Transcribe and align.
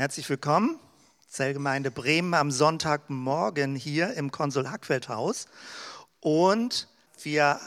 Herzlich 0.00 0.30
willkommen, 0.30 0.80
Zellgemeinde 1.28 1.90
Bremen 1.90 2.32
am 2.32 2.50
Sonntagmorgen 2.50 3.76
hier 3.76 4.14
im 4.14 4.30
Konsul 4.30 4.70
Hackfeldhaus. 4.70 5.46
Und 6.20 6.88
wir 7.22 7.60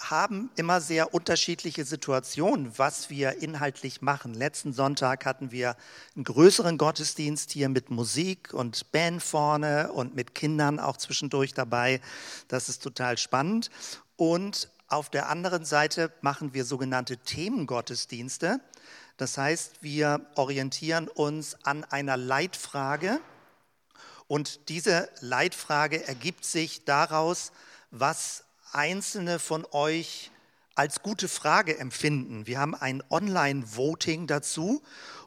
haben 0.00 0.48
immer 0.56 0.80
sehr 0.80 1.12
unterschiedliche 1.12 1.84
Situationen, 1.84 2.72
was 2.78 3.10
wir 3.10 3.42
inhaltlich 3.42 4.00
machen. 4.00 4.32
Letzten 4.32 4.72
Sonntag 4.72 5.26
hatten 5.26 5.50
wir 5.50 5.76
einen 6.14 6.24
größeren 6.24 6.78
Gottesdienst 6.78 7.50
hier 7.50 7.68
mit 7.68 7.90
Musik 7.90 8.54
und 8.54 8.90
Band 8.90 9.22
vorne 9.22 9.92
und 9.92 10.14
mit 10.14 10.34
Kindern 10.34 10.80
auch 10.80 10.96
zwischendurch 10.96 11.52
dabei. 11.52 12.00
Das 12.48 12.70
ist 12.70 12.82
total 12.82 13.18
spannend. 13.18 13.68
Und 14.16 14.70
auf 14.88 15.10
der 15.10 15.28
anderen 15.28 15.66
Seite 15.66 16.10
machen 16.22 16.54
wir 16.54 16.64
sogenannte 16.64 17.18
Themengottesdienste. 17.18 18.60
Das 19.16 19.38
heißt, 19.38 19.82
wir 19.82 20.26
orientieren 20.34 21.08
uns 21.08 21.56
an 21.64 21.84
einer 21.84 22.16
Leitfrage 22.16 23.20
und 24.28 24.68
diese 24.68 25.08
Leitfrage 25.20 26.06
ergibt 26.06 26.44
sich 26.44 26.84
daraus, 26.84 27.52
was 27.90 28.44
einzelne 28.72 29.38
von 29.38 29.66
euch 29.70 30.30
als 30.74 31.02
gute 31.02 31.28
Frage 31.28 31.78
empfinden. 31.78 32.46
Wir 32.46 32.58
haben 32.58 32.74
ein 32.74 33.02
Online-Voting 33.08 34.26
dazu 34.26 34.82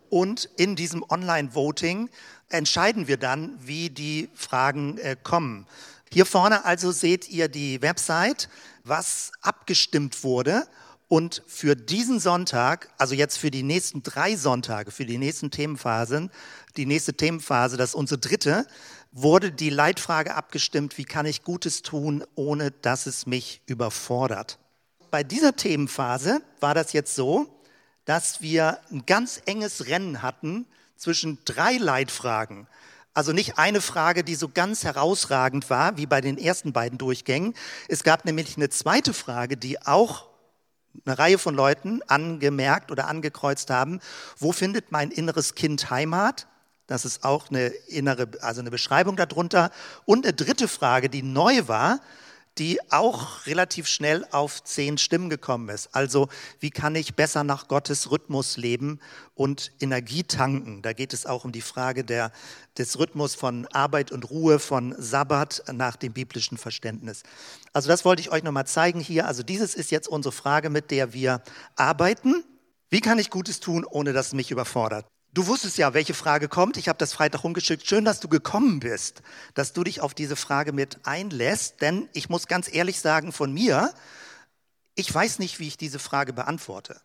und 0.10 0.46
in 0.58 0.76
diesem 0.76 1.04
Online-Voting 1.04 2.10
entscheiden 2.50 3.08
wir 3.08 3.18
dann, 3.18 3.58
wie 3.60 3.90
die 3.90 4.30
Fragen 4.36 4.98
äh, 5.00 5.16
kommen. 5.22 5.66
Hier 6.12 6.26
vorne 6.26 6.66
also 6.66 6.92
seht 6.92 7.30
ihr 7.30 7.48
die 7.48 7.82
Website, 7.82 8.50
was 8.84 9.32
abgestimmt 9.42 10.24
wurde. 10.24 10.68
Und 11.10 11.42
für 11.48 11.76
diesen 11.76 12.20
Sonntag, 12.20 12.94
also 13.00 13.16
jetzt 13.16 13.40
für 13.40 13.50
die 13.50 13.64
nächsten 13.64 14.04
drei 14.04 14.36
Sonntage, 14.36 14.92
für 14.92 15.08
die 15.08 15.18
nächsten 15.18 15.50
Themenphasen, 15.50 16.30
die 16.78 16.86
nächste 16.86 17.16
Themenphase, 17.16 17.78
das 17.78 17.90
ist 17.90 17.96
unsere 17.96 18.20
dritte, 18.20 18.68
wurde 19.12 19.52
die 19.52 19.72
Leitfrage 19.72 20.36
abgestimmt, 20.36 21.00
wie 21.00 21.06
kann 21.06 21.26
ich 21.26 21.44
Gutes 21.44 21.82
tun, 21.82 22.24
ohne 22.36 22.70
dass 22.70 23.08
es 23.08 23.26
mich 23.26 23.64
überfordert. 23.66 24.60
Bei 25.10 25.24
dieser 25.24 25.56
Themenphase 25.56 26.44
war 26.60 26.76
das 26.76 26.94
jetzt 26.94 27.16
so, 27.16 27.60
dass 28.06 28.42
wir 28.42 28.78
ein 28.92 29.08
ganz 29.08 29.42
enges 29.48 29.88
Rennen 29.88 30.22
hatten 30.22 30.68
zwischen 30.96 31.40
drei 31.44 31.78
Leitfragen. 31.78 32.68
Also 33.16 33.34
nicht 33.34 33.58
eine 33.58 33.82
Frage, 33.82 34.24
die 34.24 34.36
so 34.36 34.48
ganz 34.48 34.84
herausragend 34.84 35.72
war, 35.72 35.98
wie 35.98 36.06
bei 36.06 36.22
den 36.22 36.38
ersten 36.38 36.72
beiden 36.72 37.00
Durchgängen. 37.00 37.56
Es 37.88 38.04
gab 38.04 38.26
nämlich 38.26 38.58
eine 38.58 38.70
zweite 38.70 39.14
Frage, 39.14 39.58
die 39.58 39.82
auch 39.82 40.29
eine 41.06 41.18
Reihe 41.18 41.38
von 41.38 41.56
Leuten 41.56 42.02
angemerkt 42.08 42.92
oder 42.92 43.08
angekreuzt 43.08 43.70
haben. 43.70 44.00
Wo 44.38 44.52
findet 44.52 44.92
mein 44.92 45.12
inneres 45.12 45.56
Kind 45.56 45.90
Heimat? 45.90 46.48
Das 46.88 47.06
ist 47.06 47.24
auch 47.24 47.50
eine 47.50 47.68
innere, 47.68 48.28
also 48.42 48.62
eine 48.62 48.72
Beschreibung 48.72 49.16
darunter. 49.16 49.72
Und 50.06 50.26
eine 50.26 50.34
dritte 50.34 50.68
Frage, 50.68 51.10
die 51.10 51.22
neu 51.22 51.68
war, 51.68 52.00
die 52.58 52.80
auch 52.92 53.46
relativ 53.46 53.88
schnell 53.88 54.26
auf 54.32 54.64
zehn 54.64 54.98
Stimmen 54.98 55.30
gekommen 55.30 55.70
ist. 55.70 55.96
Also 55.96 56.28
wie 56.60 56.72
kann 56.72 56.96
ich 56.96 57.16
besser 57.16 57.44
nach 57.44 57.68
Gottes 57.68 58.12
Rhythmus 58.12 58.58
leben 58.58 59.00
und 59.34 59.72
Energie 59.80 60.24
tanken? 60.24 60.82
Da 60.82 60.94
geht 60.94 61.14
es 61.14 61.26
auch 61.26 61.46
um 61.46 61.52
die 61.52 61.62
Frage 61.62 62.04
der, 62.04 62.32
des 62.78 63.00
Rhythmus 63.00 63.36
von 63.36 63.66
Arbeit 63.68 64.12
und 64.12 64.30
Ruhe, 64.30 64.60
von 64.60 64.94
Sabbat 64.98 65.64
nach 65.72 65.96
dem 65.96 66.14
biblischen 66.14 66.58
Verständnis. 66.58 67.24
Also 67.72 67.88
das 67.88 68.04
wollte 68.04 68.22
ich 68.22 68.32
euch 68.32 68.44
nochmal 68.44 68.68
zeigen 68.68 69.00
hier. 69.00 69.28
Also 69.28 69.44
dieses 69.44 69.76
ist 69.76 69.92
jetzt 69.92 70.08
unsere 70.08 70.34
Frage, 70.34 70.70
mit 70.70 70.92
der 70.92 71.14
wir 71.14 71.42
arbeiten. 71.76 72.44
Wie 72.90 73.02
kann 73.02 73.20
ich 73.20 73.30
Gutes 73.30 73.60
tun, 73.60 73.86
ohne 73.86 74.14
dass 74.14 74.28
es 74.28 74.34
mich 74.34 74.52
überfordert? 74.52 75.06
Du 75.32 75.46
wusstest 75.46 75.78
ja, 75.78 75.94
welche 75.94 76.16
Frage 76.16 76.48
kommt. 76.48 76.76
Ich 76.78 76.88
habe 76.88 76.98
das 76.98 77.14
Freitag 77.14 77.44
rumgeschickt. 77.44 77.88
Schön, 77.88 78.04
dass 78.04 78.20
du 78.20 78.28
gekommen 78.28 78.80
bist, 78.80 79.22
dass 79.54 79.74
du 79.74 79.84
dich 79.84 80.02
auf 80.02 80.16
diese 80.16 80.36
Frage 80.36 80.74
mit 80.74 80.98
einlässt. 81.04 81.82
Denn 81.82 82.10
ich 82.14 82.30
muss 82.30 82.48
ganz 82.48 82.74
ehrlich 82.74 83.00
sagen 83.00 83.32
von 83.32 83.54
mir, 83.54 83.94
ich 84.96 85.14
weiß 85.14 85.38
nicht, 85.38 85.60
wie 85.60 85.68
ich 85.68 85.78
diese 85.78 86.00
Frage 86.00 86.34
beantworte. 86.34 87.00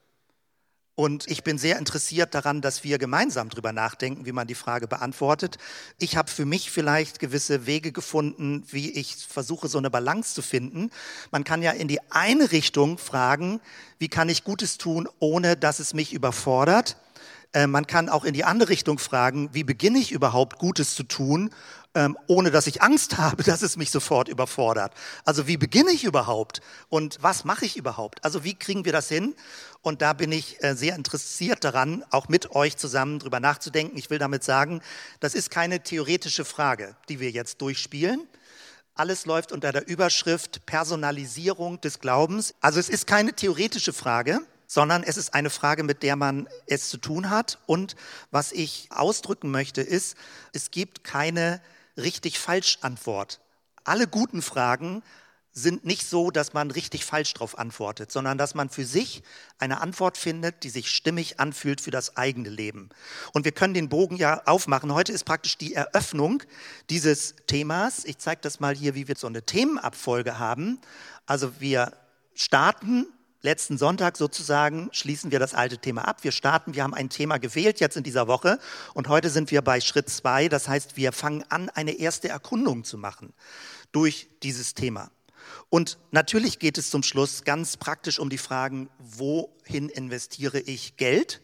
Und 0.97 1.29
ich 1.29 1.43
bin 1.43 1.59
sehr 1.59 1.77
interessiert 1.77 2.35
daran, 2.35 2.63
dass 2.63 2.83
wir 2.83 2.99
gemeinsam 2.99 3.51
darüber 3.51 3.73
nachdenken, 3.73 4.25
wie 4.25 4.33
man 4.33 4.47
die 4.47 4.55
Frage 4.55 4.87
beantwortet. 4.87 5.59
Ich 5.99 6.17
habe 6.17 6.31
für 6.31 6.47
mich 6.47 6.71
vielleicht 6.71 7.19
gewisse 7.19 7.67
Wege 7.67 7.93
gefunden, 7.93 8.65
wie 8.71 8.91
ich 8.91 9.17
versuche, 9.17 9.69
so 9.69 9.77
eine 9.77 9.91
Balance 9.91 10.35
zu 10.35 10.41
finden. 10.41 10.91
Man 11.31 11.45
kann 11.45 11.63
ja 11.63 11.73
in 11.73 11.89
die 11.89 12.01
eine 12.11 12.53
Richtung 12.53 12.97
fragen, 12.97 13.61
wie 13.99 14.09
kann 14.09 14.29
ich 14.31 14.45
Gutes 14.45 14.79
tun, 14.79 15.09
ohne 15.19 15.57
dass 15.57 15.79
es 15.79 15.95
mich 15.95 16.13
überfordert. 16.13 16.97
Äh, 17.55 17.69
man 17.69 17.87
kann 17.87 18.11
auch 18.11 18.25
in 18.25 18.35
die 18.35 18.45
andere 18.45 18.69
Richtung 18.69 18.99
fragen, 18.99 19.49
wie 19.53 19.65
beginne 19.65 19.99
ich 19.99 20.13
überhaupt 20.13 20.59
Gutes 20.59 20.95
zu 20.95 21.05
tun, 21.05 21.51
ähm, 21.95 22.19
ohne 22.27 22.51
dass 22.51 22.67
ich 22.67 22.83
Angst 22.83 23.17
habe, 23.19 23.43
dass 23.45 23.63
es 23.63 23.77
mich 23.77 23.91
sofort 23.91 24.29
überfordert. 24.29 24.93
Also 25.25 25.47
wie 25.47 25.57
beginne 25.57 25.93
ich 25.93 26.05
überhaupt 26.05 26.61
und 26.89 27.19
was 27.23 27.45
mache 27.45 27.65
ich 27.65 27.77
überhaupt? 27.77 28.23
Also 28.25 28.45
wie 28.45 28.55
kriegen 28.55 28.85
wir 28.85 28.93
das 28.93 29.09
hin? 29.09 29.35
Und 29.81 30.03
da 30.03 30.13
bin 30.13 30.33
ich 30.33 30.63
äh, 30.63 30.75
sehr 30.75 30.97
interessiert 30.97 31.63
daran, 31.63 32.05
auch 32.11 32.29
mit 32.29 32.51
euch 32.51 32.77
zusammen 32.77 33.21
drüber 33.21 33.39
nachzudenken. 33.39 33.97
Ich 33.97 34.11
will 34.11 34.19
damit 34.19 34.43
sagen, 34.43 34.83
das 35.21 35.35
ist 35.35 35.51
keine 35.51 35.83
theoretische 35.83 36.45
Frage, 36.45 36.97
die 37.09 37.21
wir 37.21 37.31
jetzt 37.31 37.61
durchspielen. 37.61 38.27
Alles 38.97 39.27
läuft 39.27 39.53
unter 39.53 39.73
der 39.73 39.87
Überschrift 39.87 40.67
Personalisierung 40.67 41.81
des 41.81 42.01
Glaubens. 42.01 42.55
Also 42.61 42.81
es 42.81 42.89
ist 42.89 43.07
keine 43.07 43.33
theoretische 43.33 43.93
Frage, 43.93 44.41
sondern 44.67 45.03
es 45.03 45.17
ist 45.17 45.35
eine 45.35 45.51
Frage, 45.51 45.83
mit 45.83 46.03
der 46.03 46.17
man 46.17 46.49
es 46.67 46.89
zu 46.89 46.99
tun 46.99 47.31
hat. 47.31 47.59
Und 47.67 47.97
was 48.31 48.53
ich 48.53 48.89
ausdrücken 48.91 49.51
möchte, 49.51 49.81
ist, 49.81 50.17
es 50.53 50.71
gibt 50.71 51.05
keine 51.05 51.61
richtig-falsch 51.97 52.79
Antwort. 52.83 53.41
Alle 53.85 54.07
guten 54.07 54.43
Fragen 54.43 55.03
sind 55.57 55.85
nicht 55.85 56.09
so, 56.09 56.33
dass 56.33 56.53
man 56.53 56.73
richtig 56.73 57.05
falsch 57.05 57.33
darauf 57.35 57.57
antwortet, 57.57 58.11
sondern 58.11 58.37
dass 58.37 58.57
man 58.57 58.69
für 58.69 58.85
sich 58.85 59.23
eine 59.59 59.81
Antwort 59.81 60.19
findet, 60.19 60.65
die 60.65 60.69
sich 60.69 60.91
stimmig 60.91 61.39
anfühlt 61.39 61.81
für 61.81 61.93
das 61.93 62.17
eigene 62.17 62.49
Leben. 62.49 62.91
Und 63.33 63.45
wir 63.45 63.53
können 63.53 63.73
den 63.73 63.89
Bogen 63.89 64.17
ja 64.17 64.43
aufmachen. 64.47 64.93
Heute 64.93 65.13
ist 65.13 65.25
praktisch 65.25 65.57
die 65.57 65.75
Eröffnung 65.75 66.43
dieses 66.91 67.37
Themas. 67.47 68.05
Ich 68.05 68.19
zeige 68.19 68.41
das 68.41 68.59
mal 68.59 68.75
hier, 68.75 68.97
wie 68.97 69.07
wir 69.07 69.15
so 69.17 69.29
eine 69.29 69.45
Themenabfolge 69.45 70.41
haben. 70.41 70.81
Also 71.25 71.61
wir 71.61 71.93
starten 72.35 73.07
letzten 73.45 73.77
Sonntag 73.77 74.17
sozusagen 74.17 74.89
schließen 74.93 75.31
wir 75.31 75.39
das 75.39 75.55
alte 75.55 75.79
Thema 75.79 76.09
ab. 76.09 76.25
Wir 76.25 76.33
starten, 76.33 76.75
wir 76.75 76.83
haben 76.83 76.95
ein 76.95 77.11
Thema 77.11 77.39
gewählt 77.39 77.79
jetzt 77.79 77.97
in 77.97 78.03
dieser 78.03 78.27
Woche 78.27 78.59
und 78.95 79.09
heute 79.09 79.29
sind 79.29 79.51
wir 79.51 79.61
bei 79.63 79.81
Schritt 79.81 80.09
zwei. 80.09 80.49
Das 80.49 80.67
heißt, 80.67 80.97
wir 80.97 81.13
fangen 81.13 81.45
an, 81.51 81.69
eine 81.69 81.93
erste 81.93 82.29
Erkundung 82.29 82.85
zu 82.85 82.97
machen 82.97 83.35
durch 83.93 84.29
dieses 84.43 84.75
Thema. 84.75 85.11
Und 85.69 85.99
natürlich 86.11 86.59
geht 86.59 86.79
es 86.79 86.91
zum 86.91 87.03
Schluss 87.03 87.45
ganz 87.45 87.77
praktisch 87.77 88.19
um 88.19 88.31
die 88.31 88.39
Fragen, 88.39 88.89
wohin 88.99 89.91
investiere 89.91 90.59
ich 90.59 90.97
Geld? 90.97 91.43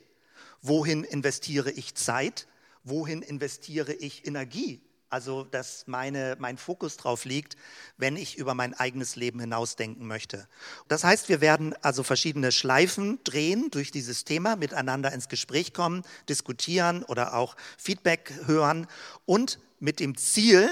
Wohin 0.62 1.04
investiere 1.04 1.70
ich 1.70 1.94
Zeit? 1.94 2.48
Wohin 2.82 3.20
investiere 3.20 3.92
ich 3.92 4.26
Energie? 4.26 4.80
Also, 5.10 5.42
dass 5.42 5.88
meine, 5.88 6.36
mein 6.38 6.56
Fokus 6.56 6.96
drauf 6.96 7.24
liegt, 7.24 7.56
wenn 7.96 8.16
ich 8.16 8.38
über 8.38 8.54
mein 8.54 8.74
eigenes 8.74 9.16
Leben 9.16 9.40
hinausdenken 9.40 10.06
möchte. 10.06 10.46
Das 10.86 11.02
heißt, 11.02 11.28
wir 11.28 11.40
werden 11.40 11.74
also 11.82 12.04
verschiedene 12.04 12.52
Schleifen 12.52 13.18
drehen 13.24 13.72
durch 13.72 13.90
dieses 13.90 14.24
Thema, 14.24 14.54
miteinander 14.54 15.12
ins 15.12 15.28
Gespräch 15.28 15.74
kommen, 15.74 16.04
diskutieren 16.28 17.02
oder 17.02 17.34
auch 17.34 17.56
Feedback 17.76 18.32
hören 18.46 18.86
und 19.26 19.58
mit 19.80 19.98
dem 19.98 20.16
Ziel, 20.16 20.70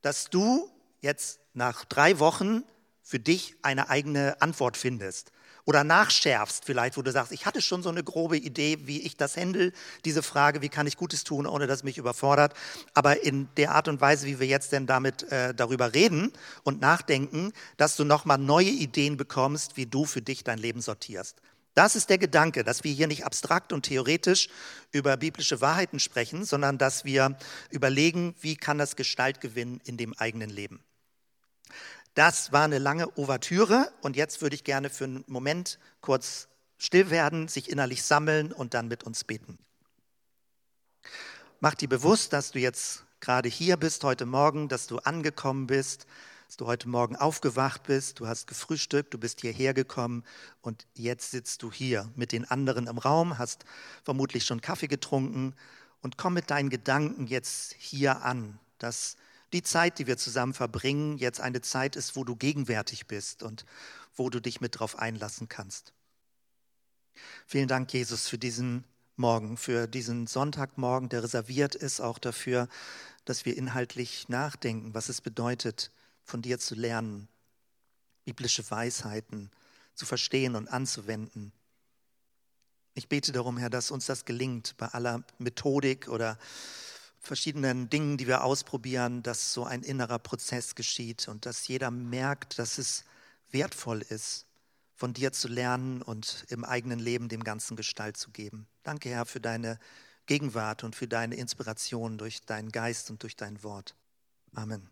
dass 0.00 0.30
du 0.30 0.70
jetzt 1.00 1.40
nach 1.52 1.84
drei 1.84 2.20
Wochen 2.20 2.62
für 3.02 3.18
dich 3.18 3.56
eine 3.62 3.88
eigene 3.88 4.40
Antwort 4.40 4.76
findest 4.76 5.32
oder 5.66 5.84
nachschärfst 5.84 6.64
vielleicht, 6.64 6.96
wo 6.96 7.02
du 7.02 7.12
sagst, 7.12 7.32
ich 7.32 7.44
hatte 7.44 7.60
schon 7.60 7.82
so 7.82 7.90
eine 7.90 8.02
grobe 8.02 8.38
Idee, 8.38 8.78
wie 8.84 9.02
ich 9.02 9.16
das 9.16 9.36
handle, 9.36 9.72
diese 10.04 10.22
Frage, 10.22 10.62
wie 10.62 10.68
kann 10.68 10.86
ich 10.86 10.96
Gutes 10.96 11.24
tun, 11.24 11.46
ohne 11.46 11.66
dass 11.66 11.82
mich 11.82 11.98
überfordert. 11.98 12.54
Aber 12.94 13.22
in 13.22 13.48
der 13.56 13.72
Art 13.72 13.88
und 13.88 14.00
Weise, 14.00 14.26
wie 14.26 14.40
wir 14.40 14.46
jetzt 14.46 14.72
denn 14.72 14.86
damit 14.86 15.24
äh, 15.24 15.52
darüber 15.54 15.92
reden 15.92 16.32
und 16.62 16.80
nachdenken, 16.80 17.52
dass 17.76 17.96
du 17.96 18.04
nochmal 18.04 18.38
neue 18.38 18.70
Ideen 18.70 19.16
bekommst, 19.16 19.76
wie 19.76 19.86
du 19.86 20.04
für 20.04 20.22
dich 20.22 20.44
dein 20.44 20.58
Leben 20.58 20.80
sortierst. 20.80 21.42
Das 21.74 21.94
ist 21.94 22.08
der 22.08 22.18
Gedanke, 22.18 22.64
dass 22.64 22.84
wir 22.84 22.92
hier 22.92 23.08
nicht 23.08 23.26
abstrakt 23.26 23.72
und 23.72 23.82
theoretisch 23.82 24.48
über 24.92 25.16
biblische 25.18 25.60
Wahrheiten 25.60 26.00
sprechen, 26.00 26.44
sondern 26.44 26.78
dass 26.78 27.04
wir 27.04 27.36
überlegen, 27.70 28.34
wie 28.40 28.56
kann 28.56 28.78
das 28.78 28.96
Gestalt 28.96 29.42
gewinnen 29.42 29.80
in 29.84 29.98
dem 29.98 30.14
eigenen 30.14 30.48
Leben. 30.48 30.80
Das 32.16 32.50
war 32.50 32.64
eine 32.64 32.78
lange 32.78 33.14
Ouvertüre 33.18 33.92
und 34.00 34.16
jetzt 34.16 34.40
würde 34.40 34.56
ich 34.56 34.64
gerne 34.64 34.88
für 34.88 35.04
einen 35.04 35.24
Moment 35.26 35.78
kurz 36.00 36.48
still 36.78 37.10
werden, 37.10 37.46
sich 37.46 37.70
innerlich 37.70 38.02
sammeln 38.04 38.52
und 38.52 38.72
dann 38.72 38.88
mit 38.88 39.04
uns 39.04 39.22
beten. 39.22 39.58
Mach 41.60 41.74
dir 41.74 41.90
bewusst, 41.90 42.32
dass 42.32 42.52
du 42.52 42.58
jetzt 42.58 43.04
gerade 43.20 43.50
hier 43.50 43.76
bist 43.76 44.02
heute 44.02 44.24
Morgen, 44.24 44.68
dass 44.68 44.86
du 44.86 44.96
angekommen 44.96 45.66
bist, 45.66 46.06
dass 46.46 46.56
du 46.56 46.66
heute 46.66 46.88
Morgen 46.88 47.16
aufgewacht 47.16 47.82
bist, 47.82 48.18
du 48.18 48.26
hast 48.26 48.46
gefrühstückt, 48.46 49.12
du 49.12 49.18
bist 49.18 49.42
hierher 49.42 49.74
gekommen 49.74 50.24
und 50.62 50.86
jetzt 50.94 51.32
sitzt 51.32 51.62
du 51.62 51.70
hier 51.70 52.10
mit 52.16 52.32
den 52.32 52.50
anderen 52.50 52.86
im 52.86 52.96
Raum, 52.96 53.36
hast 53.36 53.66
vermutlich 54.04 54.46
schon 54.46 54.62
Kaffee 54.62 54.88
getrunken 54.88 55.54
und 56.00 56.16
komm 56.16 56.32
mit 56.32 56.50
deinen 56.50 56.70
Gedanken 56.70 57.26
jetzt 57.26 57.74
hier 57.78 58.22
an, 58.22 58.58
dass 58.78 59.18
die 59.56 59.62
Zeit, 59.62 59.98
die 59.98 60.06
wir 60.06 60.18
zusammen 60.18 60.52
verbringen, 60.52 61.16
jetzt 61.16 61.40
eine 61.40 61.62
Zeit 61.62 61.96
ist, 61.96 62.14
wo 62.14 62.24
du 62.24 62.36
gegenwärtig 62.36 63.06
bist 63.06 63.42
und 63.42 63.64
wo 64.14 64.28
du 64.28 64.38
dich 64.38 64.60
mit 64.60 64.78
drauf 64.78 64.98
einlassen 64.98 65.48
kannst. 65.48 65.94
Vielen 67.46 67.66
Dank, 67.66 67.90
Jesus, 67.90 68.28
für 68.28 68.36
diesen 68.36 68.84
Morgen, 69.16 69.56
für 69.56 69.86
diesen 69.86 70.26
Sonntagmorgen, 70.26 71.08
der 71.08 71.22
reserviert 71.22 71.74
ist, 71.74 72.00
auch 72.00 72.18
dafür, 72.18 72.68
dass 73.24 73.46
wir 73.46 73.56
inhaltlich 73.56 74.28
nachdenken, 74.28 74.92
was 74.92 75.08
es 75.08 75.22
bedeutet, 75.22 75.90
von 76.22 76.42
dir 76.42 76.58
zu 76.58 76.74
lernen, 76.74 77.26
biblische 78.26 78.70
Weisheiten 78.70 79.50
zu 79.94 80.04
verstehen 80.04 80.54
und 80.54 80.68
anzuwenden. 80.68 81.50
Ich 82.92 83.08
bete 83.08 83.32
darum, 83.32 83.56
Herr, 83.56 83.70
dass 83.70 83.90
uns 83.90 84.04
das 84.04 84.26
gelingt 84.26 84.76
bei 84.76 84.88
aller 84.88 85.24
Methodik 85.38 86.08
oder 86.08 86.38
verschiedenen 87.26 87.90
Dingen, 87.90 88.16
die 88.16 88.26
wir 88.26 88.44
ausprobieren, 88.44 89.22
dass 89.22 89.52
so 89.52 89.64
ein 89.64 89.82
innerer 89.82 90.18
Prozess 90.18 90.74
geschieht 90.74 91.28
und 91.28 91.46
dass 91.46 91.68
jeder 91.68 91.90
merkt, 91.90 92.58
dass 92.58 92.78
es 92.78 93.04
wertvoll 93.50 94.02
ist, 94.02 94.46
von 94.94 95.12
dir 95.12 95.32
zu 95.32 95.48
lernen 95.48 96.00
und 96.02 96.46
im 96.48 96.64
eigenen 96.64 96.98
Leben 96.98 97.28
dem 97.28 97.44
Ganzen 97.44 97.76
Gestalt 97.76 98.16
zu 98.16 98.30
geben. 98.30 98.66
Danke, 98.82 99.10
Herr, 99.10 99.26
für 99.26 99.40
deine 99.40 99.78
Gegenwart 100.26 100.84
und 100.84 100.96
für 100.96 101.06
deine 101.06 101.36
Inspiration 101.36 102.18
durch 102.18 102.42
deinen 102.42 102.72
Geist 102.72 103.10
und 103.10 103.22
durch 103.22 103.36
dein 103.36 103.62
Wort. 103.62 103.94
Amen. 104.54 104.88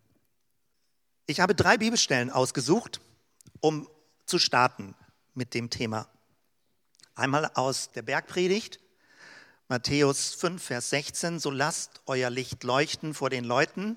Ich 1.26 1.40
habe 1.40 1.54
drei 1.54 1.78
Bibelstellen 1.78 2.30
ausgesucht, 2.30 3.00
um 3.60 3.88
zu 4.26 4.38
starten 4.38 4.94
mit 5.32 5.54
dem 5.54 5.70
Thema. 5.70 6.08
Einmal 7.14 7.50
aus 7.54 7.90
der 7.92 8.02
Bergpredigt, 8.02 8.78
Matthäus 9.69 10.34
5, 10.34 10.62
Vers 10.62 10.90
16, 10.90 11.38
so 11.38 11.50
lasst 11.50 12.02
euer 12.05 12.28
Licht 12.28 12.64
leuchten 12.64 13.14
vor 13.14 13.31
den 13.31 13.44
Leuten, 13.44 13.96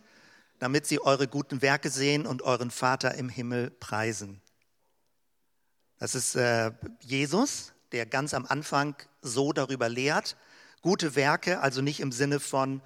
damit 0.60 0.86
sie 0.86 1.02
eure 1.02 1.28
guten 1.28 1.62
Werke 1.62 1.90
sehen 1.90 2.25
und 2.25 2.42
euren 2.42 2.72
Vater 2.72 3.16
im 3.16 3.28
Himmel 3.28 3.69
preisen. 3.69 4.42
Das 6.00 6.16
ist 6.16 6.36
äh, 6.36 6.72
Jesus, 7.02 7.74
der 7.92 8.06
ganz 8.06 8.34
am 8.34 8.46
Anfang 8.46 8.96
so 9.22 9.52
darüber 9.52 9.90
lehrt, 9.90 10.38
gute 10.81 11.16
Werke, 11.16 11.60
also 11.60 11.81
nicht 11.81 12.00
im 12.00 12.14
Sinne 12.14 12.40
von 12.40 12.81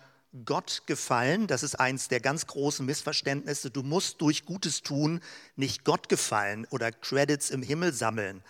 Gott 0.46 0.84
gefallen. 0.86 1.48
Das 1.48 1.62
ist 1.62 1.76
eins 1.76 2.08
der 2.08 2.22
ganz 2.22 2.48
großen 2.48 2.86
Missverständnisse. 2.86 3.70
Du 3.70 3.84
musst 3.84 4.22
durch 4.22 4.46
Gutes 4.46 4.82
tun 4.82 5.20
nicht 5.58 5.84
Gott 5.84 6.08
gefallen 6.08 6.66
oder 6.70 6.92
Credits 6.92 7.50
im 7.50 7.62
Himmel 7.62 7.92
sammeln. 7.92 8.42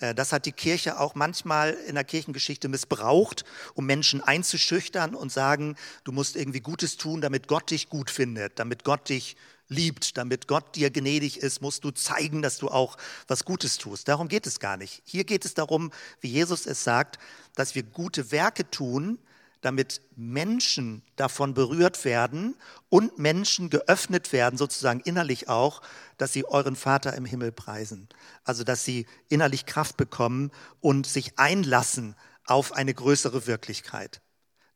Äh, 0.00 0.14
das 0.14 0.32
hat 0.32 0.44
die 0.44 0.52
Kirche 0.52 1.00
auch 1.00 1.14
manchmal 1.14 1.72
in 1.72 1.94
der 1.94 2.04
Kirchengeschichte 2.04 2.68
missbraucht, 2.68 3.44
um 3.74 3.86
Menschen 3.86 4.20
einzuschüchtern 4.20 5.14
und 5.14 5.32
sagen, 5.32 5.76
du 6.04 6.12
musst 6.12 6.36
irgendwie 6.36 6.60
Gutes 6.60 6.98
tun, 6.98 7.22
damit 7.22 7.48
Gott 7.48 7.70
dich 7.70 7.88
gut 7.88 8.10
findet, 8.10 8.58
damit 8.58 8.84
Gott 8.84 9.08
dich 9.08 9.36
liebt, 9.68 10.18
damit 10.18 10.46
Gott 10.46 10.76
dir 10.76 10.90
gnädig 10.90 11.38
ist, 11.38 11.62
musst 11.62 11.84
du 11.84 11.90
zeigen, 11.92 12.42
dass 12.42 12.58
du 12.58 12.68
auch 12.68 12.98
was 13.28 13.44
Gutes 13.44 13.78
tust. 13.78 14.08
Darum 14.08 14.28
geht 14.28 14.46
es 14.46 14.60
gar 14.60 14.76
nicht. 14.76 15.00
Hier 15.04 15.24
geht 15.24 15.44
es 15.44 15.54
darum, 15.54 15.90
wie 16.20 16.28
Jesus 16.28 16.66
es 16.66 16.84
sagt, 16.84 17.18
dass 17.54 17.74
wir 17.74 17.84
gute 17.84 18.30
Werke 18.32 18.68
tun, 18.68 19.18
damit 19.60 20.00
Menschen 20.16 21.02
davon 21.16 21.54
berührt 21.54 22.04
werden 22.04 22.56
und 22.88 23.18
Menschen 23.18 23.68
geöffnet 23.70 24.32
werden, 24.32 24.56
sozusagen 24.56 25.00
innerlich 25.00 25.48
auch, 25.48 25.82
dass 26.16 26.32
sie 26.32 26.46
euren 26.46 26.76
Vater 26.76 27.14
im 27.14 27.24
Himmel 27.24 27.52
preisen. 27.52 28.08
Also 28.44 28.64
dass 28.64 28.84
sie 28.84 29.06
innerlich 29.28 29.66
Kraft 29.66 29.96
bekommen 29.96 30.50
und 30.80 31.06
sich 31.06 31.38
einlassen 31.38 32.16
auf 32.46 32.72
eine 32.72 32.94
größere 32.94 33.46
Wirklichkeit. 33.46 34.22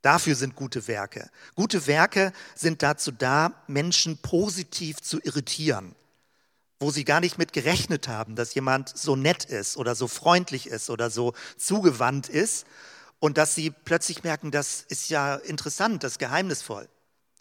Dafür 0.03 0.35
sind 0.35 0.55
gute 0.55 0.87
Werke. 0.87 1.31
Gute 1.55 1.87
Werke 1.87 2.35
sind 2.55 2.83
dazu 2.83 3.11
da, 3.11 3.65
Menschen 3.67 4.19
positiv 4.19 5.01
zu 5.01 5.19
irritieren, 5.23 5.95
wo 6.79 6.91
sie 6.91 7.07
gar 7.07 7.21
nicht 7.21 7.39
mit 7.39 7.55
gerechnet 7.55 8.07
haben, 8.07 8.37
dass 8.37 8.55
jemand 8.55 8.95
so 8.95 9.17
nett 9.17 9.47
ist 9.47 9.79
oder 9.79 9.95
so 9.95 10.07
freundlich 10.07 10.67
ist 10.67 10.91
oder 10.91 11.09
so 11.09 11.33
zugewandt 11.57 12.29
ist 12.29 12.67
und 13.19 13.39
dass 13.39 13.55
sie 13.55 13.71
plötzlich 13.71 14.23
merken, 14.25 14.51
das 14.51 14.83
ist 14.83 15.09
ja 15.09 15.37
interessant, 15.37 16.03
das 16.03 16.13
ist 16.13 16.19
geheimnisvoll. 16.19 16.89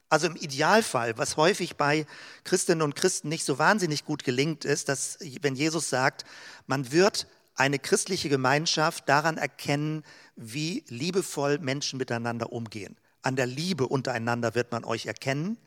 Also 0.10 0.28
im 0.28 0.36
Idealfall, 0.36 1.18
was 1.18 1.38
häufig 1.38 1.76
bei 1.76 2.06
Christinnen 2.44 2.84
und 2.84 2.96
Christen 2.96 3.30
nicht 3.30 3.46
so 3.46 3.58
wahnsinnig 3.58 4.06
gut 4.06 4.24
gelingt, 4.24 4.64
ist, 4.64 4.88
dass 4.88 5.18
wenn 5.42 5.56
Jesus 5.56 5.90
sagt, 5.90 6.24
man 6.68 6.92
wird 6.92 7.28
eine 7.56 7.80
christliche 7.80 8.30
Gemeinschaft 8.30 9.10
daran 9.10 9.38
erkennen, 9.38 10.04
wie 10.36 10.84
liebevoll 10.88 11.60
Menschen 11.60 11.98
miteinander 11.98 12.52
umgehen. 12.52 12.98
An 13.22 13.36
der 13.36 13.46
Liebe 13.46 13.88
untereinander 13.88 14.54
wird 14.54 14.72
man 14.72 14.84
euch 14.84 15.06
erkennen. 15.06 15.58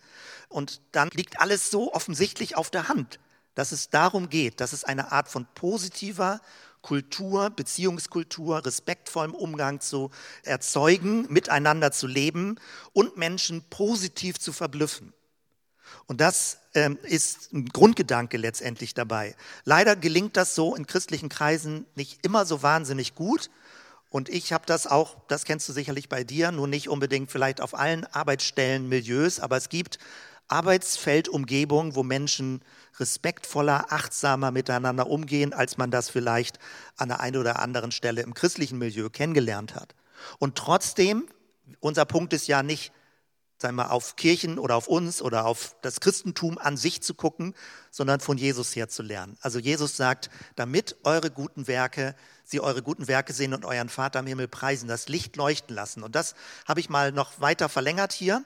Und 0.49 0.81
dann 0.93 1.09
liegt 1.13 1.41
alles 1.41 1.71
so 1.71 1.93
offensichtlich 1.93 2.57
auf 2.57 2.71
der 2.71 2.89
Hand, 2.89 3.19
dass 3.55 3.73
es 3.73 3.89
darum 3.89 4.29
geht, 4.29 4.61
dass 4.61 4.73
es 4.73 4.85
eine 4.85 5.11
Art 5.13 5.29
von 5.29 5.47
positiver 5.55 6.41
Kultur, 6.87 7.51
Beziehungskultur, 7.51 8.65
respektvollem 8.65 9.35
Umgang 9.35 9.81
zu 9.81 10.13
erzeugen, 10.45 11.27
miteinander 11.29 11.91
zu 11.91 12.07
leben 12.07 12.61
und 12.93 13.17
Menschen 13.17 13.65
positiv 13.71 14.39
zu 14.39 14.53
verblüffen. 14.53 15.13
Und 16.07 16.21
das 16.21 16.59
ähm, 16.75 16.97
ist 17.03 17.53
ein 17.53 17.67
Grundgedanke 17.67 18.37
letztendlich 18.37 18.95
dabei. 18.95 19.35
Leider 19.65 19.97
gelingt 19.97 20.37
das 20.37 20.55
so 20.55 20.77
in 20.77 20.87
christlichen 20.87 21.29
Kreisen 21.29 21.87
nicht 21.97 22.25
immer 22.25 22.47
so 22.47 22.63
wahnsinnig 22.63 23.17
gut. 23.17 23.51
Und 24.09 24.29
ich 24.29 24.53
habe 24.53 24.65
das 24.65 24.87
auch, 24.87 25.17
das 25.27 25.45
kennst 25.45 25.69
du 25.69 25.73
sicherlich 25.73 26.09
bei 26.09 26.23
dir, 26.23 26.53
nur 26.53 26.69
nicht 26.69 26.89
unbedingt 26.89 27.33
vielleicht 27.33 27.61
auf 27.61 27.75
allen 27.75 28.05
Arbeitsstellen, 28.05 28.89
Milieus, 28.89 29.41
aber 29.41 29.57
es 29.57 29.71
gibt 29.71 29.99
Arbeitsfeldumgebungen, 30.49 31.95
wo 31.95 32.03
Menschen 32.03 32.63
respektvoller, 32.99 33.93
achtsamer 33.93 34.51
miteinander 34.51 35.09
umgehen, 35.09 35.53
als 35.53 35.77
man 35.77 35.91
das 35.91 36.09
vielleicht 36.09 36.59
an 36.97 37.09
der 37.09 37.21
einen 37.21 37.37
oder 37.37 37.59
anderen 37.59 37.93
Stelle 37.93 38.23
im 38.23 38.35
christlichen 38.35 38.79
Milieu 38.79 39.11
kennengelernt 39.11 39.75
hat. 39.75 39.95
Und 40.39 40.57
trotzdem, 40.57 41.27
unser 41.81 42.05
Punkt 42.05 42.33
ist 42.33 42.47
ja 42.47 42.63
nicht, 42.63 42.93
sagen 43.59 43.77
wir, 43.77 43.91
auf 43.91 44.17
Kirchen 44.17 44.59
oder 44.59 44.77
auf 44.77 44.87
uns 44.87 45.23
oder 45.23 45.47
auf 45.47 45.77
das 45.81 46.01
Christentum 46.01 46.59
an 46.59 46.77
sich 46.77 47.03
zu 47.03 47.15
gucken, 47.15 47.55
sondern 47.91 48.21
von 48.21 48.37
Jesus 48.37 48.77
her 48.77 48.89
zu 48.89 49.03
lernen. 49.03 49.39
Also 49.41 49.59
Jesus 49.59 49.97
sagt, 49.97 50.31
damit 50.57 50.97
eure 51.05 51.31
guten 51.31 51.67
Werke, 51.67 52.15
sie 52.45 52.61
eure 52.61 52.83
guten 52.83 53.09
Werke 53.09 53.33
sehen 53.33 53.55
und 53.55 53.65
euren 53.65 53.89
Vater 53.89 54.21
im 54.21 54.27
Himmel 54.27 54.49
preisen, 54.49 54.89
das 54.89 55.09
Licht 55.09 55.37
leuchten 55.37 55.75
lassen. 55.75 56.03
Und 56.03 56.15
das 56.15 56.35
habe 56.67 56.81
ich 56.81 56.91
mal 56.91 57.13
noch 57.13 57.41
weiter 57.41 57.69
verlängert 57.69 58.13
hier 58.13 58.45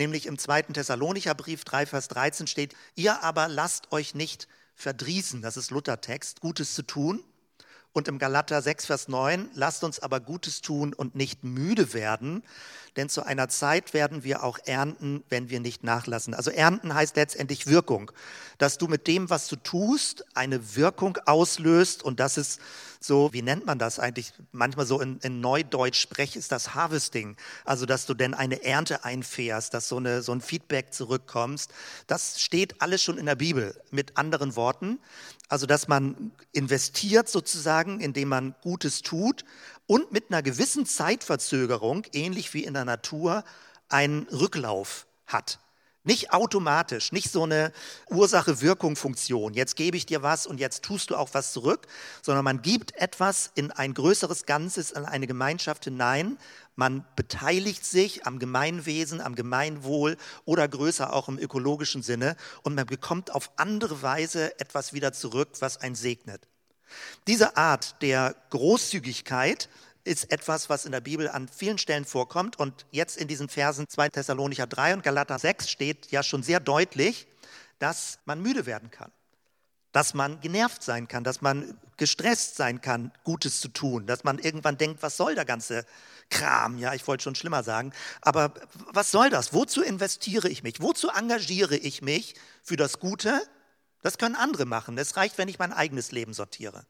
nämlich 0.00 0.26
im 0.26 0.38
zweiten 0.38 0.74
Thessalonicher 0.74 1.34
Brief 1.34 1.64
3, 1.64 1.86
Vers 1.86 2.08
13 2.08 2.48
steht, 2.48 2.74
ihr 2.96 3.22
aber 3.22 3.46
lasst 3.46 3.92
euch 3.92 4.14
nicht 4.14 4.48
verdrießen, 4.74 5.42
das 5.42 5.56
ist 5.56 5.70
Luthertext, 5.70 6.40
Gutes 6.40 6.74
zu 6.74 6.82
tun. 6.82 7.22
Und 7.92 8.06
im 8.06 8.18
Galater 8.18 8.62
6, 8.62 8.86
Vers 8.86 9.08
9, 9.08 9.50
lasst 9.54 9.82
uns 9.82 9.98
aber 9.98 10.20
Gutes 10.20 10.60
tun 10.60 10.94
und 10.94 11.16
nicht 11.16 11.42
müde 11.42 11.92
werden, 11.92 12.44
denn 12.96 13.08
zu 13.08 13.24
einer 13.24 13.48
Zeit 13.48 13.94
werden 13.94 14.22
wir 14.22 14.44
auch 14.44 14.58
ernten, 14.64 15.24
wenn 15.28 15.50
wir 15.50 15.58
nicht 15.58 15.82
nachlassen. 15.82 16.34
Also 16.34 16.50
ernten 16.50 16.94
heißt 16.94 17.16
letztendlich 17.16 17.66
Wirkung, 17.66 18.12
dass 18.58 18.78
du 18.78 18.86
mit 18.86 19.06
dem, 19.06 19.28
was 19.28 19.48
du 19.48 19.56
tust, 19.56 20.24
eine 20.34 20.76
Wirkung 20.76 21.18
auslöst 21.26 22.02
und 22.02 22.20
das 22.20 22.36
ist 22.36 22.60
so, 23.02 23.32
wie 23.32 23.40
nennt 23.40 23.64
man 23.64 23.78
das 23.78 23.98
eigentlich? 23.98 24.34
Manchmal 24.52 24.84
so 24.84 25.00
in, 25.00 25.18
in 25.20 25.40
Neudeutsch 25.40 25.98
sprech 25.98 26.36
ist 26.36 26.52
das 26.52 26.74
Harvesting. 26.74 27.34
Also, 27.64 27.86
dass 27.86 28.04
du 28.04 28.12
denn 28.12 28.34
eine 28.34 28.62
Ernte 28.62 29.04
einfährst, 29.04 29.72
dass 29.72 29.88
so, 29.88 29.96
eine, 29.96 30.20
so 30.20 30.32
ein 30.32 30.42
Feedback 30.42 30.92
zurückkommst. 30.92 31.72
Das 32.06 32.40
steht 32.40 32.82
alles 32.82 33.02
schon 33.02 33.16
in 33.16 33.24
der 33.24 33.36
Bibel. 33.36 33.80
Mit 33.90 34.18
anderen 34.18 34.54
Worten, 34.54 34.98
also, 35.50 35.66
dass 35.66 35.88
man 35.88 36.30
investiert 36.52 37.28
sozusagen, 37.28 37.98
indem 38.00 38.28
man 38.28 38.54
Gutes 38.62 39.02
tut 39.02 39.44
und 39.86 40.12
mit 40.12 40.30
einer 40.30 40.42
gewissen 40.42 40.86
Zeitverzögerung, 40.86 42.06
ähnlich 42.12 42.54
wie 42.54 42.62
in 42.62 42.72
der 42.72 42.84
Natur, 42.84 43.42
einen 43.88 44.28
Rücklauf 44.28 45.08
hat. 45.26 45.58
Nicht 46.02 46.32
automatisch, 46.32 47.12
nicht 47.12 47.30
so 47.30 47.42
eine 47.42 47.72
Ursache-Wirkung-Funktion. 48.08 49.52
Jetzt 49.52 49.76
gebe 49.76 49.98
ich 49.98 50.06
dir 50.06 50.22
was 50.22 50.46
und 50.46 50.58
jetzt 50.58 50.82
tust 50.82 51.10
du 51.10 51.16
auch 51.16 51.28
was 51.34 51.52
zurück, 51.52 51.86
sondern 52.22 52.42
man 52.42 52.62
gibt 52.62 52.96
etwas 52.96 53.50
in 53.54 53.70
ein 53.70 53.92
größeres 53.92 54.46
Ganzes, 54.46 54.92
in 54.92 55.04
eine 55.04 55.26
Gemeinschaft 55.26 55.84
hinein. 55.84 56.38
Man 56.74 57.04
beteiligt 57.16 57.84
sich 57.84 58.26
am 58.26 58.38
Gemeinwesen, 58.38 59.20
am 59.20 59.34
Gemeinwohl 59.34 60.16
oder 60.46 60.66
größer 60.66 61.12
auch 61.12 61.28
im 61.28 61.38
ökologischen 61.38 62.02
Sinne 62.02 62.34
und 62.62 62.74
man 62.74 62.86
bekommt 62.86 63.34
auf 63.34 63.50
andere 63.56 64.00
Weise 64.00 64.58
etwas 64.58 64.94
wieder 64.94 65.12
zurück, 65.12 65.50
was 65.58 65.76
einen 65.76 65.96
segnet. 65.96 66.48
Diese 67.26 67.58
Art 67.58 68.00
der 68.00 68.34
Großzügigkeit 68.48 69.68
ist 70.04 70.32
etwas, 70.32 70.70
was 70.70 70.84
in 70.86 70.92
der 70.92 71.00
Bibel 71.00 71.28
an 71.28 71.48
vielen 71.48 71.78
Stellen 71.78 72.04
vorkommt. 72.04 72.58
Und 72.58 72.86
jetzt 72.90 73.16
in 73.16 73.28
diesen 73.28 73.48
Versen 73.48 73.88
2 73.88 74.08
Thessalonicher 74.10 74.66
3 74.66 74.94
und 74.94 75.02
Galater 75.02 75.38
6 75.38 75.68
steht 75.70 76.10
ja 76.10 76.22
schon 76.22 76.42
sehr 76.42 76.60
deutlich, 76.60 77.26
dass 77.78 78.18
man 78.24 78.42
müde 78.42 78.66
werden 78.66 78.90
kann. 78.90 79.12
dass 79.92 80.14
man 80.14 80.40
genervt 80.40 80.82
sein 80.82 81.08
kann, 81.08 81.24
dass 81.24 81.40
man 81.40 81.78
gestresst 81.96 82.56
sein 82.56 82.80
kann, 82.80 83.12
Gutes 83.24 83.60
zu 83.60 83.68
tun, 83.68 84.06
dass 84.06 84.24
man 84.24 84.38
irgendwann 84.38 84.78
denkt, 84.78 85.02
was 85.02 85.16
soll 85.16 85.34
der 85.34 85.44
ganze 85.44 85.84
Kram? 86.30 86.78
Ja, 86.78 86.94
ich 86.94 87.06
wollte 87.06 87.24
schon 87.24 87.34
schlimmer 87.34 87.62
sagen, 87.62 87.92
aber 88.20 88.54
was 88.92 89.10
soll 89.10 89.30
das? 89.30 89.52
Wozu 89.52 89.82
investiere 89.82 90.48
ich 90.48 90.62
mich? 90.62 90.80
Wozu 90.80 91.08
engagiere 91.08 91.76
ich 91.76 92.02
mich 92.02 92.34
für 92.62 92.76
das 92.76 93.00
Gute? 93.00 93.42
Das 94.02 94.16
können 94.16 94.36
andere 94.36 94.64
machen. 94.64 94.96
Es 94.96 95.16
reicht, 95.16 95.38
wenn 95.38 95.48
ich 95.48 95.58
mein 95.58 95.72
eigenes 95.72 96.12
Leben 96.12 96.32
sortiere. 96.32 96.86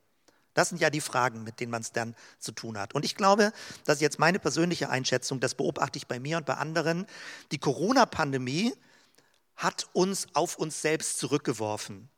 Das 0.54 0.68
sind 0.68 0.80
ja 0.80 0.90
die 0.90 1.00
Fragen, 1.00 1.44
mit 1.44 1.60
denen 1.60 1.70
man 1.70 1.82
es 1.82 1.92
dann 1.92 2.14
zu 2.38 2.52
tun 2.52 2.78
hat. 2.78 2.94
Und 2.94 3.04
ich 3.04 3.14
glaube, 3.14 3.52
das 3.84 3.96
ist 3.96 4.02
jetzt 4.02 4.18
meine 4.18 4.38
persönliche 4.38 4.90
Einschätzung, 4.90 5.40
das 5.40 5.54
beobachte 5.54 5.96
ich 5.96 6.06
bei 6.06 6.18
mir 6.18 6.38
und 6.38 6.46
bei 6.46 6.54
anderen. 6.54 7.06
Die 7.52 7.58
Corona-Pandemie 7.58 8.74
hat 9.56 9.88
uns 9.92 10.26
auf 10.32 10.56
uns 10.56 10.82
selbst 10.82 11.18
zurückgeworfen. 11.18 12.08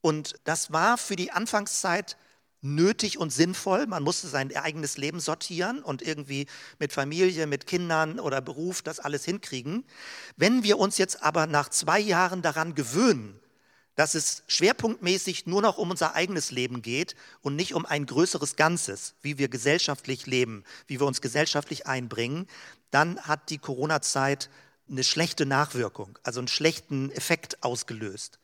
Und 0.00 0.34
das 0.44 0.72
war 0.72 0.98
für 0.98 1.16
die 1.16 1.30
Anfangszeit 1.30 2.16
nötig 2.62 3.18
und 3.18 3.30
sinnvoll. 3.30 3.86
Man 3.86 4.02
musste 4.02 4.28
sein 4.28 4.54
eigenes 4.56 4.96
Leben 4.96 5.20
sortieren 5.20 5.82
und 5.82 6.02
irgendwie 6.02 6.46
mit 6.78 6.92
Familie, 6.92 7.46
mit 7.46 7.66
Kindern 7.66 8.18
oder 8.18 8.40
Beruf 8.40 8.82
das 8.82 8.98
alles 8.98 9.24
hinkriegen. 9.24 9.84
Wenn 10.36 10.62
wir 10.62 10.78
uns 10.78 10.98
jetzt 10.98 11.22
aber 11.22 11.46
nach 11.46 11.68
zwei 11.68 11.98
Jahren 11.98 12.42
daran 12.42 12.74
gewöhnen, 12.74 13.40
dass 13.96 14.14
es 14.14 14.42
schwerpunktmäßig 14.46 15.46
nur 15.46 15.62
noch 15.62 15.78
um 15.78 15.90
unser 15.90 16.14
eigenes 16.14 16.50
Leben 16.50 16.82
geht 16.82 17.14
und 17.42 17.56
nicht 17.56 17.74
um 17.74 17.84
ein 17.86 18.06
größeres 18.06 18.56
Ganzes, 18.56 19.14
wie 19.22 19.38
wir 19.38 19.48
gesellschaftlich 19.48 20.26
leben, 20.26 20.64
wie 20.86 21.00
wir 21.00 21.06
uns 21.06 21.20
gesellschaftlich 21.20 21.86
einbringen, 21.86 22.46
dann 22.90 23.20
hat 23.20 23.50
die 23.50 23.58
Corona-Zeit 23.58 24.50
eine 24.90 25.04
schlechte 25.04 25.46
Nachwirkung, 25.46 26.18
also 26.22 26.40
einen 26.40 26.48
schlechten 26.48 27.10
Effekt 27.12 27.62
ausgelöst. 27.62 28.38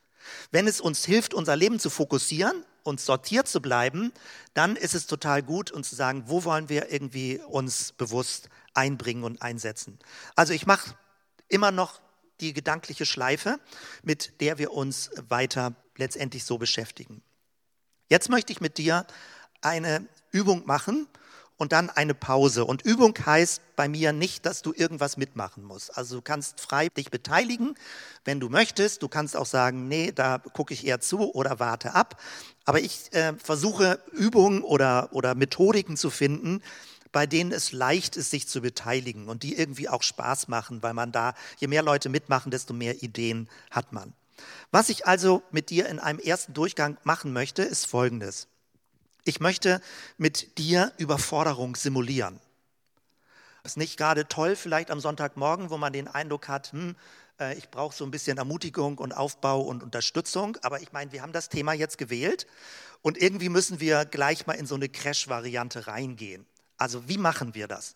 Wenn 0.51 0.67
es 0.67 0.81
uns 0.81 1.05
hilft, 1.05 1.33
unser 1.33 1.55
Leben 1.55 1.79
zu 1.79 1.89
fokussieren 1.89 2.63
und 2.83 2.99
sortiert 2.99 3.47
zu 3.47 3.61
bleiben, 3.61 4.11
dann 4.53 4.75
ist 4.75 4.95
es 4.95 5.07
total 5.07 5.43
gut, 5.43 5.71
uns 5.71 5.89
zu 5.89 5.95
sagen, 5.95 6.23
wo 6.27 6.43
wollen 6.43 6.69
wir 6.69 6.91
irgendwie 6.91 7.39
uns 7.47 7.93
bewusst 7.93 8.49
einbringen 8.73 9.23
und 9.23 9.41
einsetzen. 9.41 9.99
Also 10.35 10.53
ich 10.53 10.65
mache 10.65 10.95
immer 11.47 11.71
noch 11.71 11.99
die 12.39 12.53
gedankliche 12.53 13.05
Schleife, 13.05 13.59
mit 14.03 14.41
der 14.41 14.57
wir 14.57 14.71
uns 14.71 15.11
weiter 15.29 15.75
letztendlich 15.95 16.45
so 16.45 16.57
beschäftigen. 16.57 17.21
Jetzt 18.09 18.29
möchte 18.29 18.53
ich 18.53 18.61
mit 18.61 18.77
dir 18.77 19.05
eine 19.61 20.07
Übung 20.31 20.65
machen 20.65 21.07
und 21.57 21.71
dann 21.71 21.89
eine 21.89 22.13
Pause. 22.13 22.63
Und 22.65 22.83
Übung 22.83 23.13
heißt 23.25 23.61
bei 23.75 23.87
mir 23.89 24.13
nicht, 24.13 24.45
dass 24.45 24.61
du 24.61 24.73
irgendwas 24.73 25.17
mitmachen 25.17 25.63
musst. 25.63 25.97
Also 25.97 26.17
du 26.17 26.21
kannst 26.21 26.61
frei 26.61 26.87
dich 26.89 27.09
beteiligen, 27.09 27.75
wenn 28.23 28.39
du 28.39 28.47
möchtest. 28.47 29.01
Du 29.01 29.07
kannst 29.07 29.35
auch 29.35 29.45
sagen, 29.45 29.87
nee, 29.87 30.11
da 30.11 30.37
gucke 30.37 30.73
ich 30.73 30.85
eher 30.85 30.99
zu 31.01 31.33
oder 31.33 31.59
warte 31.59 31.95
ab. 31.95 32.21
Aber 32.65 32.79
ich 32.79 33.11
äh, 33.13 33.33
versuche 33.37 33.99
Übungen 34.11 34.61
oder, 34.61 35.09
oder 35.11 35.33
Methodiken 35.35 35.97
zu 35.97 36.11
finden, 36.11 36.61
bei 37.17 37.25
denen 37.25 37.51
es 37.51 37.71
leicht 37.71 38.15
ist, 38.15 38.29
sich 38.29 38.47
zu 38.47 38.61
beteiligen 38.61 39.27
und 39.27 39.41
die 39.41 39.57
irgendwie 39.57 39.89
auch 39.89 40.03
Spaß 40.03 40.49
machen, 40.49 40.83
weil 40.83 40.93
man 40.93 41.11
da, 41.11 41.33
je 41.57 41.65
mehr 41.65 41.81
Leute 41.81 42.09
mitmachen, 42.09 42.51
desto 42.51 42.75
mehr 42.75 43.01
Ideen 43.01 43.49
hat 43.71 43.91
man. 43.91 44.13
Was 44.69 44.89
ich 44.89 45.07
also 45.07 45.41
mit 45.49 45.71
dir 45.71 45.89
in 45.89 45.97
einem 45.97 46.19
ersten 46.19 46.53
Durchgang 46.53 46.95
machen 47.03 47.33
möchte, 47.33 47.63
ist 47.63 47.87
Folgendes. 47.87 48.49
Ich 49.23 49.39
möchte 49.39 49.81
mit 50.19 50.59
dir 50.59 50.93
Überforderung 50.99 51.75
simulieren. 51.75 52.39
Ist 53.63 53.77
nicht 53.77 53.97
gerade 53.97 54.27
toll, 54.27 54.55
vielleicht 54.55 54.91
am 54.91 54.99
Sonntagmorgen, 54.99 55.71
wo 55.71 55.79
man 55.79 55.93
den 55.93 56.07
Eindruck 56.07 56.47
hat, 56.47 56.71
hm, 56.71 56.95
äh, 57.39 57.57
ich 57.57 57.71
brauche 57.71 57.95
so 57.95 58.05
ein 58.05 58.11
bisschen 58.11 58.37
Ermutigung 58.37 58.99
und 58.99 59.11
Aufbau 59.11 59.61
und 59.61 59.81
Unterstützung. 59.81 60.55
Aber 60.61 60.81
ich 60.81 60.91
meine, 60.91 61.11
wir 61.13 61.23
haben 61.23 61.33
das 61.33 61.49
Thema 61.49 61.73
jetzt 61.73 61.97
gewählt 61.97 62.45
und 63.01 63.17
irgendwie 63.19 63.49
müssen 63.49 63.79
wir 63.79 64.05
gleich 64.05 64.45
mal 64.45 64.53
in 64.53 64.67
so 64.67 64.75
eine 64.75 64.87
Crash-Variante 64.87 65.87
reingehen. 65.87 66.45
Also 66.77 67.07
wie 67.07 67.17
machen 67.17 67.55
wir 67.55 67.67
das? 67.67 67.95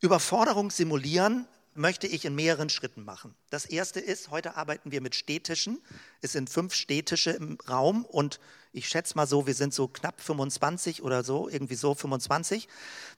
Überforderung 0.00 0.70
simulieren 0.70 1.46
möchte 1.74 2.06
ich 2.06 2.24
in 2.24 2.34
mehreren 2.34 2.68
Schritten 2.68 3.04
machen. 3.04 3.34
Das 3.50 3.64
erste 3.64 4.00
ist, 4.00 4.30
heute 4.30 4.56
arbeiten 4.56 4.92
wir 4.92 5.00
mit 5.00 5.14
Städtischen. 5.14 5.80
Es 6.20 6.32
sind 6.32 6.50
fünf 6.50 6.74
Städtische 6.74 7.30
im 7.30 7.56
Raum 7.68 8.04
und 8.04 8.40
ich 8.72 8.88
schätze 8.88 9.16
mal 9.16 9.26
so, 9.26 9.46
wir 9.46 9.54
sind 9.54 9.74
so 9.74 9.88
knapp 9.88 10.20
25 10.20 11.02
oder 11.02 11.24
so, 11.24 11.48
irgendwie 11.48 11.74
so 11.74 11.94
25. 11.94 12.68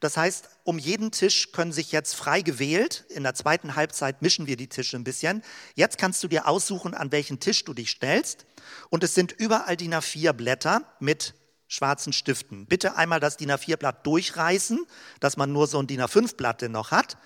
Das 0.01 0.17
heißt, 0.17 0.49
um 0.65 0.79
jeden 0.79 1.11
Tisch 1.11 1.53
können 1.53 1.73
sich 1.73 1.93
jetzt 1.93 2.15
frei 2.15 2.43
gewählt. 2.43 3.05
In 3.09 3.23
der 3.23 3.35
zweiten 3.35 3.77
Halbzeit 3.77 4.23
mischen 4.23 4.47
wir 4.47 4.57
die 4.57 4.69
Tische 4.69 4.97
ein 4.97 5.05
bisschen. 5.05 5.43
Jetzt 5.75 5.99
kannst 5.99 6.23
du 6.23 6.29
dir 6.29 6.49
aussuchen, 6.49 6.95
an 6.95 7.13
welchen 7.13 7.41
Tisch 7.41 7.65
du 7.65 7.73
dich 7.73 7.91
stellst. 7.91 8.47
Und 8.91 9.05
es 9.05 9.15
sind 9.15 9.33
überall 9.33 9.77
DIN 9.77 9.95
A4-Blätter 9.95 10.83
mit 10.99 11.35
schwarzen 11.75 12.13
Stiften. 12.13 12.67
Bitte 12.67 12.97
einmal 12.97 13.21
das 13.21 13.37
DIN 13.37 13.51
A4-Blatt 13.51 14.07
durchreißen, 14.07 14.87
dass 15.21 15.37
man 15.37 15.53
nur 15.53 15.67
so 15.67 15.79
ein 15.79 15.87
DIN 15.87 16.01
A5-Blatt 16.01 16.63
noch 16.71 16.91
hat. 16.91 17.19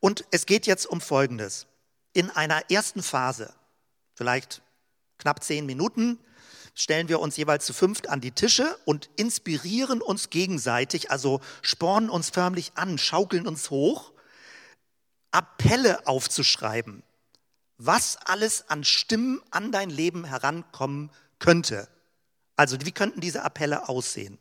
Und 0.00 0.24
es 0.30 0.46
geht 0.46 0.66
jetzt 0.66 0.86
um 0.86 1.00
Folgendes. 1.00 1.66
In 2.14 2.30
einer 2.30 2.70
ersten 2.70 3.02
Phase, 3.02 3.52
vielleicht 4.14 4.62
knapp 5.18 5.44
zehn 5.44 5.66
Minuten, 5.66 6.18
stellen 6.74 7.08
wir 7.08 7.20
uns 7.20 7.36
jeweils 7.36 7.66
zu 7.66 7.74
fünft 7.74 8.08
an 8.08 8.20
die 8.20 8.32
Tische 8.32 8.76
und 8.86 9.10
inspirieren 9.16 10.00
uns 10.00 10.30
gegenseitig, 10.30 11.10
also 11.10 11.40
spornen 11.60 12.08
uns 12.08 12.30
förmlich 12.30 12.72
an, 12.76 12.96
schaukeln 12.98 13.46
uns 13.46 13.70
hoch, 13.70 14.12
Appelle 15.30 16.06
aufzuschreiben, 16.06 17.02
was 17.76 18.16
alles 18.24 18.68
an 18.68 18.84
Stimmen 18.84 19.42
an 19.50 19.70
dein 19.70 19.90
Leben 19.90 20.24
herankommen 20.24 21.10
könnte. 21.38 21.88
Also 22.56 22.76
wie 22.84 22.92
könnten 22.92 23.20
diese 23.20 23.42
Appelle 23.42 23.88
aussehen? 23.88 24.38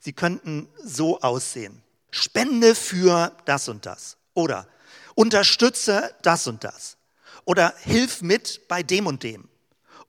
Sie 0.00 0.12
könnten 0.12 0.68
so 0.82 1.20
aussehen. 1.20 1.82
Spende 2.10 2.74
für 2.74 3.36
das 3.44 3.68
und 3.68 3.86
das. 3.86 4.16
Oder 4.34 4.66
unterstütze 5.14 6.14
das 6.22 6.46
und 6.46 6.64
das. 6.64 6.96
Oder 7.44 7.74
hilf 7.78 8.22
mit 8.22 8.68
bei 8.68 8.82
dem 8.82 9.06
und 9.06 9.22
dem. 9.22 9.48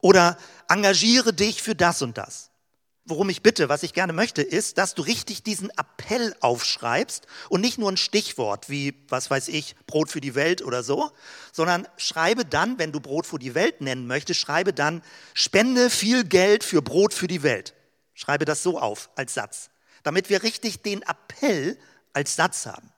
Oder 0.02 0.38
engagiere 0.68 1.34
dich 1.34 1.62
für 1.62 1.76
das 1.76 2.02
und 2.02 2.18
das. 2.18 2.47
Worum 3.10 3.30
ich 3.30 3.42
bitte, 3.42 3.70
was 3.70 3.84
ich 3.84 3.94
gerne 3.94 4.12
möchte, 4.12 4.42
ist, 4.42 4.78
dass 4.78 4.94
du 4.94 5.02
richtig 5.02 5.42
diesen 5.42 5.70
Appell 5.70 6.36
aufschreibst 6.42 7.26
und 7.48 7.62
nicht 7.62 7.78
nur 7.78 7.90
ein 7.90 7.96
Stichwort 7.96 8.70
wie, 8.70 8.96
was 9.08 9.32
weiß 9.32 9.48
ich, 9.48 9.78
Brot 9.86 10.12
für 10.12 10.20
die 10.20 10.36
Welt 10.36 10.62
oder 10.62 10.84
so, 10.84 11.12
sondern 11.54 11.88
schreibe 11.96 12.44
dann, 12.44 12.80
wenn 12.80 12.92
du 12.92 13.00
Brot 13.00 13.26
für 13.26 13.40
die 13.40 13.56
Welt 13.56 13.80
nennen 13.80 14.08
möchtest, 14.08 14.42
schreibe 14.42 14.74
dann, 14.74 15.02
spende 15.34 15.90
viel 15.90 16.26
Geld 16.26 16.66
für 16.66 16.82
Brot 16.82 17.14
für 17.14 17.28
die 17.28 17.44
Welt. 17.44 17.76
Schreibe 18.14 18.44
das 18.44 18.62
so 18.62 18.78
auf 18.78 19.10
als 19.16 19.34
Satz, 19.34 19.70
damit 20.04 20.30
wir 20.30 20.44
richtig 20.44 20.82
den 20.82 21.02
Appell 21.04 21.80
als 22.12 22.36
Satz 22.36 22.66
haben. 22.66 22.92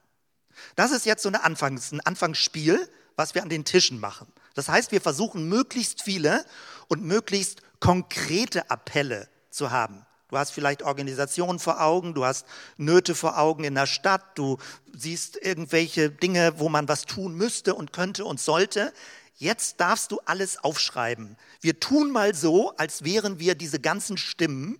Das 0.74 0.90
ist 0.90 1.06
jetzt 1.06 1.22
so 1.22 1.28
eine 1.28 1.44
Anfangs-, 1.44 1.92
ein 1.92 2.00
Anfangsspiel, 2.00 2.90
was 3.14 3.36
wir 3.36 3.44
an 3.44 3.48
den 3.48 3.64
Tischen 3.64 4.00
machen. 4.00 4.26
Das 4.54 4.68
heißt, 4.68 4.90
wir 4.90 5.00
versuchen 5.00 5.48
möglichst 5.48 6.02
viele 6.02 6.44
und 6.88 7.04
möglichst 7.04 7.62
konkrete 7.78 8.68
Appelle 8.72 9.28
zu 9.50 9.70
haben. 9.70 10.06
Du 10.30 10.38
hast 10.38 10.52
vielleicht 10.52 10.82
Organisationen 10.84 11.58
vor 11.58 11.80
Augen, 11.80 12.14
du 12.14 12.24
hast 12.24 12.46
Nöte 12.76 13.16
vor 13.16 13.36
Augen 13.36 13.64
in 13.64 13.74
der 13.74 13.86
Stadt, 13.86 14.22
du 14.36 14.58
siehst 14.96 15.36
irgendwelche 15.36 16.08
Dinge, 16.08 16.54
wo 16.58 16.68
man 16.68 16.88
was 16.88 17.04
tun 17.04 17.34
müsste 17.34 17.74
und 17.74 17.92
könnte 17.92 18.24
und 18.24 18.38
sollte. 18.38 18.92
Jetzt 19.34 19.80
darfst 19.80 20.12
du 20.12 20.20
alles 20.26 20.62
aufschreiben. 20.62 21.36
Wir 21.60 21.80
tun 21.80 22.12
mal 22.12 22.34
so, 22.34 22.76
als 22.76 23.02
wären 23.02 23.40
wir 23.40 23.56
diese 23.56 23.80
ganzen 23.80 24.18
Stimmen 24.18 24.78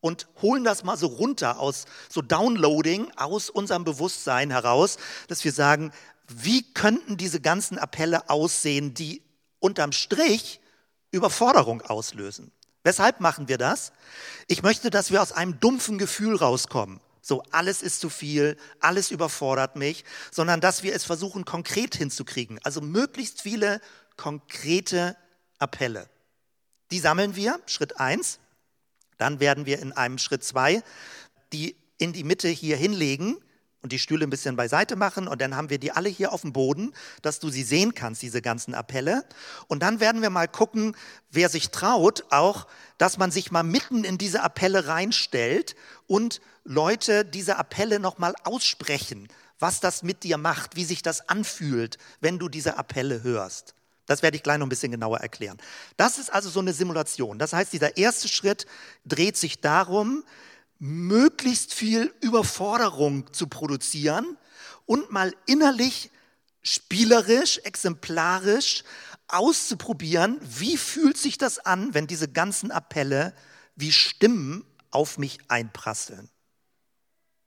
und 0.00 0.28
holen 0.40 0.62
das 0.62 0.84
mal 0.84 0.96
so 0.96 1.08
runter 1.08 1.58
aus 1.58 1.86
so 2.08 2.22
Downloading 2.22 3.10
aus 3.16 3.50
unserem 3.50 3.84
Bewusstsein 3.84 4.50
heraus, 4.50 4.98
dass 5.26 5.44
wir 5.44 5.52
sagen, 5.52 5.92
wie 6.28 6.62
könnten 6.74 7.16
diese 7.16 7.40
ganzen 7.40 7.78
Appelle 7.78 8.30
aussehen, 8.30 8.94
die 8.94 9.22
unterm 9.58 9.90
Strich 9.90 10.60
Überforderung 11.10 11.82
auslösen? 11.82 12.52
Weshalb 12.84 13.20
machen 13.20 13.48
wir 13.48 13.58
das? 13.58 13.92
Ich 14.48 14.62
möchte, 14.62 14.90
dass 14.90 15.10
wir 15.10 15.22
aus 15.22 15.32
einem 15.32 15.60
dumpfen 15.60 15.98
Gefühl 15.98 16.36
rauskommen. 16.36 17.00
So, 17.20 17.42
alles 17.52 17.82
ist 17.82 18.00
zu 18.00 18.10
viel, 18.10 18.56
alles 18.80 19.12
überfordert 19.12 19.76
mich, 19.76 20.04
sondern 20.32 20.60
dass 20.60 20.82
wir 20.82 20.94
es 20.94 21.04
versuchen, 21.04 21.44
konkret 21.44 21.94
hinzukriegen. 21.94 22.58
Also 22.64 22.80
möglichst 22.80 23.42
viele 23.42 23.80
konkrete 24.16 25.16
Appelle. 25.58 26.08
Die 26.90 26.98
sammeln 26.98 27.36
wir, 27.36 27.60
Schritt 27.66 28.00
eins. 28.00 28.40
Dann 29.18 29.38
werden 29.38 29.66
wir 29.66 29.78
in 29.78 29.92
einem 29.92 30.18
Schritt 30.18 30.42
zwei 30.42 30.82
die 31.52 31.76
in 31.98 32.12
die 32.12 32.24
Mitte 32.24 32.48
hier 32.48 32.76
hinlegen 32.76 33.36
und 33.82 33.92
die 33.92 33.98
Stühle 33.98 34.24
ein 34.24 34.30
bisschen 34.30 34.56
beiseite 34.56 34.96
machen 34.96 35.28
und 35.28 35.42
dann 35.42 35.56
haben 35.56 35.68
wir 35.68 35.78
die 35.78 35.92
alle 35.92 36.08
hier 36.08 36.32
auf 36.32 36.42
dem 36.42 36.52
Boden, 36.52 36.94
dass 37.20 37.40
du 37.40 37.50
sie 37.50 37.64
sehen 37.64 37.94
kannst, 37.94 38.22
diese 38.22 38.40
ganzen 38.40 38.74
Appelle. 38.74 39.24
Und 39.66 39.82
dann 39.82 40.00
werden 40.00 40.22
wir 40.22 40.30
mal 40.30 40.48
gucken, 40.48 40.96
wer 41.30 41.48
sich 41.48 41.70
traut, 41.70 42.24
auch, 42.30 42.66
dass 42.98 43.18
man 43.18 43.30
sich 43.30 43.50
mal 43.50 43.64
mitten 43.64 44.04
in 44.04 44.18
diese 44.18 44.42
Appelle 44.42 44.86
reinstellt 44.86 45.74
und 46.06 46.40
Leute 46.64 47.24
diese 47.24 47.56
Appelle 47.56 47.98
nochmal 47.98 48.34
aussprechen, 48.44 49.28
was 49.58 49.80
das 49.80 50.02
mit 50.02 50.22
dir 50.22 50.38
macht, 50.38 50.76
wie 50.76 50.84
sich 50.84 51.02
das 51.02 51.28
anfühlt, 51.28 51.98
wenn 52.20 52.38
du 52.38 52.48
diese 52.48 52.78
Appelle 52.78 53.22
hörst. 53.22 53.74
Das 54.06 54.22
werde 54.22 54.36
ich 54.36 54.42
gleich 54.42 54.58
noch 54.58 54.66
ein 54.66 54.68
bisschen 54.70 54.92
genauer 54.92 55.18
erklären. 55.18 55.58
Das 55.96 56.18
ist 56.18 56.32
also 56.32 56.50
so 56.50 56.60
eine 56.60 56.72
Simulation. 56.72 57.38
Das 57.38 57.52
heißt, 57.52 57.72
dieser 57.72 57.96
erste 57.96 58.28
Schritt 58.28 58.66
dreht 59.04 59.36
sich 59.36 59.60
darum, 59.60 60.24
möglichst 60.84 61.72
viel 61.72 62.12
Überforderung 62.20 63.32
zu 63.32 63.46
produzieren 63.46 64.36
und 64.84 65.12
mal 65.12 65.32
innerlich 65.46 66.10
spielerisch, 66.60 67.60
exemplarisch 67.62 68.82
auszuprobieren, 69.28 70.40
wie 70.42 70.76
fühlt 70.76 71.16
sich 71.16 71.38
das 71.38 71.60
an, 71.60 71.94
wenn 71.94 72.08
diese 72.08 72.26
ganzen 72.26 72.72
Appelle 72.72 73.32
wie 73.76 73.92
Stimmen 73.92 74.64
auf 74.90 75.18
mich 75.18 75.38
einprasseln. 75.46 76.28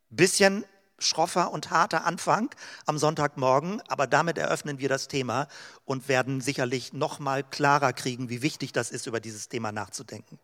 Bisschen 0.10 0.64
schroffer 0.98 1.52
und 1.52 1.72
harter 1.72 2.06
Anfang 2.06 2.56
am 2.86 2.98
Sonntagmorgen, 2.98 3.82
aber 3.90 4.08
damit 4.08 4.38
eröffnen 4.38 4.80
wir 4.80 4.88
das 4.88 5.10
Thema 5.10 5.50
und 5.84 6.08
werden 6.08 6.40
sicherlich 6.40 6.94
noch 6.94 7.20
mal 7.20 7.44
klarer 7.44 7.92
kriegen, 7.92 8.30
wie 8.30 8.42
wichtig 8.42 8.72
das 8.72 8.92
ist, 8.92 9.08
über 9.08 9.20
dieses 9.20 9.50
Thema 9.50 9.74
nachzudenken. 9.74 10.40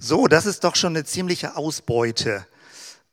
So, 0.00 0.28
das 0.28 0.46
ist 0.46 0.62
doch 0.62 0.76
schon 0.76 0.94
eine 0.94 1.04
ziemliche 1.04 1.56
Ausbeute. 1.56 2.46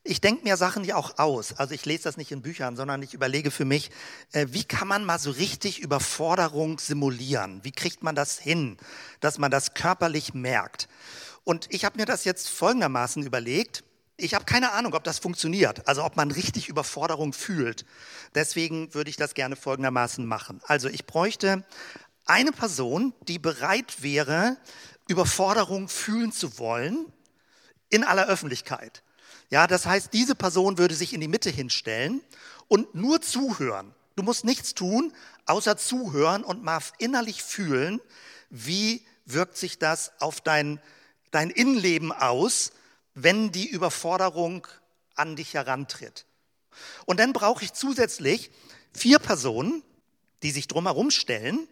Ich 0.04 0.20
denke 0.20 0.44
mir 0.44 0.56
Sachen 0.56 0.84
ja 0.84 0.94
auch 0.94 1.18
aus. 1.18 1.52
Also 1.54 1.74
ich 1.74 1.84
lese 1.84 2.04
das 2.04 2.16
nicht 2.16 2.30
in 2.30 2.42
Büchern, 2.42 2.76
sondern 2.76 3.02
ich 3.02 3.12
überlege 3.12 3.50
für 3.50 3.64
mich, 3.64 3.90
äh, 4.30 4.46
wie 4.50 4.62
kann 4.62 4.86
man 4.86 5.04
mal 5.04 5.18
so 5.18 5.32
richtig 5.32 5.80
Überforderung 5.80 6.78
simulieren? 6.78 7.58
Wie 7.64 7.72
kriegt 7.72 8.04
man 8.04 8.14
das 8.14 8.38
hin, 8.38 8.76
dass 9.18 9.38
man 9.38 9.50
das 9.50 9.74
körperlich 9.74 10.32
merkt? 10.32 10.86
Und 11.42 11.66
ich 11.70 11.84
habe 11.84 11.98
mir 11.98 12.06
das 12.06 12.24
jetzt 12.24 12.48
folgendermaßen 12.50 13.24
überlegt. 13.24 13.82
Ich 14.16 14.34
habe 14.34 14.44
keine 14.44 14.70
Ahnung, 14.70 14.94
ob 14.94 15.02
das 15.02 15.18
funktioniert, 15.18 15.88
also 15.88 16.04
ob 16.04 16.14
man 16.14 16.30
richtig 16.30 16.68
Überforderung 16.68 17.32
fühlt. 17.32 17.84
Deswegen 18.36 18.94
würde 18.94 19.10
ich 19.10 19.16
das 19.16 19.34
gerne 19.34 19.56
folgendermaßen 19.56 20.24
machen. 20.24 20.60
Also 20.64 20.88
ich 20.88 21.04
bräuchte 21.04 21.64
eine 22.26 22.52
Person, 22.52 23.12
die 23.26 23.40
bereit 23.40 24.02
wäre, 24.02 24.56
Überforderung 25.08 25.88
fühlen 25.88 26.32
zu 26.32 26.58
wollen 26.58 27.12
in 27.88 28.04
aller 28.04 28.26
Öffentlichkeit. 28.26 29.02
Ja, 29.50 29.66
das 29.66 29.86
heißt, 29.86 30.12
diese 30.12 30.34
Person 30.34 30.78
würde 30.78 30.94
sich 30.94 31.12
in 31.12 31.20
die 31.20 31.28
Mitte 31.28 31.50
hinstellen 31.50 32.20
und 32.68 32.94
nur 32.94 33.20
zuhören. 33.20 33.94
Du 34.16 34.22
musst 34.22 34.44
nichts 34.44 34.74
tun, 34.74 35.12
außer 35.44 35.76
zuhören 35.76 36.42
und 36.42 36.64
mal 36.64 36.80
innerlich 36.98 37.42
fühlen, 37.42 38.00
wie 38.50 39.06
wirkt 39.24 39.56
sich 39.56 39.78
das 39.78 40.12
auf 40.20 40.40
dein, 40.40 40.80
dein 41.30 41.50
Innenleben 41.50 42.12
aus, 42.12 42.72
wenn 43.14 43.52
die 43.52 43.68
Überforderung 43.68 44.66
an 45.14 45.36
dich 45.36 45.54
herantritt. 45.54 46.26
Und 47.04 47.20
dann 47.20 47.32
brauche 47.32 47.64
ich 47.64 47.72
zusätzlich 47.72 48.50
vier 48.92 49.18
Personen, 49.18 49.82
die 50.42 50.50
sich 50.50 50.68
drumherum 50.68 51.10
stellen, 51.10 51.68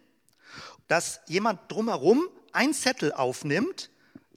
dass 0.87 1.19
jemand 1.27 1.71
drumherum 1.71 2.27
einen 2.55 2.73
Zettel 2.73 3.13
aufnimmt, 3.13 3.89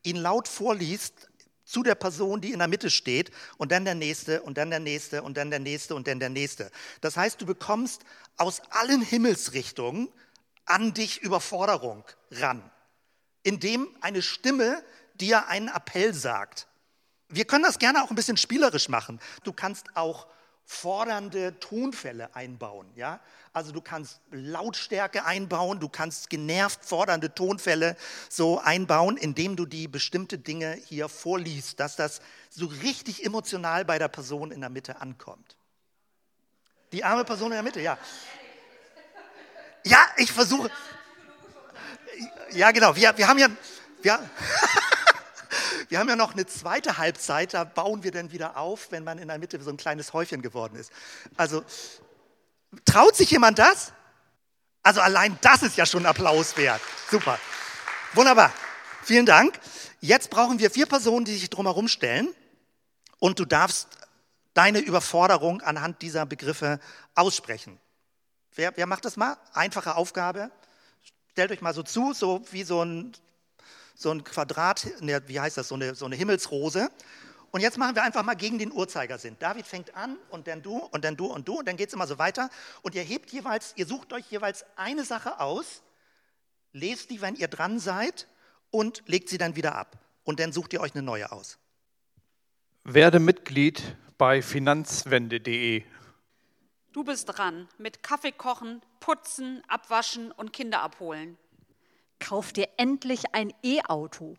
ihn 0.02 0.16
laut 0.16 0.48
vorliest 0.48 1.28
zu 1.64 1.82
der 1.82 1.94
Person, 1.94 2.40
die 2.40 2.52
in 2.52 2.58
der 2.58 2.68
Mitte 2.68 2.90
steht, 2.90 3.30
und 3.58 3.72
dann 3.72 3.84
der 3.84 3.94
nächste 3.94 4.42
und 4.42 4.56
dann 4.56 4.70
der 4.70 4.80
nächste 4.80 5.22
und 5.22 5.36
dann 5.36 5.50
der 5.50 5.58
nächste 5.58 5.94
und 5.94 6.06
dann 6.08 6.18
der 6.18 6.30
nächste. 6.30 6.70
Das 7.00 7.16
heißt, 7.16 7.40
du 7.40 7.46
bekommst 7.46 8.02
aus 8.36 8.60
allen 8.70 9.02
Himmelsrichtungen 9.02 10.08
an 10.64 10.94
dich 10.94 11.20
Überforderung 11.22 12.04
ran, 12.30 12.62
indem 13.42 13.88
eine 14.00 14.22
Stimme 14.22 14.82
dir 15.14 15.48
einen 15.48 15.68
Appell 15.68 16.14
sagt. 16.14 16.68
Wir 17.28 17.44
können 17.44 17.64
das 17.64 17.78
gerne 17.78 18.02
auch 18.02 18.10
ein 18.10 18.16
bisschen 18.16 18.38
spielerisch 18.38 18.88
machen. 18.88 19.20
Du 19.44 19.52
kannst 19.52 19.94
auch 19.94 20.26
fordernde 20.70 21.58
Tonfälle 21.60 22.36
einbauen. 22.36 22.86
Ja? 22.94 23.20
Also 23.54 23.72
du 23.72 23.80
kannst 23.80 24.20
Lautstärke 24.30 25.24
einbauen, 25.24 25.80
du 25.80 25.88
kannst 25.88 26.28
genervt 26.28 26.84
fordernde 26.84 27.34
Tonfälle 27.34 27.96
so 28.28 28.60
einbauen, 28.60 29.16
indem 29.16 29.56
du 29.56 29.64
die 29.64 29.88
bestimmte 29.88 30.36
Dinge 30.36 30.74
hier 30.86 31.08
vorliest, 31.08 31.80
dass 31.80 31.96
das 31.96 32.20
so 32.50 32.66
richtig 32.66 33.24
emotional 33.24 33.86
bei 33.86 33.98
der 33.98 34.08
Person 34.08 34.50
in 34.50 34.60
der 34.60 34.68
Mitte 34.68 35.00
ankommt. 35.00 35.56
Die 36.92 37.02
arme 37.02 37.24
Person 37.24 37.46
in 37.46 37.54
der 37.54 37.62
Mitte, 37.62 37.80
ja. 37.80 37.96
Ja, 39.84 40.06
ich 40.18 40.30
versuche. 40.30 40.70
Ja, 42.50 42.72
genau. 42.72 42.94
Wir, 42.94 43.16
wir 43.16 43.26
haben 43.26 43.38
ja. 43.38 43.48
Wir, 44.02 44.30
Wir 45.88 45.98
haben 45.98 46.08
ja 46.08 46.16
noch 46.16 46.32
eine 46.32 46.46
zweite 46.46 46.98
Halbzeit, 46.98 47.54
da 47.54 47.64
bauen 47.64 48.02
wir 48.04 48.10
dann 48.10 48.30
wieder 48.30 48.56
auf, 48.56 48.90
wenn 48.90 49.04
man 49.04 49.18
in 49.18 49.28
der 49.28 49.38
Mitte 49.38 49.60
so 49.62 49.70
ein 49.70 49.76
kleines 49.76 50.12
Häufchen 50.12 50.42
geworden 50.42 50.76
ist. 50.76 50.92
Also, 51.36 51.64
traut 52.84 53.16
sich 53.16 53.30
jemand 53.30 53.58
das? 53.58 53.92
Also 54.82 55.00
allein 55.00 55.38
das 55.42 55.62
ist 55.62 55.76
ja 55.76 55.86
schon 55.86 56.06
Applaus 56.06 56.56
wert. 56.56 56.80
Super. 57.10 57.38
Wunderbar. 58.14 58.52
Vielen 59.02 59.26
Dank. 59.26 59.58
Jetzt 60.00 60.30
brauchen 60.30 60.58
wir 60.58 60.70
vier 60.70 60.86
Personen, 60.86 61.24
die 61.24 61.36
sich 61.36 61.50
drumherum 61.50 61.88
stellen. 61.88 62.34
Und 63.18 63.38
du 63.38 63.44
darfst 63.44 63.88
deine 64.54 64.78
Überforderung 64.78 65.60
anhand 65.60 66.02
dieser 66.02 66.24
Begriffe 66.24 66.80
aussprechen. 67.14 67.78
Wer, 68.54 68.76
wer 68.76 68.86
macht 68.86 69.04
das 69.04 69.16
mal? 69.16 69.36
Einfache 69.52 69.96
Aufgabe. 69.96 70.50
Stellt 71.32 71.50
euch 71.50 71.60
mal 71.60 71.74
so 71.74 71.82
zu, 71.82 72.12
so 72.12 72.44
wie 72.50 72.62
so 72.62 72.82
ein 72.82 73.12
so 73.98 74.12
ein 74.12 74.22
Quadrat, 74.22 74.86
ne, 75.00 75.20
wie 75.26 75.40
heißt 75.40 75.58
das, 75.58 75.68
so 75.68 75.74
eine, 75.74 75.96
so 75.96 76.06
eine 76.06 76.14
Himmelsrose. 76.14 76.88
Und 77.50 77.62
jetzt 77.62 77.78
machen 77.78 77.96
wir 77.96 78.04
einfach 78.04 78.22
mal 78.22 78.36
gegen 78.36 78.58
den 78.58 78.70
Uhrzeigersinn. 78.70 79.36
David 79.40 79.66
fängt 79.66 79.96
an 79.96 80.16
und 80.30 80.46
dann 80.46 80.62
du 80.62 80.78
und 80.78 81.04
dann 81.04 81.16
du 81.16 81.26
und 81.26 81.48
du 81.48 81.58
und 81.58 81.66
dann 81.66 81.76
geht 81.76 81.88
es 81.88 81.94
immer 81.94 82.06
so 82.06 82.16
weiter. 82.16 82.48
Und 82.82 82.94
ihr 82.94 83.02
hebt 83.02 83.30
jeweils, 83.30 83.72
ihr 83.74 83.86
sucht 83.86 84.12
euch 84.12 84.30
jeweils 84.30 84.64
eine 84.76 85.04
Sache 85.04 85.40
aus, 85.40 85.82
lest 86.72 87.10
die, 87.10 87.20
wenn 87.20 87.34
ihr 87.34 87.48
dran 87.48 87.80
seid 87.80 88.28
und 88.70 89.02
legt 89.06 89.28
sie 89.28 89.38
dann 89.38 89.56
wieder 89.56 89.74
ab. 89.74 89.98
Und 90.22 90.38
dann 90.38 90.52
sucht 90.52 90.74
ihr 90.74 90.80
euch 90.80 90.94
eine 90.94 91.02
neue 91.02 91.32
aus. 91.32 91.58
Werde 92.84 93.18
Mitglied 93.18 93.82
bei 94.16 94.42
finanzwende.de. 94.42 95.82
Du 96.92 97.02
bist 97.02 97.24
dran 97.26 97.68
mit 97.78 98.04
Kaffee 98.04 98.32
kochen, 98.32 98.80
putzen, 99.00 99.62
abwaschen 99.66 100.30
und 100.30 100.52
Kinder 100.52 100.82
abholen. 100.82 101.36
Kauf 102.20 102.52
dir 102.52 102.68
endlich 102.76 103.34
ein 103.34 103.52
E-Auto. 103.62 104.36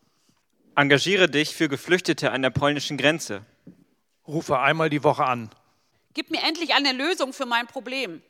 Engagiere 0.76 1.28
dich 1.28 1.54
für 1.54 1.68
Geflüchtete 1.68 2.30
an 2.30 2.42
der 2.42 2.50
polnischen 2.50 2.96
Grenze. 2.96 3.44
Rufe 4.26 4.58
einmal 4.58 4.90
die 4.90 5.02
Woche 5.02 5.24
an. 5.24 5.50
Gib 6.14 6.30
mir 6.30 6.42
endlich 6.42 6.74
eine 6.74 6.92
Lösung 6.92 7.32
für 7.32 7.46
mein 7.46 7.66
Problem. 7.66 8.22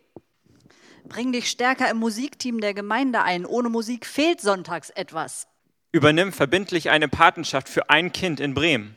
Bring 1.04 1.32
dich 1.32 1.50
stärker 1.50 1.90
im 1.90 1.98
Musikteam 1.98 2.60
der 2.60 2.74
Gemeinde 2.74 3.22
ein. 3.22 3.46
Ohne 3.46 3.68
Musik 3.68 4.06
fehlt 4.06 4.40
sonntags 4.40 4.90
etwas. 4.90 5.48
Übernimm 5.92 6.32
verbindlich 6.32 6.90
eine 6.90 7.08
Patenschaft 7.08 7.68
für 7.68 7.90
ein 7.90 8.12
Kind 8.12 8.38
in 8.38 8.54
Bremen. 8.54 8.94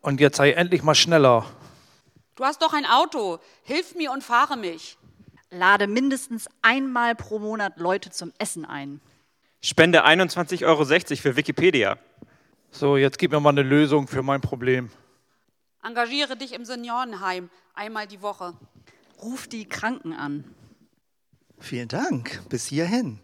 Und 0.00 0.20
jetzt 0.20 0.36
sei 0.36 0.52
endlich 0.52 0.82
mal 0.82 0.94
schneller. 0.94 1.44
Du 2.34 2.44
hast 2.44 2.62
doch 2.62 2.72
ein 2.72 2.86
Auto. 2.86 3.38
Hilf 3.62 3.94
mir 3.94 4.10
und 4.10 4.24
fahre 4.24 4.56
mich. 4.56 4.96
Lade 5.50 5.86
mindestens 5.86 6.48
einmal 6.62 7.14
pro 7.14 7.38
Monat 7.38 7.78
Leute 7.78 8.10
zum 8.10 8.32
Essen 8.38 8.64
ein. 8.64 9.00
Spende 9.64 10.04
21,60 10.04 10.66
Euro 10.66 10.84
für 10.84 11.36
Wikipedia. 11.36 11.96
So, 12.70 12.98
jetzt 12.98 13.16
gib 13.16 13.30
mir 13.30 13.40
mal 13.40 13.48
eine 13.48 13.62
Lösung 13.62 14.06
für 14.06 14.22
mein 14.22 14.42
Problem. 14.42 14.90
Engagiere 15.82 16.36
dich 16.36 16.52
im 16.52 16.66
Seniorenheim 16.66 17.48
einmal 17.72 18.06
die 18.06 18.20
Woche. 18.20 18.52
Ruf 19.22 19.48
die 19.48 19.66
Kranken 19.66 20.12
an. 20.12 20.44
Vielen 21.58 21.88
Dank. 21.88 22.46
Bis 22.50 22.66
hierhin. 22.66 23.20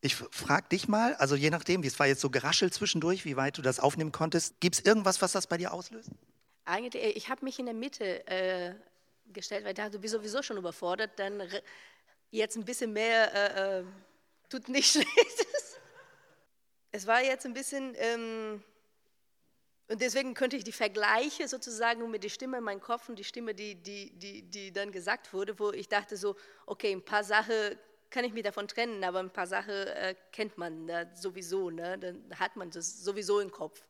Ich 0.00 0.16
frage 0.16 0.70
dich 0.70 0.88
mal, 0.88 1.14
also 1.14 1.36
je 1.36 1.50
nachdem, 1.50 1.84
wie 1.84 1.86
es 1.86 2.00
war 2.00 2.08
jetzt 2.08 2.20
so 2.20 2.30
geraschelt 2.30 2.74
zwischendurch, 2.74 3.24
wie 3.24 3.36
weit 3.36 3.56
du 3.56 3.62
das 3.62 3.78
aufnehmen 3.78 4.10
konntest, 4.10 4.58
gibt 4.58 4.74
es 4.74 4.84
irgendwas, 4.84 5.22
was 5.22 5.30
das 5.30 5.46
bei 5.46 5.56
dir 5.56 5.72
auslöst? 5.72 6.10
Eigentlich, 6.64 7.00
äh, 7.00 7.10
ich 7.10 7.28
habe 7.28 7.44
mich 7.44 7.60
in 7.60 7.66
der 7.66 7.76
Mitte 7.76 8.26
äh, 8.26 8.74
gestellt, 9.32 9.62
weil 9.62 9.70
ich 9.70 9.76
dachte, 9.76 9.92
du 9.92 9.98
bist 10.00 10.14
sowieso 10.14 10.42
schon 10.42 10.56
überfordert, 10.56 11.12
dann 11.14 11.40
jetzt 12.32 12.56
ein 12.56 12.64
bisschen 12.64 12.92
mehr 12.92 13.32
äh, 13.32 13.78
äh 13.78 13.84
tut 14.48 14.68
nicht 14.68 14.90
schlecht. 14.92 15.46
Es 16.92 17.06
war 17.06 17.22
jetzt 17.22 17.44
ein 17.44 17.54
bisschen, 17.54 17.94
ähm, 17.96 18.62
und 19.88 20.00
deswegen 20.00 20.34
könnte 20.34 20.56
ich 20.56 20.64
die 20.64 20.72
Vergleiche 20.72 21.48
sozusagen 21.48 22.08
mit 22.10 22.24
der 22.24 22.28
Stimme 22.28 22.58
in 22.58 22.64
meinem 22.64 22.80
Kopf 22.80 23.08
und 23.08 23.18
die 23.18 23.24
Stimme, 23.24 23.54
die, 23.54 23.74
die, 23.74 24.10
die, 24.18 24.42
die 24.42 24.72
dann 24.72 24.92
gesagt 24.92 25.32
wurde, 25.32 25.58
wo 25.58 25.72
ich 25.72 25.88
dachte 25.88 26.16
so, 26.16 26.36
okay, 26.66 26.92
ein 26.92 27.04
paar 27.04 27.24
Sachen 27.24 27.78
kann 28.10 28.24
ich 28.24 28.32
mich 28.32 28.44
davon 28.44 28.68
trennen, 28.68 29.02
aber 29.02 29.18
ein 29.18 29.32
paar 29.32 29.48
Sachen 29.48 29.74
äh, 29.74 30.14
kennt 30.30 30.56
man 30.56 30.84
ne, 30.84 31.10
sowieso, 31.14 31.70
ne, 31.70 31.98
dann 31.98 32.24
hat 32.38 32.54
man 32.54 32.70
das 32.70 33.02
sowieso 33.02 33.40
im 33.40 33.50
Kopf. 33.50 33.84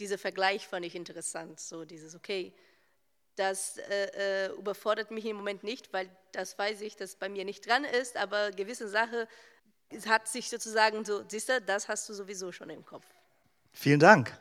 Dieser 0.00 0.18
Vergleich 0.18 0.66
fand 0.66 0.84
ich 0.84 0.96
interessant, 0.96 1.60
so 1.60 1.84
dieses, 1.84 2.16
okay, 2.16 2.52
das 3.36 3.78
äh, 3.78 4.48
äh, 4.48 4.52
überfordert 4.54 5.10
mich 5.12 5.24
im 5.24 5.36
Moment 5.36 5.62
nicht, 5.62 5.92
weil 5.92 6.10
das 6.32 6.58
weiß 6.58 6.80
ich, 6.80 6.96
dass 6.96 7.14
bei 7.14 7.28
mir 7.28 7.44
nicht 7.44 7.66
dran 7.66 7.84
ist, 7.84 8.16
aber 8.16 8.50
gewisse 8.50 8.88
Sachen 8.88 9.26
hat 10.06 10.28
sich 10.28 10.48
sozusagen 10.48 11.04
so, 11.04 11.22
siehst 11.28 11.48
du, 11.48 11.60
das 11.60 11.88
hast 11.88 12.08
du 12.08 12.14
sowieso 12.14 12.52
schon 12.52 12.70
im 12.70 12.84
Kopf. 12.84 13.04
Vielen 13.72 14.00
Dank. 14.00 14.32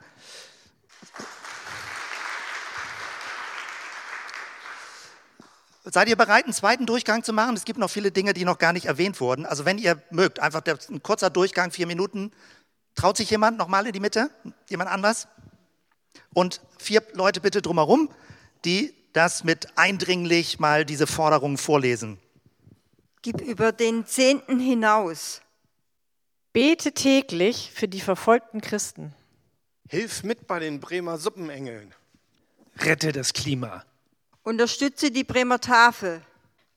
Seid 5.86 6.08
ihr 6.08 6.16
bereit, 6.16 6.44
einen 6.44 6.54
zweiten 6.54 6.86
Durchgang 6.86 7.24
zu 7.24 7.34
machen? 7.34 7.56
Es 7.56 7.66
gibt 7.66 7.80
noch 7.80 7.90
viele 7.90 8.12
Dinge, 8.12 8.34
die 8.34 8.46
noch 8.46 8.60
gar 8.60 8.74
nicht 8.74 8.86
erwähnt 8.86 9.20
wurden. 9.20 9.46
Also 9.46 9.66
wenn 9.66 9.80
ihr 9.80 10.02
mögt, 10.12 10.40
einfach 10.40 10.62
ein 10.90 11.02
kurzer 11.02 11.30
Durchgang, 11.30 11.72
vier 11.72 11.88
Minuten. 11.88 12.32
Traut 12.96 13.18
sich 13.18 13.30
jemand 13.30 13.58
nochmal 13.58 13.88
in 13.88 13.94
die 13.94 14.00
Mitte? 14.00 14.30
Jemand 14.68 14.90
anders? 14.92 15.28
Und 16.34 16.62
vier 16.78 17.02
Leute 17.14 17.42
bitte 17.42 17.62
drumherum, 17.62 18.12
die 18.66 18.94
das 19.14 19.44
mit 19.44 19.78
eindringlich 19.78 20.60
mal 20.60 20.86
diese 20.86 21.08
Forderungen 21.08 21.58
vorlesen. 21.58 22.20
Gib 23.22 23.42
über 23.42 23.74
den 23.74 24.06
Zehnten 24.06 24.60
hinaus. 24.60 25.42
Bete 26.54 26.94
täglich 26.94 27.72
für 27.74 27.90
die 27.90 28.00
verfolgten 28.00 28.62
Christen. 28.62 29.14
Hilf 29.90 30.24
mit 30.24 30.48
bei 30.48 30.60
den 30.60 30.80
Bremer 30.80 31.18
Suppenengeln. 31.18 31.94
Rette 32.78 33.12
das 33.12 33.34
Klima. 33.34 33.84
Unterstütze 34.44 35.12
die 35.12 35.26
Bremer 35.26 35.60
Tafel. 35.60 36.22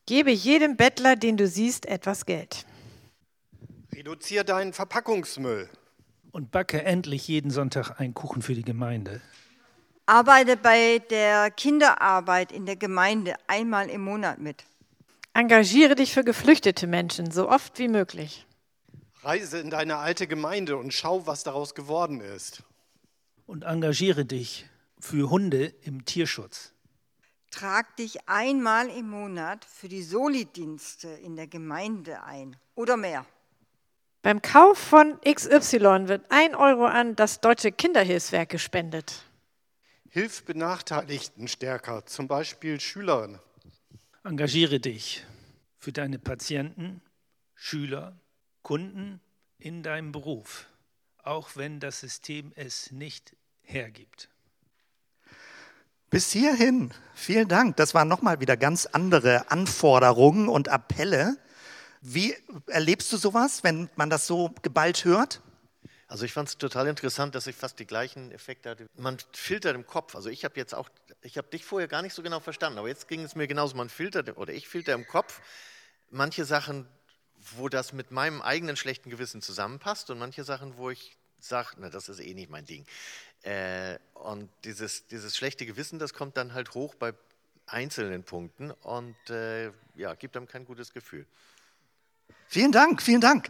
Gebe 0.07 0.33
jedem 0.33 0.77
Bettler, 0.77 1.15
den 1.15 1.37
du 1.37 1.47
siehst, 1.47 1.87
etwas 1.87 2.27
Geld. 2.27 2.67
Reduziere 3.95 4.45
deinen 4.45 4.73
Verpackungsmüll. 4.73 5.71
Und 6.33 6.51
backe 6.51 6.83
endlich 6.83 7.29
jeden 7.29 7.53
Sonntag 7.53 8.01
einen 8.01 8.15
Kuchen 8.15 8.43
für 8.43 8.55
die 8.55 8.65
Gemeinde. 8.65 9.21
Arbeite 10.07 10.57
bei 10.57 10.99
der 11.11 11.53
Kinderarbeit 11.53 12.51
in 12.51 12.67
der 12.67 12.77
Gemeinde 12.77 13.37
einmal 13.47 13.89
im 13.89 14.03
Monat 14.03 14.41
mit. 14.41 14.65
Engagiere 15.35 15.95
dich 15.95 16.13
für 16.13 16.25
geflüchtete 16.25 16.87
Menschen 16.87 17.31
so 17.31 17.49
oft 17.49 17.79
wie 17.79 17.89
möglich. 17.89 18.47
Reise 19.23 19.59
in 19.59 19.71
deine 19.71 19.97
alte 19.97 20.27
Gemeinde 20.27 20.77
und 20.77 20.93
schau, 20.93 21.27
was 21.27 21.43
daraus 21.43 21.75
geworden 21.75 22.21
ist. 22.21 22.63
Und 23.47 23.65
engagiere 23.65 24.25
dich 24.25 24.67
für 24.99 25.31
Hunde 25.31 25.67
im 25.83 26.05
Tierschutz. 26.05 26.73
Trag 27.51 27.97
dich 27.97 28.29
einmal 28.29 28.89
im 28.89 29.09
Monat 29.09 29.65
für 29.65 29.89
die 29.89 30.03
Solidienste 30.03 31.09
in 31.09 31.37
der 31.37 31.47
Gemeinde 31.47 32.23
ein 32.23 32.57
oder 32.75 32.97
mehr. 32.97 33.27
Beim 34.23 34.41
Kauf 34.41 34.79
von 34.79 35.19
XY 35.21 36.09
wird 36.09 36.25
ein 36.31 36.55
Euro 36.55 36.87
an 36.87 37.17
das 37.17 37.41
Deutsche 37.41 37.73
Kinderhilfswerk 37.73 38.49
gespendet. 38.49 39.25
Hilf 40.09 40.45
Benachteiligten 40.45 41.49
stärker, 41.49 42.07
zum 42.07 42.29
Beispiel 42.29 42.79
Schülern. 42.81 43.41
Engagiere 44.25 44.79
dich 44.79 45.25
für 45.79 45.91
deine 45.91 46.21
Patienten, 46.21 47.03
Schüler, 47.57 48.21
Kunden 48.63 49.21
in 49.59 49.83
deinem 49.83 50.13
Beruf, 50.13 50.67
auch 51.25 51.57
wenn 51.57 51.81
das 51.81 51.99
System 51.99 52.53
es 52.55 52.93
nicht 52.93 53.35
hergibt. 53.63 54.29
Bis 56.09 56.31
hierhin, 56.31 56.95
vielen 57.15 57.49
Dank. 57.49 57.77
Das 57.79 57.95
waren 57.95 58.07
nochmal 58.07 58.39
wieder 58.39 58.57
ganz 58.57 58.87
andere 58.87 59.51
Anforderungen 59.51 60.49
und 60.49 60.69
Appelle. 60.69 61.37
Wie 62.01 62.37
erlebst 62.67 63.13
du 63.13 63.17
sowas, 63.17 63.65
wenn 63.65 63.91
man 63.97 64.09
das 64.09 64.29
so 64.29 64.55
geballt 64.63 65.05
hört? 65.05 65.43
Also 66.07 66.27
ich 66.27 66.33
fand 66.33 66.49
es 66.49 66.59
total 66.59 66.87
interessant, 66.87 67.35
dass 67.35 67.47
ich 67.47 67.57
fast 67.57 67.79
die 67.79 67.87
gleichen 67.87 68.31
Effekte 68.31 68.71
hatte. 68.71 68.87
Man 68.95 69.17
filtert 69.33 69.75
im 69.75 69.87
Kopf. 69.87 70.15
Also 70.15 70.29
ich 70.29 70.45
habe 70.45 70.57
jetzt 70.59 70.75
auch, 70.75 70.91
ich 71.23 71.39
habe 71.39 71.49
dich 71.49 71.65
vorher 71.65 71.89
gar 71.89 72.03
nicht 72.03 72.15
so 72.15 72.23
genau 72.23 72.41
verstanden, 72.41 72.79
aber 72.79 72.89
jetzt 72.89 73.09
ging 73.09 73.23
es 73.23 73.35
mir 73.35 73.47
genauso. 73.47 73.77
Man 73.77 73.89
filtert 73.89 74.37
oder 74.37 74.53
ich 74.53 74.69
filter 74.69 74.93
im 74.93 75.07
Kopf 75.07 75.41
manche 76.11 76.45
Sachen, 76.45 76.87
wo 77.57 77.69
das 77.69 77.93
mit 77.93 78.11
meinem 78.11 78.43
eigenen 78.43 78.77
schlechten 78.77 79.11
Gewissen 79.11 79.43
zusammenpasst 79.43 80.11
und 80.11 80.19
manche 80.19 80.45
Sachen, 80.45 80.77
wo 80.77 80.91
ich 80.91 81.17
sage, 81.39 81.71
na 81.79 81.89
das 81.91 82.09
ist 82.09 82.21
eh 82.21 82.35
nicht 82.35 82.51
mein 82.51 82.65
Ding. 82.65 82.87
Äh, 83.43 83.99
und 84.15 84.49
dieses, 84.65 85.07
dieses 85.07 85.37
schlechte 85.37 85.67
Gewissen, 85.67 85.99
das 85.99 86.15
kommt 86.15 86.37
dann 86.37 86.55
halt 86.55 86.75
hoch 86.75 86.95
bei 86.95 87.15
einzelnen 87.67 88.23
Punkten 88.23 88.71
und 88.71 89.17
äh, 89.31 89.73
ja, 89.95 90.15
gibt 90.15 90.37
einem 90.37 90.47
kein 90.47 90.65
gutes 90.65 90.93
Gefühl. 90.93 91.27
Vielen 92.47 92.73
Dank, 92.73 93.03
vielen 93.03 93.21
Dank. 93.21 93.49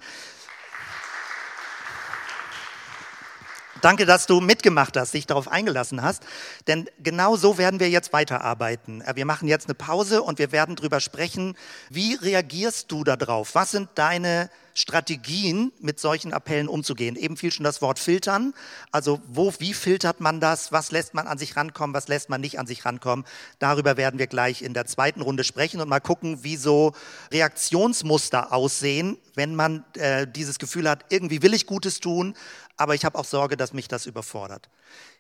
Danke, 3.81 4.05
dass 4.05 4.27
du 4.27 4.41
mitgemacht 4.41 4.97
hast, 4.97 5.15
dich 5.15 5.27
darauf 5.27 5.49
eingelassen 5.49 6.03
hast. 6.03 6.25
Denn 6.67 6.89
genau 7.03 7.37
so 7.37 7.57
werden 7.57 7.81
wir 7.81 7.89
jetzt 7.89 8.13
weiterarbeiten. 8.13 9.01
Äh, 9.01 9.17
wir 9.17 9.25
machen 9.25 9.49
jetzt 9.49 9.67
eine 9.67 9.75
Pause 9.75 10.23
und 10.23 10.39
wir 10.39 10.53
werden 10.53 10.77
darüber 10.77 11.01
sprechen, 11.01 11.57
wie 11.89 12.15
reagierst 12.15 12.93
du 12.93 13.03
darauf? 13.03 13.55
Was 13.55 13.71
sind 13.71 13.89
deine 13.95 14.51
Strategien, 14.75 15.73
mit 15.81 16.01
solchen 16.01 16.33
Appellen 16.33 16.69
umzugehen? 16.69 17.17
Eben 17.17 17.37
fiel 17.37 17.53
schon 17.53 17.65
das 17.65 17.83
Wort 17.83 17.99
filtern. 17.99 18.55
Also 18.91 19.21
wo, 19.27 19.53
wie 19.59 19.75
filtert 19.75 20.21
man 20.21 20.41
das? 20.41 20.73
Was 20.73 20.91
lässt 20.93 21.15
man 21.15 21.27
an 21.27 21.39
sich 21.39 21.57
rankommen? 21.57 21.95
Was 21.95 22.09
lässt 22.09 22.31
man 22.31 22.41
nicht 22.41 22.59
an 22.59 22.67
sich 22.67 22.85
rankommen? 22.85 23.25
Darüber 23.59 23.97
werden 23.97 24.19
wir 24.19 24.27
gleich 24.27 24.63
in 24.63 24.75
der 24.75 24.87
zweiten 24.87 25.23
Runde 25.23 25.45
sprechen 25.45 25.81
und 25.81 25.89
mal 25.89 26.01
gucken, 26.01 26.43
wie 26.45 26.57
so 26.57 26.93
Reaktionsmuster 27.33 28.53
aussehen, 28.53 29.19
wenn 29.35 29.55
man 29.55 29.85
äh, 29.95 30.27
dieses 30.27 30.59
Gefühl 30.59 30.89
hat, 30.89 31.07
irgendwie 31.11 31.43
will 31.43 31.55
ich 31.55 31.67
Gutes 31.67 32.01
tun, 32.01 32.35
aber 32.83 32.97
ich 32.97 33.05
habe 33.05 33.17
auch 33.17 33.25
Sorge, 33.25 33.57
dass 33.57 33.73
mich 33.73 33.87
das 33.87 34.07
überfordert. 34.07 34.69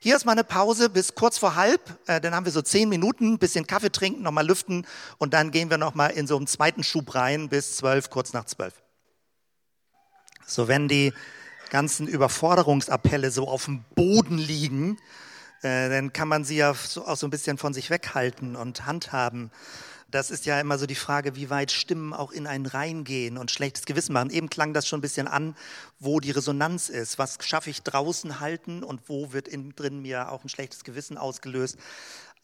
Hier 0.00 0.16
ist 0.16 0.24
mal 0.24 0.32
eine 0.32 0.42
Pause 0.42 0.90
bis 0.90 1.14
kurz 1.14 1.38
vor 1.38 1.54
halb, 1.54 1.80
äh, 2.08 2.20
dann 2.20 2.34
haben 2.34 2.44
wir 2.44 2.50
so 2.50 2.60
zehn 2.60 2.88
Minuten, 2.88 3.38
bisschen 3.38 3.68
Kaffee 3.68 3.92
trinken, 3.92 4.22
nochmal 4.22 4.44
lüften 4.44 4.84
und 5.18 5.32
dann 5.32 5.52
gehen 5.52 5.70
wir 5.70 5.78
nochmal 5.78 6.10
in 6.10 6.26
so 6.26 6.36
einen 6.36 6.48
zweiten 6.48 6.82
Schub 6.82 7.14
rein 7.14 7.48
bis 7.48 7.76
zwölf, 7.76 8.10
kurz 8.10 8.32
nach 8.32 8.46
zwölf. 8.46 8.74
So, 10.44 10.66
wenn 10.66 10.88
die 10.88 11.12
ganzen 11.70 12.08
Überforderungsappelle 12.08 13.30
so 13.30 13.46
auf 13.46 13.66
dem 13.66 13.84
Boden 13.94 14.38
liegen, 14.38 14.98
äh, 15.62 15.88
dann 15.88 16.12
kann 16.12 16.26
man 16.26 16.42
sie 16.44 16.56
ja 16.56 16.74
so, 16.74 17.06
auch 17.06 17.16
so 17.16 17.28
ein 17.28 17.30
bisschen 17.30 17.58
von 17.58 17.72
sich 17.72 17.90
weghalten 17.90 18.56
und 18.56 18.86
handhaben 18.86 19.52
das 20.12 20.30
ist 20.30 20.44
ja 20.46 20.60
immer 20.60 20.78
so 20.78 20.86
die 20.86 20.94
Frage, 20.94 21.36
wie 21.36 21.50
weit 21.50 21.72
Stimmen 21.72 22.12
auch 22.12 22.32
in 22.32 22.46
einen 22.46 22.66
reingehen 22.66 23.38
und 23.38 23.50
schlechtes 23.50 23.86
Gewissen 23.86 24.12
machen. 24.12 24.30
Eben 24.30 24.50
klang 24.50 24.74
das 24.74 24.86
schon 24.86 24.98
ein 24.98 25.02
bisschen 25.02 25.26
an, 25.26 25.56
wo 25.98 26.20
die 26.20 26.30
Resonanz 26.30 26.90
ist. 26.90 27.18
Was 27.18 27.38
schaffe 27.40 27.70
ich 27.70 27.82
draußen 27.82 28.38
halten 28.38 28.84
und 28.84 29.08
wo 29.08 29.32
wird 29.32 29.48
innen 29.48 29.74
drin 29.74 30.02
mir 30.02 30.30
auch 30.30 30.44
ein 30.44 30.50
schlechtes 30.50 30.84
Gewissen 30.84 31.16
ausgelöst? 31.16 31.78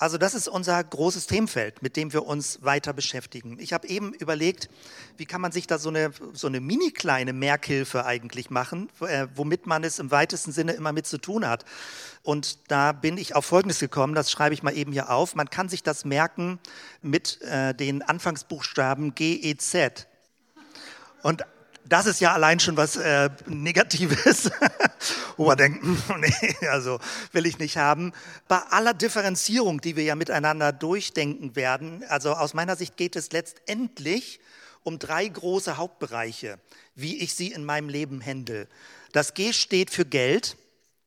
Also 0.00 0.16
das 0.16 0.34
ist 0.34 0.46
unser 0.46 0.82
großes 0.82 1.26
Themenfeld, 1.26 1.82
mit 1.82 1.96
dem 1.96 2.12
wir 2.12 2.24
uns 2.24 2.62
weiter 2.62 2.92
beschäftigen. 2.92 3.58
Ich 3.58 3.72
habe 3.72 3.88
eben 3.88 4.14
überlegt, 4.14 4.70
wie 5.16 5.26
kann 5.26 5.40
man 5.40 5.50
sich 5.50 5.66
da 5.66 5.78
so 5.78 5.88
eine, 5.88 6.12
so 6.34 6.46
eine 6.46 6.60
mini 6.60 6.92
kleine 6.92 7.32
Merkhilfe 7.32 8.06
eigentlich 8.06 8.48
machen, 8.48 8.90
äh, 9.00 9.26
womit 9.34 9.66
man 9.66 9.82
es 9.82 9.98
im 9.98 10.12
weitesten 10.12 10.52
Sinne 10.52 10.72
immer 10.72 10.92
mit 10.92 11.06
zu 11.06 11.18
tun 11.18 11.48
hat. 11.48 11.64
Und 12.22 12.70
da 12.70 12.92
bin 12.92 13.18
ich 13.18 13.34
auf 13.34 13.44
Folgendes 13.44 13.80
gekommen, 13.80 14.14
das 14.14 14.30
schreibe 14.30 14.54
ich 14.54 14.62
mal 14.62 14.76
eben 14.76 14.92
hier 14.92 15.10
auf. 15.10 15.34
Man 15.34 15.50
kann 15.50 15.68
sich 15.68 15.82
das 15.82 16.04
merken 16.04 16.60
mit 17.02 17.42
äh, 17.42 17.74
den 17.74 18.02
Anfangsbuchstaben 18.02 19.16
GEZ. 19.16 20.06
Und 21.24 21.42
das 21.88 22.06
ist 22.06 22.20
ja 22.20 22.32
allein 22.32 22.60
schon 22.60 22.76
was 22.76 22.96
äh, 22.96 23.30
Negatives, 23.46 24.50
wo 25.36 25.46
man 25.46 25.56
denkt, 25.56 25.84
nee, 26.18 26.68
also 26.68 27.00
will 27.32 27.46
ich 27.46 27.58
nicht 27.58 27.76
haben. 27.76 28.12
Bei 28.46 28.58
aller 28.70 28.94
Differenzierung, 28.94 29.80
die 29.80 29.96
wir 29.96 30.04
ja 30.04 30.14
miteinander 30.14 30.72
durchdenken 30.72 31.56
werden, 31.56 32.04
also 32.08 32.32
aus 32.32 32.54
meiner 32.54 32.76
Sicht 32.76 32.96
geht 32.96 33.16
es 33.16 33.32
letztendlich 33.32 34.40
um 34.82 34.98
drei 34.98 35.26
große 35.26 35.76
Hauptbereiche, 35.76 36.58
wie 36.94 37.18
ich 37.18 37.34
sie 37.34 37.52
in 37.52 37.64
meinem 37.64 37.88
Leben 37.88 38.24
handle. 38.24 38.68
Das 39.12 39.34
G 39.34 39.52
steht 39.52 39.90
für 39.90 40.04
Geld 40.04 40.56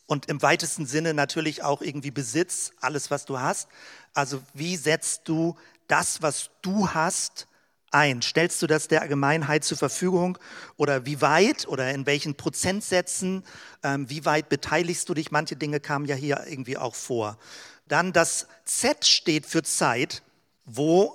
und 0.08 0.28
im 0.28 0.42
weitesten 0.42 0.86
Sinne 0.86 1.14
natürlich 1.14 1.64
auch 1.64 1.82
irgendwie 1.82 2.12
Besitz, 2.12 2.74
alles, 2.82 3.12
was 3.12 3.26
du 3.26 3.40
hast. 3.40 3.70
Also 4.14 4.42
wie 4.54 4.76
setzt 4.76 5.28
du 5.28 5.58
das, 5.88 6.22
was 6.22 6.50
du 6.62 6.90
hast, 6.90 7.48
ein? 7.92 8.22
Stellst 8.22 8.62
du 8.62 8.68
das 8.68 8.88
der 8.88 9.02
Allgemeinheit 9.02 9.64
zur 9.64 9.78
Verfügung 9.78 10.38
oder 10.78 11.06
wie 11.06 11.22
weit 11.22 11.68
oder 11.68 11.92
in 11.92 12.06
welchen 12.06 12.36
Prozentsätzen, 12.36 13.44
ähm, 13.84 14.10
wie 14.10 14.26
weit 14.26 14.50
beteiligst 14.50 15.08
du 15.10 15.14
dich? 15.14 15.32
Manche 15.32 15.56
Dinge 15.56 15.80
kamen 15.80 16.06
ja 16.06 16.16
hier 16.16 16.46
irgendwie 16.48 16.78
auch 16.78 16.96
vor. 16.96 17.38
Dann 17.88 18.14
das 18.14 18.48
Z 18.66 19.06
steht 19.06 19.46
für 19.46 19.64
Zeit. 19.64 20.24
Wo 20.66 21.14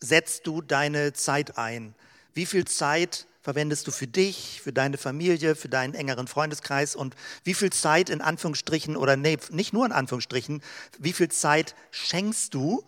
setzt 0.00 0.46
du 0.46 0.62
deine 0.62 1.12
Zeit 1.12 1.58
ein? 1.58 1.94
Wie 2.32 2.46
viel 2.46 2.64
Zeit 2.64 3.26
verwendest 3.46 3.86
du 3.86 3.92
für 3.92 4.08
dich, 4.08 4.60
für 4.60 4.72
deine 4.72 4.98
Familie, 4.98 5.54
für 5.54 5.68
deinen 5.68 5.94
engeren 5.94 6.26
Freundeskreis 6.26 6.96
und 6.96 7.14
wie 7.44 7.54
viel 7.54 7.70
Zeit 7.70 8.10
in 8.10 8.20
Anführungsstrichen 8.20 8.96
oder 8.96 9.16
nee, 9.16 9.38
nicht 9.50 9.72
nur 9.72 9.86
in 9.86 9.92
Anführungsstrichen, 9.92 10.62
wie 10.98 11.12
viel 11.12 11.28
Zeit 11.28 11.76
schenkst 11.92 12.54
du 12.54 12.84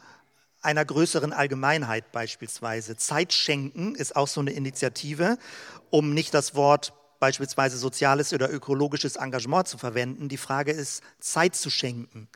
einer 0.68 0.84
größeren 0.84 1.32
Allgemeinheit 1.32 2.12
beispielsweise. 2.12 2.94
Zeit 2.94 3.32
schenken 3.32 3.94
ist 3.94 4.14
auch 4.14 4.28
so 4.28 4.42
eine 4.42 4.50
Initiative, 4.50 5.38
um 5.88 6.12
nicht 6.12 6.34
das 6.34 6.54
Wort 6.54 6.92
beispielsweise 7.20 7.78
soziales 7.78 8.34
oder 8.34 8.52
ökologisches 8.52 9.16
Engagement 9.16 9.66
zu 9.66 9.78
verwenden. 9.78 10.28
Die 10.28 10.36
Frage 10.36 10.72
ist, 10.72 11.02
Zeit 11.20 11.56
zu 11.56 11.70
schenken. 11.70 12.28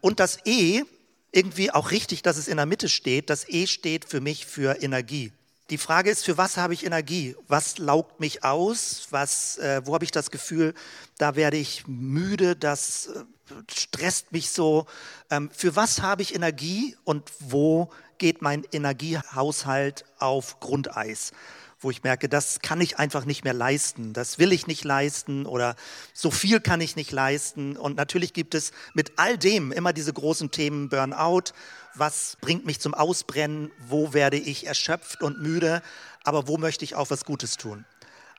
Und 0.00 0.18
das 0.18 0.40
E, 0.44 0.82
irgendwie 1.30 1.70
auch 1.70 1.92
richtig, 1.92 2.22
dass 2.22 2.36
es 2.36 2.48
in 2.48 2.56
der 2.56 2.66
Mitte 2.66 2.88
steht, 2.88 3.30
das 3.30 3.48
E 3.48 3.68
steht 3.68 4.04
für 4.04 4.20
mich 4.20 4.44
für 4.44 4.82
Energie. 4.82 5.32
Die 5.70 5.78
Frage 5.78 6.10
ist, 6.10 6.24
für 6.24 6.38
was 6.38 6.56
habe 6.56 6.72
ich 6.72 6.86
Energie? 6.86 7.36
Was 7.46 7.76
laugt 7.76 8.20
mich 8.20 8.42
aus? 8.42 9.08
Was, 9.10 9.58
äh, 9.58 9.82
wo 9.84 9.92
habe 9.92 10.04
ich 10.04 10.10
das 10.10 10.30
Gefühl, 10.30 10.72
da 11.18 11.36
werde 11.36 11.58
ich 11.58 11.86
müde, 11.86 12.56
das 12.56 13.08
äh, 13.08 13.24
stresst 13.70 14.32
mich 14.32 14.50
so. 14.50 14.86
Ähm, 15.30 15.50
für 15.52 15.76
was 15.76 16.00
habe 16.00 16.22
ich 16.22 16.34
Energie 16.34 16.96
und 17.04 17.30
wo 17.40 17.90
geht 18.16 18.40
mein 18.40 18.64
Energiehaushalt 18.72 20.06
auf 20.18 20.58
Grundeis? 20.60 21.32
Wo 21.80 21.90
ich 21.90 22.02
merke, 22.02 22.28
das 22.28 22.60
kann 22.60 22.80
ich 22.80 22.98
einfach 22.98 23.24
nicht 23.24 23.44
mehr 23.44 23.54
leisten, 23.54 24.12
das 24.12 24.38
will 24.38 24.52
ich 24.52 24.66
nicht 24.66 24.84
leisten 24.84 25.46
oder 25.46 25.76
so 26.12 26.30
viel 26.30 26.60
kann 26.60 26.80
ich 26.80 26.96
nicht 26.96 27.12
leisten. 27.12 27.76
Und 27.76 27.96
natürlich 27.96 28.32
gibt 28.32 28.54
es 28.54 28.72
mit 28.94 29.12
all 29.16 29.38
dem 29.38 29.70
immer 29.70 29.92
diese 29.92 30.12
großen 30.12 30.50
Themen 30.50 30.88
Burnout, 30.88 31.52
was 31.94 32.36
bringt 32.40 32.66
mich 32.66 32.80
zum 32.80 32.94
Ausbrennen, 32.94 33.70
wo 33.86 34.12
werde 34.12 34.38
ich 34.38 34.66
erschöpft 34.66 35.22
und 35.22 35.40
müde, 35.40 35.82
aber 36.24 36.48
wo 36.48 36.58
möchte 36.58 36.84
ich 36.84 36.94
auch 36.94 37.10
was 37.10 37.24
Gutes 37.24 37.56
tun. 37.56 37.84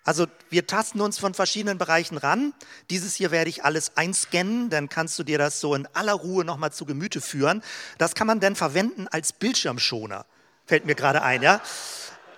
Also 0.03 0.27
wir 0.49 0.65
tasten 0.65 1.01
uns 1.01 1.19
von 1.19 1.33
verschiedenen 1.33 1.77
Bereichen 1.77 2.17
ran. 2.17 2.53
Dieses 2.89 3.15
hier 3.15 3.31
werde 3.31 3.49
ich 3.49 3.63
alles 3.63 3.95
einscannen, 3.95 4.69
dann 4.69 4.89
kannst 4.89 5.19
du 5.19 5.23
dir 5.23 5.37
das 5.37 5.59
so 5.59 5.75
in 5.75 5.87
aller 5.93 6.13
Ruhe 6.13 6.45
nochmal 6.45 6.71
zu 6.71 6.85
Gemüte 6.85 7.21
führen. 7.21 7.61
Das 7.97 8.15
kann 8.15 8.27
man 8.27 8.39
dann 8.39 8.55
verwenden 8.55 9.07
als 9.07 9.33
Bildschirmschoner, 9.33 10.25
fällt 10.65 10.85
mir 10.85 10.95
gerade 10.95 11.21
ein, 11.21 11.41
ja. 11.41 11.61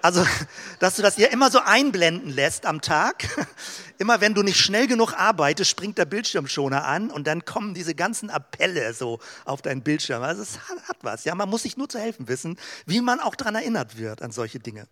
Also, 0.01 0.25
dass 0.79 0.95
du 0.95 1.01
das 1.01 1.15
hier 1.15 1.31
immer 1.31 1.51
so 1.51 1.59
einblenden 1.59 2.29
lässt 2.29 2.65
am 2.65 2.81
Tag. 2.81 3.27
Immer 3.97 4.19
wenn 4.19 4.33
du 4.33 4.41
nicht 4.41 4.59
schnell 4.59 4.87
genug 4.87 5.13
arbeitest, 5.13 5.69
springt 5.69 5.99
der 5.99 6.05
Bildschirmschoner 6.05 6.85
an 6.85 7.11
und 7.11 7.27
dann 7.27 7.45
kommen 7.45 7.75
diese 7.75 7.93
ganzen 7.93 8.31
Appelle 8.31 8.95
so 8.95 9.19
auf 9.45 9.61
deinen 9.61 9.83
Bildschirm. 9.83 10.23
Also 10.23 10.41
es 10.41 10.57
hat 10.67 10.97
was. 11.01 11.23
Ja, 11.23 11.35
man 11.35 11.47
muss 11.47 11.61
sich 11.61 11.77
nur 11.77 11.87
zu 11.87 11.99
helfen 11.99 12.27
wissen, 12.27 12.57
wie 12.87 12.99
man 13.01 13.19
auch 13.19 13.35
daran 13.35 13.53
erinnert 13.53 13.99
wird 13.99 14.23
an 14.23 14.31
solche 14.31 14.57
Dinge. 14.57 14.87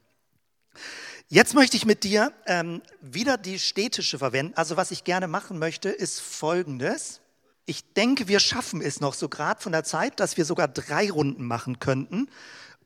Jetzt 1.27 1.55
möchte 1.55 1.75
ich 1.75 1.87
mit 1.87 2.03
dir 2.03 2.33
ähm, 2.45 2.83
wieder 3.01 3.37
die 3.37 3.57
städtische 3.57 4.19
verwenden. 4.19 4.53
Also 4.55 4.77
was 4.77 4.91
ich 4.91 5.03
gerne 5.03 5.27
machen 5.27 5.57
möchte, 5.57 5.89
ist 5.89 6.19
Folgendes. 6.19 7.21
Ich 7.65 7.93
denke, 7.93 8.27
wir 8.27 8.39
schaffen 8.39 8.81
es 8.81 8.99
noch 8.99 9.13
so 9.13 9.29
gerade 9.29 9.61
von 9.61 9.71
der 9.71 9.83
Zeit, 9.83 10.19
dass 10.19 10.37
wir 10.37 10.45
sogar 10.45 10.67
drei 10.67 11.11
Runden 11.11 11.45
machen 11.45 11.79
könnten. 11.79 12.29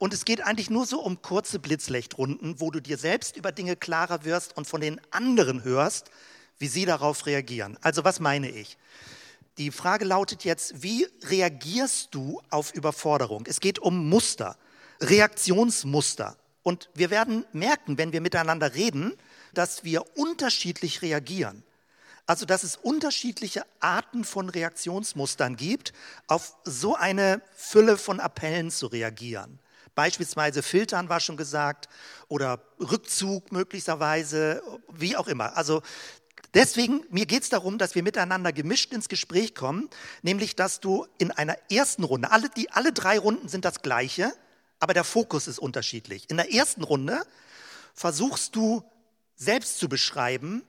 Und 0.03 0.13
es 0.13 0.25
geht 0.25 0.41
eigentlich 0.41 0.69
nur 0.69 0.85
so 0.85 0.99
um 0.99 1.21
kurze 1.21 1.59
Blitzlichtrunden, 1.59 2.59
wo 2.59 2.71
du 2.71 2.81
dir 2.81 2.97
selbst 2.97 3.37
über 3.37 3.53
Dinge 3.53 3.77
klarer 3.77 4.25
wirst 4.25 4.57
und 4.57 4.67
von 4.67 4.81
den 4.81 4.99
anderen 5.11 5.63
hörst, 5.63 6.11
wie 6.59 6.67
sie 6.67 6.83
darauf 6.83 7.25
reagieren. 7.25 7.77
Also 7.81 8.03
was 8.03 8.19
meine 8.19 8.49
ich? 8.49 8.77
Die 9.57 9.71
Frage 9.71 10.03
lautet 10.03 10.43
jetzt, 10.43 10.83
wie 10.83 11.07
reagierst 11.29 12.09
du 12.11 12.41
auf 12.49 12.73
Überforderung? 12.73 13.45
Es 13.47 13.61
geht 13.61 13.79
um 13.79 14.09
Muster, 14.09 14.57
Reaktionsmuster. 14.99 16.35
Und 16.63 16.89
wir 16.93 17.09
werden 17.09 17.45
merken, 17.53 17.97
wenn 17.97 18.11
wir 18.11 18.19
miteinander 18.19 18.75
reden, 18.75 19.13
dass 19.53 19.85
wir 19.85 20.03
unterschiedlich 20.17 21.01
reagieren. 21.01 21.63
Also, 22.25 22.45
dass 22.45 22.63
es 22.63 22.75
unterschiedliche 22.75 23.65
Arten 23.79 24.25
von 24.25 24.49
Reaktionsmustern 24.49 25.55
gibt, 25.55 25.93
auf 26.27 26.57
so 26.65 26.93
eine 26.93 27.41
Fülle 27.55 27.97
von 27.97 28.19
Appellen 28.19 28.69
zu 28.69 28.87
reagieren. 28.87 29.59
Beispielsweise 29.95 30.63
filtern 30.63 31.09
war 31.09 31.19
schon 31.19 31.37
gesagt 31.37 31.87
oder 32.27 32.59
Rückzug 32.79 33.51
möglicherweise, 33.51 34.61
wie 34.91 35.15
auch 35.15 35.27
immer. 35.27 35.55
Also 35.55 35.81
deswegen, 36.53 37.05
mir 37.09 37.25
geht 37.25 37.43
es 37.43 37.49
darum, 37.49 37.77
dass 37.77 37.95
wir 37.95 38.03
miteinander 38.03 38.51
gemischt 38.51 38.93
ins 38.93 39.09
Gespräch 39.09 39.53
kommen, 39.53 39.89
nämlich 40.21 40.55
dass 40.55 40.79
du 40.79 41.05
in 41.17 41.31
einer 41.31 41.57
ersten 41.71 42.03
Runde, 42.03 42.31
alle, 42.31 42.49
die, 42.49 42.71
alle 42.71 42.91
drei 42.91 43.19
Runden 43.19 43.47
sind 43.47 43.65
das 43.65 43.81
gleiche, 43.81 44.33
aber 44.79 44.93
der 44.93 45.03
Fokus 45.03 45.47
ist 45.47 45.59
unterschiedlich. 45.59 46.29
In 46.29 46.37
der 46.37 46.51
ersten 46.51 46.83
Runde 46.83 47.21
versuchst 47.93 48.55
du 48.55 48.83
selbst 49.35 49.79
zu 49.79 49.87
beschreiben, 49.87 50.63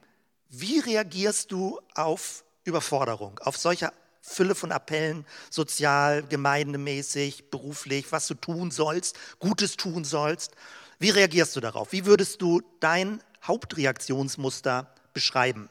wie 0.49 0.79
reagierst 0.79 1.51
du 1.51 1.81
auf 1.95 2.45
Überforderung, 2.65 3.39
auf 3.41 3.57
solche 3.57 3.93
Fülle 4.27 4.55
von 4.55 4.73
Appellen, 4.73 5.27
sozial, 5.51 6.23
gemeindemäßig, 6.23 7.51
beruflich, 7.51 8.11
was 8.11 8.27
du 8.27 8.35
tun 8.35 8.71
sollst, 8.71 9.17
Gutes 9.39 9.77
tun 9.77 10.05
sollst. 10.05 10.53
Wie 10.99 11.11
reagierst 11.11 11.55
du 11.57 11.61
darauf? 11.61 11.93
Wie 11.93 12.07
würdest 12.07 12.41
du 12.41 12.63
dein 12.81 13.23
Hauptreaktionsmuster 13.43 14.95
beschreiben? 15.13 15.69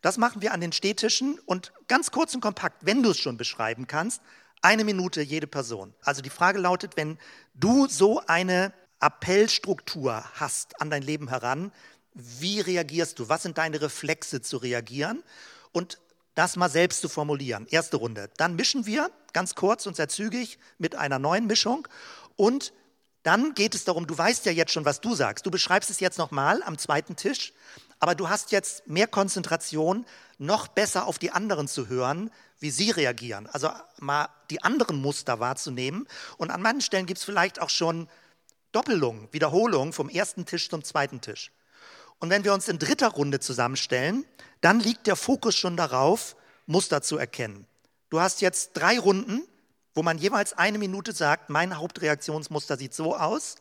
Das 0.00 0.16
machen 0.16 0.40
wir 0.40 0.54
an 0.54 0.60
den 0.62 0.72
Städtischen 0.72 1.38
und 1.40 1.72
ganz 1.86 2.10
kurz 2.10 2.34
und 2.34 2.40
kompakt, 2.40 2.86
wenn 2.86 3.02
du 3.02 3.10
es 3.10 3.18
schon 3.18 3.36
beschreiben 3.36 3.86
kannst, 3.86 4.22
eine 4.62 4.84
Minute 4.84 5.20
jede 5.20 5.46
Person. 5.46 5.94
Also 6.02 6.22
die 6.22 6.30
Frage 6.30 6.58
lautet, 6.58 6.96
wenn 6.96 7.18
du 7.54 7.88
so 7.88 8.22
eine 8.26 8.72
Appellstruktur 9.00 10.24
hast 10.34 10.80
an 10.80 10.88
dein 10.88 11.02
Leben 11.02 11.28
heran, 11.28 11.72
wie 12.14 12.60
reagierst 12.60 13.18
du? 13.18 13.28
Was 13.28 13.42
sind 13.42 13.58
deine 13.58 13.82
Reflexe 13.82 14.40
zu 14.40 14.56
reagieren? 14.56 15.22
Und 15.72 15.98
das 16.36 16.54
mal 16.54 16.68
selbst 16.70 17.00
zu 17.00 17.08
formulieren. 17.08 17.66
Erste 17.68 17.96
Runde. 17.96 18.30
Dann 18.36 18.54
mischen 18.54 18.86
wir 18.86 19.10
ganz 19.32 19.56
kurz 19.56 19.86
und 19.86 19.96
sehr 19.96 20.08
zügig 20.08 20.60
mit 20.78 20.94
einer 20.94 21.18
neuen 21.18 21.48
Mischung 21.48 21.88
und 22.36 22.72
dann 23.24 23.54
geht 23.54 23.74
es 23.74 23.84
darum, 23.84 24.06
du 24.06 24.16
weißt 24.16 24.46
ja 24.46 24.52
jetzt 24.52 24.70
schon, 24.70 24.84
was 24.84 25.00
du 25.00 25.16
sagst. 25.16 25.44
Du 25.44 25.50
beschreibst 25.50 25.90
es 25.90 25.98
jetzt 25.98 26.16
nochmal 26.16 26.62
am 26.62 26.78
zweiten 26.78 27.16
Tisch, 27.16 27.52
aber 27.98 28.14
du 28.14 28.28
hast 28.28 28.52
jetzt 28.52 28.86
mehr 28.86 29.08
Konzentration, 29.08 30.06
noch 30.38 30.68
besser 30.68 31.06
auf 31.06 31.18
die 31.18 31.32
anderen 31.32 31.66
zu 31.66 31.88
hören, 31.88 32.30
wie 32.60 32.70
sie 32.70 32.90
reagieren. 32.90 33.48
Also 33.48 33.70
mal 33.98 34.28
die 34.50 34.62
anderen 34.62 35.00
Muster 35.02 35.40
wahrzunehmen. 35.40 36.06
Und 36.36 36.50
an 36.50 36.62
manchen 36.62 36.82
Stellen 36.82 37.06
gibt 37.06 37.18
es 37.18 37.24
vielleicht 37.24 37.60
auch 37.60 37.70
schon 37.70 38.08
Doppelungen, 38.70 39.28
Wiederholungen 39.32 39.92
vom 39.92 40.08
ersten 40.08 40.46
Tisch 40.46 40.68
zum 40.68 40.84
zweiten 40.84 41.20
Tisch. 41.20 41.50
Und 42.18 42.30
wenn 42.30 42.44
wir 42.44 42.54
uns 42.54 42.68
in 42.68 42.78
dritter 42.78 43.08
Runde 43.08 43.40
zusammenstellen, 43.40 44.24
dann 44.60 44.80
liegt 44.80 45.06
der 45.06 45.16
Fokus 45.16 45.54
schon 45.56 45.76
darauf, 45.76 46.36
Muster 46.66 47.02
zu 47.02 47.18
erkennen. 47.18 47.66
Du 48.10 48.20
hast 48.20 48.40
jetzt 48.40 48.72
drei 48.74 48.98
Runden, 48.98 49.42
wo 49.94 50.02
man 50.02 50.18
jeweils 50.18 50.52
eine 50.52 50.78
Minute 50.78 51.12
sagt, 51.12 51.50
mein 51.50 51.76
Hauptreaktionsmuster 51.76 52.76
sieht 52.76 52.94
so 52.94 53.16
aus. 53.16 53.56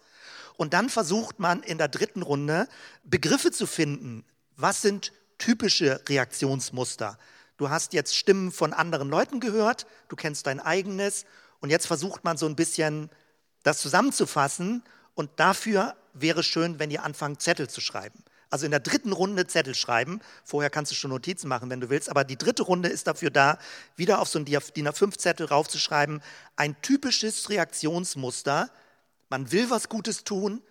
Und 0.58 0.74
dann 0.74 0.90
versucht 0.90 1.40
man 1.40 1.64
in 1.64 1.78
der 1.78 1.88
dritten 1.88 2.22
Runde 2.22 2.68
Begriffe 3.04 3.52
zu 3.52 3.68
finden. 3.68 4.24
Was 4.56 4.82
sind 4.82 5.12
typische 5.38 6.02
Reaktionsmuster? 6.08 7.18
Du 7.58 7.70
hast 7.70 7.94
jetzt 7.94 8.16
Stimmen 8.16 8.52
von 8.52 8.74
anderen 8.74 9.10
Leuten 9.10 9.40
gehört, 9.40 9.86
du 10.10 10.16
kennst 10.16 10.48
dein 10.48 10.60
eigenes 10.60 11.26
und 11.60 11.70
jetzt 11.70 11.88
versucht 11.88 12.24
man 12.24 12.38
so 12.38 12.46
ein 12.46 12.56
bisschen 12.56 13.10
das 13.64 13.80
zusammenzufassen 13.80 14.84
und 15.14 15.30
dafür 15.38 15.96
wäre 16.14 16.44
schön, 16.44 16.80
wenn 16.80 16.92
ihr 16.92 17.04
anfangt, 17.04 17.42
Zettel 17.42 17.70
zu 17.70 17.82
schreiben. 17.82 18.24
Also 18.56 18.64
in 18.64 18.72
der 18.72 18.80
dritten 18.80 19.12
Runde 19.12 19.48
Zettel 19.48 19.76
schreiben. 19.76 20.22
Vorher 20.46 20.70
kannst 20.70 20.90
du 20.90 20.96
schon 20.96 21.12
Notizen 21.12 21.50
machen, 21.50 21.70
wenn 21.70 21.82
du 21.82 21.90
willst. 21.90 22.08
Aber 22.10 22.24
die 22.24 22.38
dritte 22.38 22.64
Runde 22.64 22.88
ist 22.88 23.06
dafür 23.06 23.30
da, 23.30 23.58
wieder 23.98 24.22
auf 24.22 24.30
so 24.30 24.40
ein 24.40 24.46
DIN 24.46 24.88
A5-Zettel 24.88 25.48
raufzuschreiben. 25.48 26.22
Ein 26.56 26.82
typisches 26.82 27.50
Reaktionsmuster. 27.50 28.70
Man 29.28 29.52
will 29.52 29.70
was 29.70 29.90
Gutes 29.90 30.24
tun, 30.24 30.62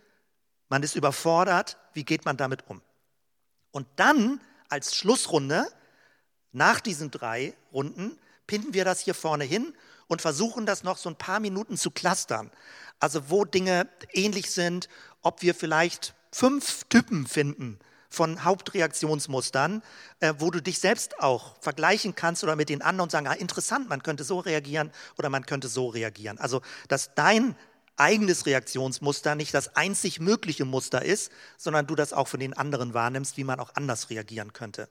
man 0.71 0.83
ist 0.83 0.97
überfordert. 0.97 1.77
Wie 1.93 2.05
geht 2.05 2.25
man 2.25 2.39
damit 2.39 2.67
um? 2.69 2.81
Und 3.71 3.87
dann 3.97 4.41
als 4.71 4.97
Schlussrunde, 4.97 5.67
nach 6.53 6.81
diesen 6.81 7.11
drei 7.11 7.53
Runden, 7.71 8.19
pinnen 8.47 8.73
wir 8.73 8.87
das 8.87 9.01
hier 9.01 9.13
vorne 9.13 9.45
hin 9.45 9.75
und 10.07 10.23
versuchen 10.23 10.65
das 10.65 10.85
noch 10.85 10.97
so 10.97 11.11
ein 11.11 11.17
paar 11.17 11.39
Minuten 11.39 11.77
zu 11.77 11.91
clustern. 11.91 12.51
Also 12.99 13.29
wo 13.29 13.45
Dinge 13.45 13.91
ähnlich 14.15 14.53
sind, 14.53 14.89
ob 15.21 15.43
wir 15.43 15.55
vielleicht 15.55 16.15
fünf 16.35 16.83
Typen 16.89 17.29
finden 17.29 17.79
von 18.11 18.45
Hauptreaktionsmustern, 18.45 19.83
äh, 20.19 20.35
wo 20.39 20.51
du 20.51 20.61
dich 20.61 20.81
selbst 20.81 21.21
auch 21.21 21.57
vergleichen 21.61 22.17
kannst 22.17 22.43
oder 22.43 22.57
mit 22.57 22.69
den 22.69 22.83
anderen 22.83 23.05
und 23.05 23.11
sagen, 23.11 23.29
ah, 23.29 23.35
interessant, 23.35 23.89
man 23.89 24.03
könnte 24.03 24.25
so 24.25 24.41
reagieren 24.41 24.91
oder 25.17 25.31
man 25.31 25.47
könnte 25.47 25.69
so 25.69 25.89
reagieren. 25.89 26.39
Also, 26.39 26.61
dass 26.89 27.15
dein 27.15 27.55
eigenes 27.97 28.47
Reaktionsmuster 28.47 29.37
nicht 29.37 29.55
das 29.55 29.77
einzig 29.77 30.19
mögliche 30.19 30.65
Muster 30.65 31.05
ist, 31.05 31.31
sondern 31.57 31.87
du 31.87 31.95
das 31.95 32.13
auch 32.13 32.27
von 32.27 32.41
den 32.41 32.53
anderen 32.53 32.95
wahrnimmst, 32.95 33.37
wie 33.37 33.45
man 33.45 33.61
auch 33.61 33.71
anders 33.75 34.11
reagieren 34.11 34.53
könnte. 34.53 34.89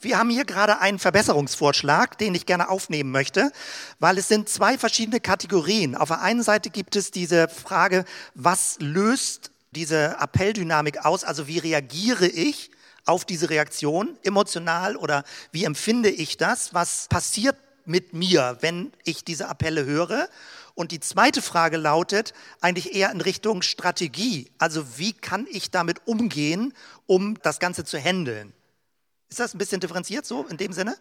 Wir 0.00 0.18
haben 0.18 0.30
hier 0.30 0.44
gerade 0.44 0.80
einen 0.80 0.98
Verbesserungsvorschlag, 0.98 2.18
den 2.18 2.34
ich 2.34 2.46
gerne 2.46 2.68
aufnehmen 2.68 3.10
möchte, 3.10 3.52
weil 3.98 4.18
es 4.18 4.28
sind 4.28 4.48
zwei 4.48 4.78
verschiedene 4.78 5.20
Kategorien. 5.20 5.96
Auf 5.96 6.08
der 6.08 6.22
einen 6.22 6.42
Seite 6.42 6.70
gibt 6.70 6.96
es 6.96 7.10
diese 7.10 7.48
Frage, 7.48 8.04
was 8.34 8.76
löst 8.80 9.51
diese 9.72 10.18
Appelldynamik 10.18 11.04
aus? 11.04 11.24
Also 11.24 11.46
wie 11.48 11.58
reagiere 11.58 12.26
ich 12.26 12.70
auf 13.04 13.24
diese 13.24 13.50
Reaktion 13.50 14.16
emotional 14.22 14.96
oder 14.96 15.24
wie 15.50 15.64
empfinde 15.64 16.08
ich 16.08 16.36
das? 16.36 16.72
Was 16.72 17.08
passiert 17.08 17.56
mit 17.84 18.12
mir, 18.14 18.58
wenn 18.60 18.92
ich 19.04 19.24
diese 19.24 19.48
Appelle 19.48 19.84
höre? 19.84 20.28
Und 20.74 20.92
die 20.92 21.00
zweite 21.00 21.42
Frage 21.42 21.76
lautet 21.76 22.32
eigentlich 22.60 22.94
eher 22.94 23.10
in 23.10 23.20
Richtung 23.20 23.62
Strategie. 23.62 24.50
Also 24.58 24.98
wie 24.98 25.12
kann 25.12 25.46
ich 25.50 25.70
damit 25.70 26.06
umgehen, 26.06 26.72
um 27.06 27.38
das 27.42 27.58
Ganze 27.58 27.84
zu 27.84 27.98
handeln? 27.98 28.54
Ist 29.28 29.40
das 29.40 29.54
ein 29.54 29.58
bisschen 29.58 29.80
differenziert 29.80 30.24
so 30.24 30.46
in 30.46 30.56
dem 30.56 30.72
Sinne? 30.72 30.96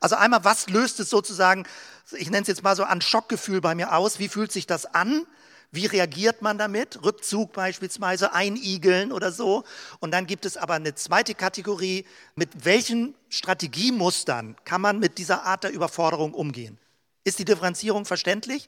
Also 0.00 0.14
einmal, 0.14 0.44
was 0.44 0.68
löst 0.68 1.00
es 1.00 1.10
sozusagen, 1.10 1.66
ich 2.12 2.30
nenne 2.30 2.42
es 2.42 2.48
jetzt 2.48 2.62
mal 2.62 2.76
so 2.76 2.84
an 2.84 3.00
Schockgefühl 3.00 3.60
bei 3.60 3.74
mir 3.74 3.94
aus? 3.94 4.18
Wie 4.20 4.28
fühlt 4.28 4.52
sich 4.52 4.66
das 4.66 4.86
an? 4.86 5.26
Wie 5.70 5.86
reagiert 5.86 6.40
man 6.40 6.56
damit? 6.56 7.02
Rückzug 7.04 7.52
beispielsweise, 7.52 8.32
Einigeln 8.32 9.12
oder 9.12 9.30
so. 9.32 9.64
Und 10.00 10.12
dann 10.12 10.26
gibt 10.26 10.46
es 10.46 10.56
aber 10.56 10.74
eine 10.74 10.94
zweite 10.94 11.34
Kategorie, 11.34 12.06
mit 12.36 12.64
welchen 12.64 13.14
Strategiemustern 13.28 14.56
kann 14.64 14.80
man 14.80 14.98
mit 14.98 15.18
dieser 15.18 15.44
Art 15.44 15.64
der 15.64 15.72
Überforderung 15.72 16.32
umgehen? 16.32 16.78
Ist 17.24 17.38
die 17.38 17.44
Differenzierung 17.44 18.06
verständlich? 18.06 18.66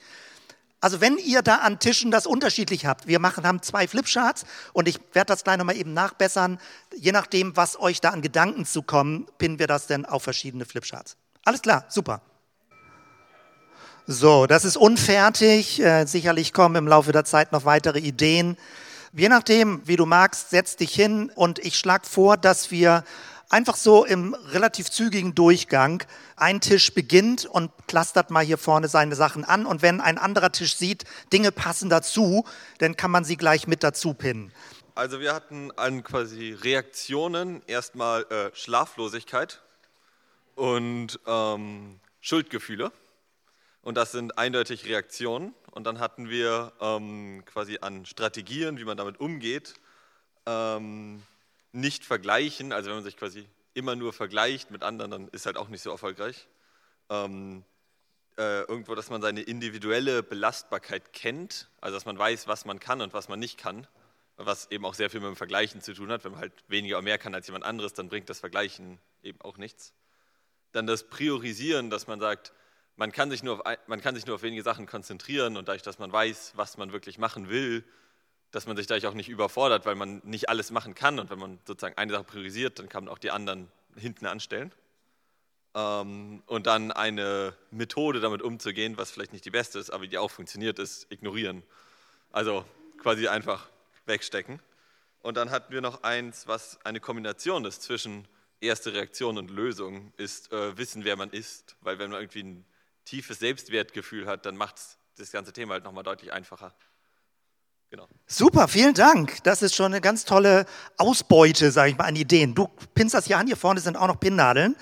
Also 0.83 1.01
wenn 1.01 1.19
ihr 1.19 1.43
da 1.43 1.57
an 1.57 1.79
Tischen 1.79 2.11
das 2.11 2.27
unterschiedlich 2.27 2.87
habt, 2.87 3.07
wir 3.07 3.19
machen, 3.19 3.47
haben 3.47 3.63
zwei 3.63 3.87
Flipcharts 3.87 4.45
und 4.73 4.89
ich 4.89 4.99
werde 5.13 5.29
das 5.29 5.45
gleich 5.45 5.59
nochmal 5.59 5.77
eben 5.77 5.93
nachbessern. 5.93 6.59
Je 6.97 7.13
nachdem, 7.13 7.57
was 7.57 7.79
euch 7.79 8.01
da 8.01 8.11
an 8.11 8.23
Gedanken 8.23 8.65
zu 8.65 8.83
kommen, 8.83 9.27
pinnen 9.39 9.59
wir 9.59 9.67
das 9.67 9.87
dann 9.87 10.07
auf 10.07 10.23
verschiedene 10.23 10.65
Flipcharts. 10.65 11.17
Alles 11.45 11.63
klar, 11.63 11.85
super. 11.89 12.23
So, 14.13 14.49
das 14.49 14.65
ist 14.65 14.77
unfertig. 14.77 15.81
Äh, 15.81 16.05
sicherlich 16.05 16.53
kommen 16.53 16.75
im 16.75 16.89
Laufe 16.89 17.13
der 17.13 17.25
Zeit 17.25 17.53
noch 17.53 17.65
weitere 17.65 18.01
Ideen. 18.01 18.57
Je 19.13 19.29
nachdem, 19.29 19.87
wie 19.87 19.95
du 19.95 20.05
magst, 20.05 20.51
setz 20.51 20.75
dich 20.75 20.93
hin 20.93 21.31
und 21.37 21.61
ich 21.61 21.79
schlage 21.79 22.09
vor, 22.09 22.37
dass 22.37 22.73
wir 22.73 23.05
einfach 23.51 23.77
so 23.77 24.05
im 24.05 24.35
relativ 24.35 24.91
zügigen 24.91 25.37
Durchgang 25.37 26.03
ein 26.35 26.61
Tisch 26.61 26.93
beginnt 26.93 27.47
und 27.47 27.71
clustert 27.87 28.33
mal 28.33 28.45
hier 28.45 28.59
vorne 28.59 28.89
seine 28.89 29.15
Sachen 29.15 29.45
an 29.45 29.65
und 29.65 29.81
wenn 29.81 30.01
ein 30.01 30.19
anderer 30.19 30.51
Tisch 30.51 30.75
sieht, 30.75 31.05
Dinge 31.33 31.53
passen 31.53 31.89
dazu, 31.89 32.45
dann 32.79 32.97
kann 32.97 33.13
man 33.13 33.23
sie 33.23 33.37
gleich 33.37 33.69
mit 33.69 33.85
dazu 33.85 34.13
pinnen. 34.13 34.53
Also 34.97 35.21
wir 35.21 35.33
hatten 35.33 35.71
an 35.77 36.03
quasi 36.03 36.51
Reaktionen 36.51 37.63
erstmal 37.69 38.25
äh, 38.25 38.51
Schlaflosigkeit 38.55 39.63
und 40.57 41.21
ähm, 41.29 42.01
Schuldgefühle 42.21 42.91
und 43.83 43.97
das 43.97 44.13
sind 44.13 44.39
eindeutig 44.39 44.87
Reaktionen 44.87 45.55
und 45.71 45.85
dann 45.85 45.99
hatten 45.99 46.29
wir 46.29 46.73
ähm, 46.81 47.43
quasi 47.47 47.79
an 47.81 48.05
Strategien, 48.07 48.79
wie 48.79 48.85
man 48.85 48.97
damit 48.97 49.21
umgeht, 49.21 49.75
ähm, 50.47 51.23
nicht 51.73 52.05
vergleichen, 52.05 52.73
also 52.73 52.89
wenn 52.89 52.97
man 52.97 53.05
sich 53.05 53.17
quasi 53.17 53.49
immer 53.75 53.97
nur 53.97 54.13
vergleicht 54.13 54.71
mit 54.71 54.83
anderen, 54.83 55.11
dann 55.11 55.29
ist 55.29 55.47
halt 55.47 55.57
auch 55.57 55.69
nicht 55.69 55.83
so 55.83 55.91
erfolgreich. 55.91 56.49
Ähm, 57.09 57.65
äh, 58.37 58.63
irgendwo, 58.63 58.95
dass 58.95 59.11
man 59.11 59.23
seine 59.23 59.43
individuelle 59.43 60.23
Belastbarkeit 60.23 61.13
kennt, 61.13 61.69
also 61.81 61.97
dass 61.97 62.05
man 62.05 62.19
weiß, 62.19 62.49
was 62.49 62.65
man 62.65 62.81
kann 62.81 63.01
und 63.01 63.13
was 63.13 63.29
man 63.29 63.39
nicht 63.39 63.59
kann, 63.59 63.87
was 64.37 64.71
eben 64.71 64.85
auch 64.85 64.95
sehr 64.95 65.11
viel 65.11 65.21
mit 65.21 65.29
dem 65.29 65.37
Vergleichen 65.37 65.83
zu 65.83 65.93
tun 65.93 66.11
hat. 66.11 66.25
Wenn 66.25 66.33
man 66.33 66.41
halt 66.41 66.53
weniger 66.69 66.97
oder 66.97 67.05
mehr 67.05 67.19
kann 67.19 67.35
als 67.35 67.47
jemand 67.47 67.65
anderes, 67.65 67.93
dann 67.93 68.09
bringt 68.09 68.31
das 68.31 68.41
Vergleichen 68.41 68.99
eben 69.23 69.41
auch 69.43 69.59
nichts. 69.59 69.93
Dann 70.73 70.87
das 70.87 71.09
Priorisieren, 71.09 71.91
dass 71.91 72.07
man 72.07 72.21
sagt, 72.21 72.53
man 73.01 73.13
kann, 73.13 73.31
sich 73.31 73.43
nur 73.43 73.55
auf, 73.55 73.79
man 73.87 74.03
kann 74.03 74.15
sich 74.15 74.27
nur 74.27 74.35
auf 74.35 74.43
wenige 74.43 74.63
Sachen 74.63 74.85
konzentrieren 74.85 75.57
und 75.57 75.67
dadurch, 75.69 75.81
dass 75.83 75.99
man 75.99 76.13
weiß, 76.13 76.53
was 76.57 76.77
man 76.77 76.93
wirklich 76.93 77.17
machen 77.17 77.49
will, 77.49 77.83
dass 78.51 78.67
man 78.67 78.77
sich 78.77 78.87
dadurch 78.87 79.07
auch 79.07 79.15
nicht 79.15 79.31
überfordert, 79.31 79.87
weil 79.87 79.95
man 79.95 80.21
nicht 80.23 80.51
alles 80.51 80.71
machen 80.71 80.95
kann. 80.95 81.19
Und 81.19 81.31
wenn 81.31 81.39
man 81.39 81.59
sozusagen 81.67 81.97
eine 81.97 82.13
Sache 82.13 82.25
priorisiert, 82.25 82.79
dann 82.79 82.91
kann 82.91 83.05
man 83.05 83.13
auch 83.15 83.19
die 83.19 83.31
anderen 83.31 83.69
hinten 83.97 84.27
anstellen. 84.27 84.71
Ähm, 85.75 86.43
und 86.45 86.67
dann 86.67 86.93
eine 86.93 87.57
Methode 87.71 88.21
damit 88.21 88.43
umzugehen, 88.43 88.99
was 88.99 89.11
vielleicht 89.11 89.33
nicht 89.33 89.47
die 89.47 89.51
beste 89.51 89.79
ist, 89.79 89.89
aber 89.89 90.07
die 90.07 90.19
auch 90.19 90.31
funktioniert, 90.31 90.79
ist 90.79 91.11
ignorieren. 91.11 91.63
Also 92.33 92.67
quasi 92.99 93.29
einfach 93.29 93.71
wegstecken. 94.05 94.61
Und 95.23 95.39
dann 95.39 95.51
hatten 95.51 95.73
wir 95.73 95.81
noch 95.81 96.03
eins, 96.03 96.47
was 96.47 96.79
eine 96.85 97.01
Kombination 97.01 97.65
ist 97.65 97.81
zwischen 97.81 98.29
erste 98.61 98.93
Reaktion 98.93 99.39
und 99.39 99.51
Lösung, 99.51 100.13
ist 100.19 100.53
äh, 100.53 100.77
wissen, 100.77 101.05
wer 101.05 101.17
man 101.17 101.31
ist. 101.31 101.77
Weil 101.81 101.99
wenn 101.99 102.11
man 102.11 102.21
irgendwie 102.21 102.43
ein 102.43 102.67
tiefes 103.05 103.39
Selbstwertgefühl 103.39 104.27
hat, 104.27 104.47
dann 104.47 104.57
macht 104.57 104.79
es 104.79 104.99
das 105.17 105.31
ganze 105.33 105.53
Thema 105.53 105.75
halt 105.75 105.85
nochmal 105.85 106.05
deutlich 106.05 106.33
einfacher. 106.33 106.75
Genau. 107.91 108.07
Super, 108.27 108.69
vielen 108.69 108.95
Dank. 108.95 109.43
Das 109.43 109.63
ist 109.63 109.75
schon 109.75 109.87
eine 109.87 110.01
ganz 110.01 110.25
tolle 110.25 110.65
Ausbeute, 110.97 111.73
sage 111.73 111.91
ich 111.91 111.99
mal, 111.99 112.05
an 112.05 112.15
Ideen. 112.15 112.55
Du 112.55 112.69
pinnst 112.95 113.15
das 113.15 113.27
hier 113.27 113.37
an, 113.37 113.49
hier 113.49 113.57
vorne 113.57 113.81
sind 113.81 113.97
auch 113.97 114.07
noch 114.07 114.21
Pinnnadeln. 114.21 114.77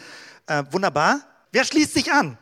Äh, 0.47 0.65
wunderbar. 0.71 1.21
Wer 1.51 1.65
schließt 1.65 1.95
sich 1.95 2.13
an? 2.13 2.37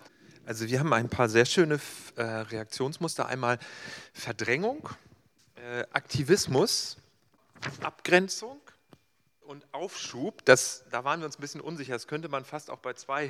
Also 0.44 0.66
wir 0.66 0.80
haben 0.80 0.92
ein 0.92 1.08
paar 1.08 1.28
sehr 1.28 1.44
schöne 1.44 1.78
äh, 2.16 2.22
Reaktionsmuster. 2.22 3.26
Einmal 3.26 3.60
Verdrängung, 4.12 4.88
äh, 5.54 5.84
Aktivismus, 5.92 6.96
Abgrenzung 7.80 8.60
und 9.42 9.64
Aufschub. 9.72 10.44
Das, 10.44 10.84
da 10.90 11.04
waren 11.04 11.20
wir 11.20 11.26
uns 11.26 11.38
ein 11.38 11.40
bisschen 11.40 11.60
unsicher. 11.60 11.92
Das 11.92 12.08
könnte 12.08 12.28
man 12.28 12.44
fast 12.44 12.70
auch 12.70 12.78
bei 12.78 12.92
zwei 12.94 13.28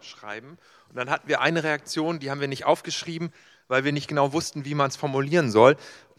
hinschreiben. 0.00 0.58
Und 0.88 0.96
dann 0.96 1.10
hatten 1.10 1.28
wir 1.28 1.40
eine 1.40 1.64
Reaktion, 1.64 2.18
die 2.18 2.30
haben 2.30 2.40
wir 2.40 2.48
nicht 2.48 2.64
aufgeschrieben, 2.64 3.32
weil 3.68 3.84
wir 3.84 3.92
nicht 3.92 4.08
genau 4.08 4.32
wussten, 4.32 4.64
wie 4.64 4.74
man 4.74 4.88
es 4.88 4.96
formulieren 4.96 5.50
soll 5.50 5.76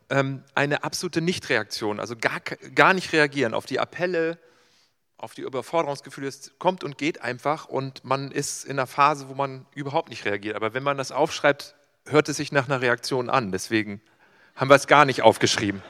ähm, 0.09 0.43
eine 0.55 0.83
absolute 0.83 1.21
Nichtreaktion, 1.21 1.99
also 1.99 2.15
gar, 2.15 2.39
gar 2.39 2.93
nicht 2.93 3.11
reagieren 3.13 3.53
auf 3.53 3.65
die 3.65 3.79
Appelle, 3.79 4.37
auf 5.17 5.33
die 5.33 5.41
Überforderungsgefühle. 5.41 6.27
Es 6.27 6.53
kommt 6.59 6.83
und 6.83 6.97
geht 6.97 7.21
einfach 7.21 7.67
und 7.67 8.03
man 8.05 8.31
ist 8.31 8.65
in 8.65 8.73
einer 8.73 8.87
Phase, 8.87 9.29
wo 9.29 9.33
man 9.33 9.65
überhaupt 9.73 10.09
nicht 10.09 10.25
reagiert. 10.25 10.55
Aber 10.55 10.73
wenn 10.73 10.83
man 10.83 10.97
das 10.97 11.11
aufschreibt, 11.11 11.75
hört 12.05 12.29
es 12.29 12.37
sich 12.37 12.51
nach 12.51 12.67
einer 12.67 12.81
Reaktion 12.81 13.29
an. 13.29 13.51
Deswegen 13.51 14.01
haben 14.55 14.69
wir 14.69 14.75
es 14.75 14.87
gar 14.87 15.05
nicht 15.05 15.23
aufgeschrieben. 15.23 15.81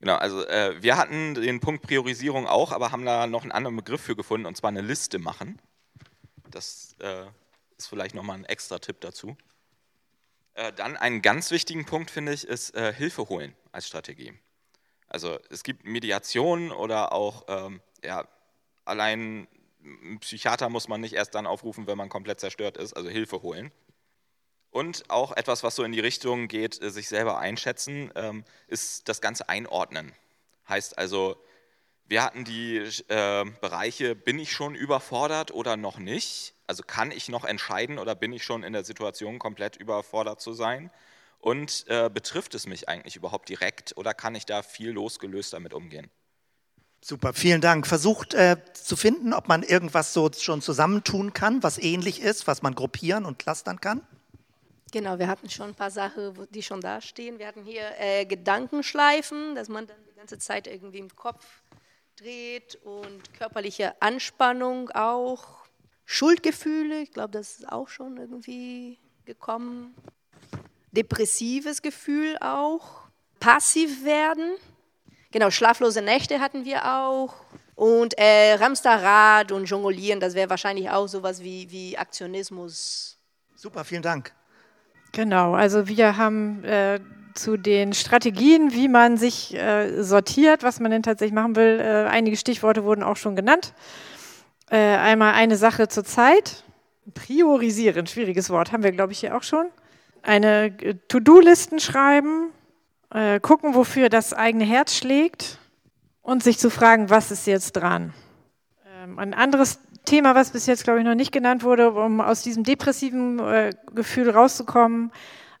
Genau, 0.00 0.14
also 0.14 0.46
äh, 0.46 0.82
wir 0.82 0.96
hatten 0.96 1.34
den 1.34 1.60
Punkt 1.60 1.82
Priorisierung 1.82 2.46
auch, 2.46 2.72
aber 2.72 2.90
haben 2.92 3.04
da 3.04 3.26
noch 3.26 3.42
einen 3.42 3.52
anderen 3.52 3.76
Begriff 3.76 4.00
für 4.00 4.16
gefunden, 4.16 4.46
und 4.46 4.56
zwar 4.56 4.68
eine 4.68 4.80
Liste 4.80 5.18
machen. 5.18 5.60
Das 6.50 6.96
äh, 7.00 7.26
ist 7.76 7.88
vielleicht 7.88 8.14
nochmal 8.14 8.38
ein 8.38 8.44
extra 8.44 8.78
Tipp 8.78 9.00
dazu. 9.00 9.36
Äh, 10.54 10.72
dann 10.72 10.96
einen 10.96 11.22
ganz 11.22 11.50
wichtigen 11.50 11.84
Punkt, 11.84 12.10
finde 12.10 12.32
ich, 12.32 12.46
ist 12.46 12.74
äh, 12.74 12.92
Hilfe 12.92 13.28
holen 13.28 13.54
als 13.72 13.86
Strategie. 13.86 14.34
Also 15.08 15.38
es 15.50 15.62
gibt 15.62 15.84
Mediation 15.84 16.70
oder 16.70 17.12
auch, 17.12 17.44
ähm, 17.48 17.80
ja, 18.04 18.28
allein 18.84 19.48
einen 19.82 20.20
Psychiater 20.20 20.68
muss 20.68 20.88
man 20.88 21.00
nicht 21.00 21.14
erst 21.14 21.34
dann 21.34 21.46
aufrufen, 21.46 21.86
wenn 21.86 21.98
man 21.98 22.08
komplett 22.08 22.40
zerstört 22.40 22.76
ist, 22.76 22.92
also 22.92 23.08
Hilfe 23.08 23.42
holen. 23.42 23.72
Und 24.70 25.10
auch 25.10 25.32
etwas, 25.32 25.64
was 25.64 25.74
so 25.74 25.82
in 25.82 25.92
die 25.92 26.00
Richtung 26.00 26.46
geht, 26.46 26.80
äh, 26.80 26.90
sich 26.90 27.08
selber 27.08 27.38
einschätzen, 27.38 28.12
ähm, 28.14 28.44
ist 28.68 29.08
das 29.08 29.20
Ganze 29.20 29.48
einordnen. 29.48 30.12
Heißt 30.68 30.96
also, 30.98 31.36
wir 32.10 32.24
hatten 32.24 32.44
die 32.44 32.76
äh, 32.76 33.44
Bereiche, 33.60 34.16
bin 34.16 34.40
ich 34.40 34.50
schon 34.50 34.74
überfordert 34.74 35.52
oder 35.52 35.76
noch 35.76 35.98
nicht? 35.98 36.54
Also 36.66 36.82
kann 36.84 37.12
ich 37.12 37.28
noch 37.28 37.44
entscheiden 37.44 38.00
oder 38.00 38.16
bin 38.16 38.32
ich 38.32 38.42
schon 38.42 38.64
in 38.64 38.72
der 38.72 38.82
Situation, 38.82 39.38
komplett 39.38 39.76
überfordert 39.76 40.40
zu 40.40 40.52
sein? 40.52 40.90
Und 41.38 41.84
äh, 41.86 42.10
betrifft 42.12 42.56
es 42.56 42.66
mich 42.66 42.88
eigentlich 42.88 43.14
überhaupt 43.14 43.48
direkt 43.48 43.96
oder 43.96 44.12
kann 44.12 44.34
ich 44.34 44.44
da 44.44 44.62
viel 44.62 44.90
losgelöst 44.90 45.52
damit 45.52 45.72
umgehen? 45.72 46.10
Super, 47.00 47.32
vielen 47.32 47.60
Dank. 47.60 47.86
Versucht 47.86 48.34
äh, 48.34 48.56
zu 48.74 48.96
finden, 48.96 49.32
ob 49.32 49.46
man 49.46 49.62
irgendwas 49.62 50.12
so 50.12 50.28
schon 50.36 50.62
zusammentun 50.62 51.32
kann, 51.32 51.62
was 51.62 51.78
ähnlich 51.78 52.20
ist, 52.20 52.48
was 52.48 52.60
man 52.60 52.74
gruppieren 52.74 53.24
und 53.24 53.38
clustern 53.38 53.80
kann. 53.80 54.02
Genau, 54.90 55.20
wir 55.20 55.28
hatten 55.28 55.48
schon 55.48 55.68
ein 55.68 55.74
paar 55.76 55.92
Sachen, 55.92 56.36
die 56.50 56.64
schon 56.64 56.80
da 56.80 57.00
stehen. 57.00 57.38
Wir 57.38 57.46
hatten 57.46 57.62
hier 57.62 57.84
äh, 58.00 58.26
Gedankenschleifen, 58.26 59.54
dass 59.54 59.68
man 59.68 59.86
dann 59.86 59.96
die 60.10 60.16
ganze 60.16 60.40
Zeit 60.40 60.66
irgendwie 60.66 60.98
im 60.98 61.14
Kopf 61.14 61.46
dreht 62.20 62.78
und 62.84 63.32
körperliche 63.34 64.00
Anspannung 64.00 64.90
auch. 64.90 65.60
Schuldgefühle, 66.04 67.00
ich 67.02 67.12
glaube, 67.12 67.30
das 67.30 67.58
ist 67.58 67.72
auch 67.72 67.88
schon 67.88 68.16
irgendwie 68.16 68.98
gekommen. 69.24 69.94
Depressives 70.90 71.82
Gefühl 71.82 72.36
auch. 72.40 73.02
Passiv 73.38 74.04
werden. 74.04 74.56
Genau, 75.30 75.50
schlaflose 75.50 76.02
Nächte 76.02 76.40
hatten 76.40 76.64
wir 76.64 76.96
auch. 76.96 77.36
Und 77.74 78.18
äh, 78.18 78.54
Ramsterrad 78.54 79.52
und 79.52 79.64
Jonglieren, 79.64 80.20
das 80.20 80.34
wäre 80.34 80.50
wahrscheinlich 80.50 80.90
auch 80.90 81.06
sowas 81.06 81.42
wie, 81.42 81.70
wie 81.70 81.96
Aktionismus. 81.96 83.18
Super, 83.54 83.84
vielen 83.84 84.02
Dank. 84.02 84.34
Genau, 85.12 85.54
also 85.54 85.88
wir 85.88 86.16
haben 86.16 86.64
äh, 86.64 87.00
zu 87.40 87.56
den 87.56 87.92
Strategien, 87.92 88.72
wie 88.72 88.88
man 88.88 89.16
sich 89.16 89.54
äh, 89.54 90.02
sortiert, 90.02 90.62
was 90.62 90.80
man 90.80 90.90
denn 90.90 91.02
tatsächlich 91.02 91.34
machen 91.34 91.56
will, 91.56 91.80
äh, 91.80 92.08
einige 92.08 92.36
Stichworte 92.36 92.84
wurden 92.84 93.02
auch 93.02 93.16
schon 93.16 93.36
genannt. 93.36 93.72
Äh, 94.70 94.76
einmal 94.76 95.34
eine 95.34 95.56
Sache 95.56 95.88
zur 95.88 96.04
Zeit. 96.04 96.64
Priorisieren, 97.14 98.06
schwieriges 98.06 98.50
Wort, 98.50 98.72
haben 98.72 98.82
wir, 98.82 98.92
glaube 98.92 99.12
ich, 99.12 99.20
hier 99.20 99.36
auch 99.36 99.42
schon. 99.42 99.66
Eine 100.22 100.66
äh, 100.66 100.94
To-Do-Listen 101.08 101.80
schreiben, 101.80 102.50
äh, 103.12 103.40
gucken, 103.40 103.74
wofür 103.74 104.08
das 104.08 104.32
eigene 104.32 104.64
Herz 104.64 104.94
schlägt 104.94 105.58
und 106.22 106.42
sich 106.42 106.58
zu 106.58 106.70
fragen, 106.70 107.10
was 107.10 107.30
ist 107.30 107.46
jetzt 107.46 107.72
dran. 107.72 108.12
Ähm, 109.02 109.18
ein 109.18 109.34
anderes 109.34 109.80
Thema, 110.04 110.34
was 110.34 110.50
bis 110.50 110.66
jetzt, 110.66 110.84
glaube 110.84 111.00
ich, 111.00 111.04
noch 111.04 111.14
nicht 111.14 111.32
genannt 111.32 111.64
wurde, 111.64 111.90
um 111.90 112.20
aus 112.20 112.42
diesem 112.42 112.64
depressiven 112.64 113.38
äh, 113.38 113.72
Gefühl 113.94 114.30
rauszukommen, 114.30 115.10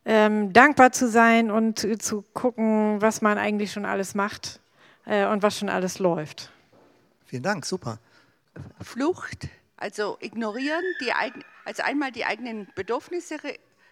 ähm, 0.04 0.52
dankbar 0.52 0.92
zu 0.92 1.08
sein 1.08 1.50
und 1.50 2.02
zu 2.02 2.22
gucken, 2.32 3.00
was 3.00 3.22
man 3.22 3.38
eigentlich 3.38 3.72
schon 3.72 3.84
alles 3.84 4.14
macht 4.14 4.60
äh, 5.06 5.26
und 5.26 5.42
was 5.42 5.58
schon 5.58 5.68
alles 5.68 5.98
läuft. 5.98 6.50
Vielen 7.26 7.42
Dank, 7.42 7.64
super. 7.64 7.98
Flucht, 8.82 9.48
also 9.76 10.18
ignorieren, 10.20 10.82
die, 11.00 11.12
also 11.64 11.82
einmal 11.82 12.12
die 12.12 12.24
eigenen 12.24 12.68
Bedürfnisse 12.74 13.38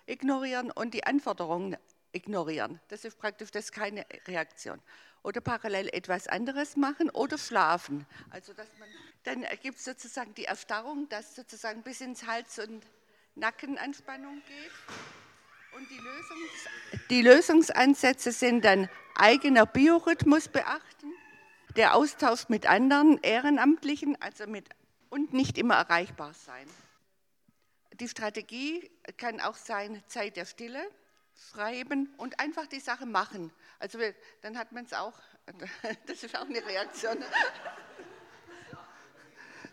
ignorieren 0.07 0.71
und 0.71 0.95
die 0.95 1.05
Anforderungen 1.05 1.77
ignorieren. 2.13 2.81
Das 2.89 3.05
ist 3.05 3.19
praktisch 3.19 3.51
das 3.51 3.67
ist 3.67 3.73
keine 3.73 4.05
Reaktion. 4.27 4.81
Oder 5.23 5.41
parallel 5.41 5.89
etwas 5.93 6.27
anderes 6.27 6.77
machen 6.77 7.11
oder 7.11 7.39
schlafen. 7.39 8.07
Also 8.31 8.53
dass 8.53 8.69
man, 8.79 8.89
dann 9.25 9.45
gibt 9.63 9.79
es 9.79 9.85
sozusagen 9.85 10.35
die 10.35 10.45
Erstarrung, 10.45 11.09
dass 11.09 11.35
sozusagen 11.35 11.83
bis 11.83 12.01
ins 12.01 12.27
Hals- 12.27 12.59
und 12.59 12.85
Nackenanspannung 13.35 14.43
geht. 14.47 14.73
Und 15.79 15.89
die, 15.91 15.99
Lösungs 15.99 17.07
die 17.09 17.23
Lösungsansätze 17.23 18.33
sind 18.33 18.65
dann 18.65 18.89
eigener 19.15 19.65
Biorhythmus 19.65 20.49
beachten, 20.49 21.13
der 21.77 21.95
Austausch 21.95 22.49
mit 22.49 22.69
anderen 22.69 23.21
Ehrenamtlichen, 23.23 24.21
also 24.21 24.49
mit 24.49 24.69
und 25.09 25.33
nicht 25.33 25.57
immer 25.57 25.77
erreichbar 25.77 26.35
sein. 26.35 26.67
Die 28.01 28.09
Strategie 28.09 28.91
kann 29.19 29.41
auch 29.41 29.55
sein 29.55 30.03
Zeit 30.09 30.37
der 30.37 30.47
Stille, 30.47 30.81
schreiben 31.53 32.13
und 32.17 32.41
einfach 32.41 32.67
die 32.67 32.81
Sache 32.81 33.07
machen. 33.07 33.53
Also 33.79 34.01
dann 34.43 34.59
hat 34.59 34.73
man 34.73 34.85
es 34.85 34.93
auch, 34.93 35.15
das 36.07 36.25
ist 36.25 36.37
auch 36.37 36.47
eine 36.47 36.67
Reaktion. 36.67 37.19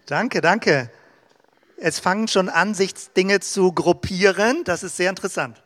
Danke, 0.05 0.41
danke. 0.41 0.91
Es 1.77 1.99
fangen 1.99 2.27
schon 2.27 2.47
an, 2.47 2.75
sich 2.75 2.93
Dinge 3.13 3.39
zu 3.39 3.73
gruppieren. 3.73 4.63
Das 4.65 4.83
ist 4.83 4.97
sehr 4.97 5.09
interessant. 5.09 5.64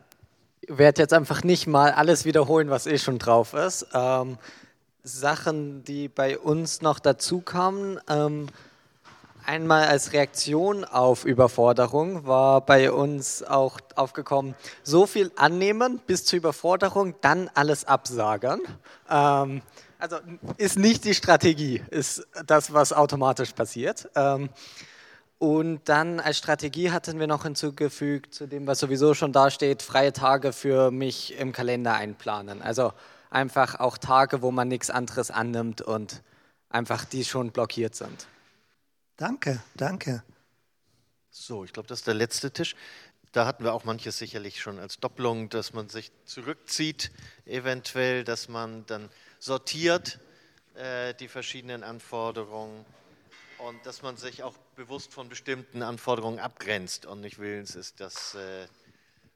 Werde 0.68 1.02
jetzt 1.02 1.14
einfach 1.14 1.44
nicht 1.44 1.68
mal 1.68 1.92
alles 1.92 2.26
wiederholen, 2.26 2.70
was 2.70 2.86
eh 2.86 2.98
schon 2.98 3.18
drauf 3.18 3.54
ist. 3.54 3.88
Ähm, 3.94 4.38
Sachen, 5.04 5.84
die 5.84 6.08
bei 6.08 6.38
uns 6.38 6.82
noch 6.82 7.00
dazu. 7.00 7.44
Ähm, 8.08 8.48
einmal 9.46 9.88
als 9.88 10.14
Reaktion 10.14 10.86
auf 10.86 11.26
Überforderung 11.26 12.28
war 12.28 12.62
bei 12.62 12.92
uns 12.92 13.42
auch 13.42 13.80
aufgekommen, 13.96 14.56
so 14.84 15.08
viel 15.08 15.32
annehmen 15.36 16.00
bis 16.06 16.26
zur 16.26 16.38
Überforderung, 16.38 17.16
dann 17.22 17.50
alles 17.56 17.86
absagen. 17.86 18.62
Ähm, 19.10 19.62
also 19.98 20.18
ist 20.58 20.78
nicht 20.78 21.04
die 21.04 21.14
Strategie, 21.14 21.82
ist 21.90 22.28
das, 22.46 22.74
was 22.74 22.94
automatisch 22.94 23.52
passiert. 23.54 24.10
Ähm, 24.16 24.50
und 25.40 25.88
dann 25.88 26.20
als 26.20 26.38
Strategie 26.38 26.92
hatten 26.92 27.18
wir 27.18 27.26
noch 27.26 27.44
hinzugefügt, 27.44 28.36
zu 28.36 28.46
dem, 28.46 28.68
was 28.68 28.80
sowieso 28.80 29.14
schon 29.14 29.32
da 29.32 29.50
steht, 29.50 29.82
freie 29.82 30.12
Tage 30.12 30.52
für 30.52 30.92
mich 30.92 31.34
im 31.40 31.54
Kalender 31.54 31.94
einplanen. 31.94 32.62
Also 32.62 32.92
einfach 33.30 33.80
auch 33.80 33.98
Tage, 33.98 34.42
wo 34.42 34.52
man 34.52 34.68
nichts 34.68 34.90
anderes 34.90 35.32
annimmt 35.32 35.82
und 35.82 36.22
einfach 36.68 37.06
die 37.06 37.24
schon 37.24 37.52
blockiert 37.52 37.96
sind. 37.96 38.28
Danke, 39.16 39.62
danke. 39.76 40.24
So, 41.30 41.64
ich 41.64 41.72
glaube, 41.72 41.88
das 41.88 42.00
ist 42.00 42.08
der 42.08 42.16
letzte 42.16 42.52
Tisch. 42.52 42.76
Da 43.32 43.46
hatten 43.46 43.64
wir 43.64 43.74
auch 43.74 43.86
manches 43.86 44.18
sicherlich 44.18 44.60
schon 44.60 44.78
als 44.78 45.00
Doppelung, 45.00 45.48
dass 45.48 45.72
man 45.72 45.88
sich 45.88 46.12
zurückzieht, 46.26 47.12
eventuell, 47.46 48.26
dass 48.26 48.50
man 48.50 48.86
dann 48.88 49.10
sortiert 49.40 50.20
äh, 50.76 51.14
die 51.14 51.30
verschiedenen 51.30 51.84
Anforderungen 51.84 52.86
und 53.60 53.86
dass 53.86 54.02
man 54.02 54.18
sich 54.18 54.44
auch 54.44 54.58
bewusst 54.76 55.14
von 55.14 55.30
bestimmten 55.30 55.84
Anforderungen 55.84 56.40
abgrenzt 56.40 57.06
und 57.06 57.22
nicht 57.22 57.40
willens 57.40 57.76
ist, 57.76 58.00
das 58.00 58.36
äh, 58.36 58.68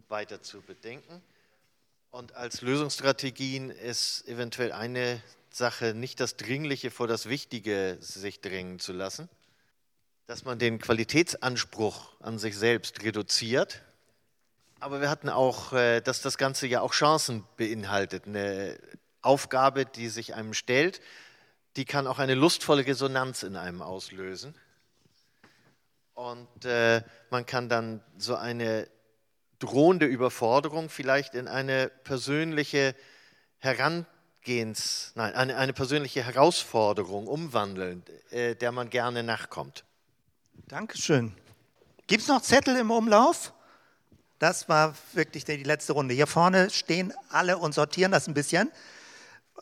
weiter 0.08 0.42
zu 0.42 0.62
bedenken. 0.62 1.22
Und 2.12 2.36
als 2.36 2.62
Lösungsstrategien 2.62 3.70
ist 3.70 4.28
eventuell 4.28 4.72
eine 4.72 5.22
Sache, 5.50 5.94
nicht 5.94 6.20
das 6.20 6.38
Dringliche 6.38 6.92
vor 6.92 7.08
das 7.08 7.28
Wichtige 7.28 7.98
sich 8.00 8.40
drängen 8.40 8.80
zu 8.80 8.94
lassen, 8.94 9.30
dass 10.26 10.46
man 10.46 10.58
den 10.58 10.80
Qualitätsanspruch 10.80 12.14
an 12.22 12.40
sich 12.40 12.58
selbst 12.58 13.04
reduziert. 13.04 13.82
Aber 14.80 15.02
wir 15.02 15.10
hatten 15.10 15.30
auch, 15.30 15.74
äh, 15.74 16.02
dass 16.02 16.22
das 16.22 16.38
Ganze 16.38 16.68
ja 16.68 16.82
auch 16.82 16.94
Chancen 16.94 17.44
beinhaltet. 17.58 18.26
Eine 18.26 18.80
Aufgabe, 19.22 19.86
die 19.86 20.10
sich 20.10 20.34
einem 20.34 20.54
stellt, 20.54 21.02
die 21.76 21.86
kann 21.86 22.08
auch 22.08 22.20
eine 22.20 22.36
lustvolle 22.36 22.86
Resonanz 22.86 23.44
in 23.44 23.56
einem 23.56 23.82
auslösen. 23.82 24.56
Und 26.14 26.66
äh, 26.66 27.02
man 27.32 27.46
kann 27.46 27.70
dann 27.70 28.04
so 28.18 28.36
eine 28.36 28.88
drohende 29.60 30.06
Überforderung 30.06 30.90
vielleicht 30.90 31.34
in 31.34 31.48
eine 31.48 31.90
persönliche 32.04 32.96
Herangehens, 33.58 35.14
nein, 35.16 35.34
eine, 35.34 35.58
eine 35.58 35.74
persönliche 35.74 36.24
Herausforderung 36.24 37.28
umwandeln, 37.28 38.04
äh, 38.30 38.56
der 38.56 38.72
man 38.72 38.90
gerne 38.90 39.24
nachkommt. 39.24 39.86
Dankeschön. 40.68 41.34
Gibt 42.08 42.24
es 42.24 42.28
noch 42.28 42.42
Zettel 42.42 42.78
im 42.78 42.92
Umlauf? 42.92 43.54
Das 44.38 44.68
war 44.68 44.94
wirklich 45.14 45.46
die 45.46 45.64
letzte 45.64 45.94
Runde. 45.94 46.14
Hier 46.14 46.28
vorne 46.28 46.70
stehen 46.70 47.14
alle 47.30 47.58
und 47.58 47.74
sortieren 47.74 48.12
das 48.12 48.28
ein 48.28 48.34
bisschen. 48.34 48.72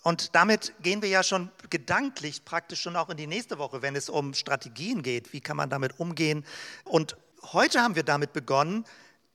Und 0.04 0.36
damit 0.36 0.74
gehen 0.82 1.02
wir 1.02 1.10
ja 1.10 1.22
schon 1.22 1.52
gedanklich 1.70 2.44
praktisch 2.46 2.82
schon 2.82 2.96
auch 2.96 3.10
in 3.10 3.18
die 3.18 3.28
nächste 3.28 3.58
Woche, 3.58 3.82
wenn 3.82 3.96
es 3.96 4.10
um 4.10 4.34
Strategien 4.34 5.04
geht. 5.04 5.34
Wie 5.34 5.42
kann 5.42 5.58
man 5.58 5.70
damit 5.70 6.00
umgehen? 6.00 6.46
Und 6.86 7.18
heute 7.52 7.82
haben 7.82 7.96
wir 7.96 8.04
damit 8.04 8.34
begonnen, 8.34 8.86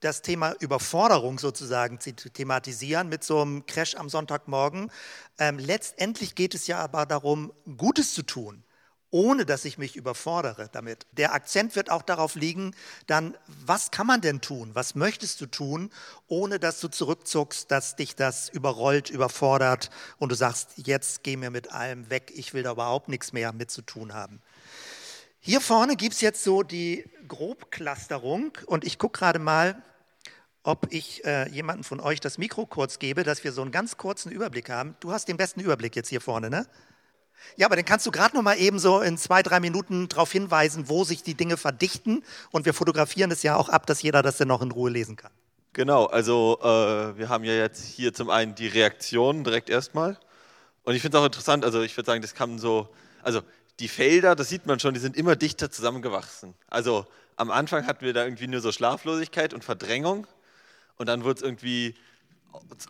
das 0.01 0.23
Thema 0.23 0.53
Überforderung 0.61 1.39
sozusagen 1.39 2.01
zu 2.01 2.13
thematisieren 2.13 3.09
mit 3.09 3.25
so 3.25 3.41
einem 3.41 3.65
Crash 3.67 3.95
am 3.95 4.09
Sonntagmorgen. 4.09 4.91
Ähm, 5.39 5.59
letztendlich 5.59 6.35
geht 6.35 6.55
es 6.55 6.67
ja 6.67 6.79
aber 6.79 7.07
darum, 7.07 7.53
Gutes 7.77 8.13
zu 8.13 8.23
tun 8.23 8.66
ohne 9.17 9.47
dass 9.47 9.64
ich 9.64 9.79
mich 9.79 9.97
überfordere 9.97 10.69
damit. 10.73 11.07
Der 11.12 11.33
Akzent 11.33 11.75
wird 11.75 11.91
auch 11.91 12.03
darauf 12.03 12.35
liegen, 12.35 12.75
dann, 13.07 13.35
was 13.64 13.91
kann 13.91 14.07
man 14.07 14.21
denn 14.21 14.43
tun? 14.43 14.73
Was 14.75 14.95
möchtest 14.95 15.41
du 15.41 15.47
tun, 15.47 15.91
ohne 16.29 16.59
dass 16.59 16.81
du 16.81 16.89
zurückzuckst, 16.89 17.71
dass 17.71 17.97
dich 17.97 18.14
das 18.14 18.51
überrollt, 18.51 19.09
überfordert 19.09 19.89
und 20.19 20.33
du 20.33 20.37
sagst, 20.37 20.73
jetzt 20.77 21.23
geh 21.23 21.39
mir 21.39 21.49
mit 21.49 21.73
allem 21.73 22.11
weg, 22.11 22.31
ich 22.35 22.53
will 22.53 22.62
da 22.62 22.73
überhaupt 22.73 23.09
nichts 23.09 23.33
mehr 23.33 23.55
mit 23.55 23.71
zu 23.71 23.81
tun 23.81 24.12
haben. 24.12 24.43
Hier 25.41 25.62
vorne 25.62 25.97
gibt 25.97 26.12
es 26.12 26.21
jetzt 26.21 26.45
so 26.45 26.62
die 26.62 27.09
Grobclusterung 27.27 28.53
und 28.67 28.85
ich 28.85 28.99
gucke 28.99 29.19
gerade 29.19 29.39
mal, 29.39 29.83
ob 30.62 30.93
ich 30.93 31.25
äh, 31.25 31.49
jemanden 31.49 31.85
von 31.85 32.01
euch 32.01 32.21
das 32.21 32.37
Mikro 32.37 32.67
kurz 32.67 32.99
gebe, 32.99 33.23
dass 33.23 33.45
wir 33.45 33.53
so 33.53 33.62
einen 33.62 33.73
ganz 33.73 33.97
kurzen 33.97 34.31
Überblick 34.31 34.69
haben. 34.69 34.95
Du 35.01 35.11
hast 35.11 35.27
den 35.27 35.39
besten 35.39 35.61
Überblick 35.61 35.97
jetzt 35.97 36.11
hier 36.11 36.21
vorne, 36.21 36.51
ne? 36.51 36.67
Ja, 37.57 37.66
aber 37.66 37.76
dann 37.76 37.84
kannst 37.84 38.07
du 38.07 38.11
gerade 38.11 38.37
noch 38.37 38.43
mal 38.43 38.59
eben 38.59 38.78
so 38.78 39.01
in 39.01 39.16
zwei, 39.18 39.43
drei 39.43 39.61
Minuten 39.61 40.09
darauf 40.09 40.32
hinweisen, 40.32 40.89
wo 40.89 41.05
sich 41.05 41.22
die 41.22 41.34
Dinge 41.34 41.57
verdichten. 41.57 42.22
Und 42.51 42.66
wir 42.66 42.74
fotografieren 42.74 43.30
es 43.30 43.43
ja 43.43 43.57
auch 43.57 43.68
ab, 43.68 43.87
dass 43.87 44.03
jeder 44.03 44.22
das 44.22 44.37
dann 44.37 44.49
noch 44.49 44.62
in 44.62 44.70
Ruhe 44.70 44.91
lesen 44.91 45.16
kann. 45.16 45.32
Genau, 45.72 46.07
also 46.07 46.59
äh, 46.62 47.18
wir 47.18 47.28
haben 47.28 47.45
ja 47.45 47.53
jetzt 47.53 47.84
hier 47.84 48.14
zum 48.14 48.30
einen 48.30 48.55
die 48.55 48.66
Reaktionen 48.66 49.45
direkt 49.45 49.68
erstmal. 49.68 50.18
Und 50.84 50.95
ich 50.95 51.03
finde 51.03 51.18
es 51.18 51.22
auch 51.22 51.26
interessant, 51.26 51.64
also 51.64 51.82
ich 51.82 51.97
würde 51.97 52.07
sagen, 52.07 52.22
das 52.22 52.34
kann 52.34 52.59
so, 52.59 52.89
also 53.22 53.43
die 53.80 53.89
Felder, 53.89 54.34
das 54.34 54.49
sieht 54.49 54.66
man 54.66 54.80
schon, 54.80 54.95
die 54.95 55.01
sind 55.01 55.16
immer 55.16 55.37
dichter 55.37 55.70
zusammengewachsen. 55.70 56.55
Also 56.68 57.07
am 57.37 57.51
Anfang 57.51 57.87
hatten 57.87 58.05
wir 58.05 58.14
da 58.14 58.24
irgendwie 58.24 58.47
nur 58.47 58.61
so 58.61 58.72
Schlaflosigkeit 58.72 59.53
und 59.53 59.64
Verdrängung. 59.64 60.26
Und 60.97 61.07
dann 61.07 61.24
wird 61.24 61.39
es 61.39 61.43
irgendwie 61.43 61.95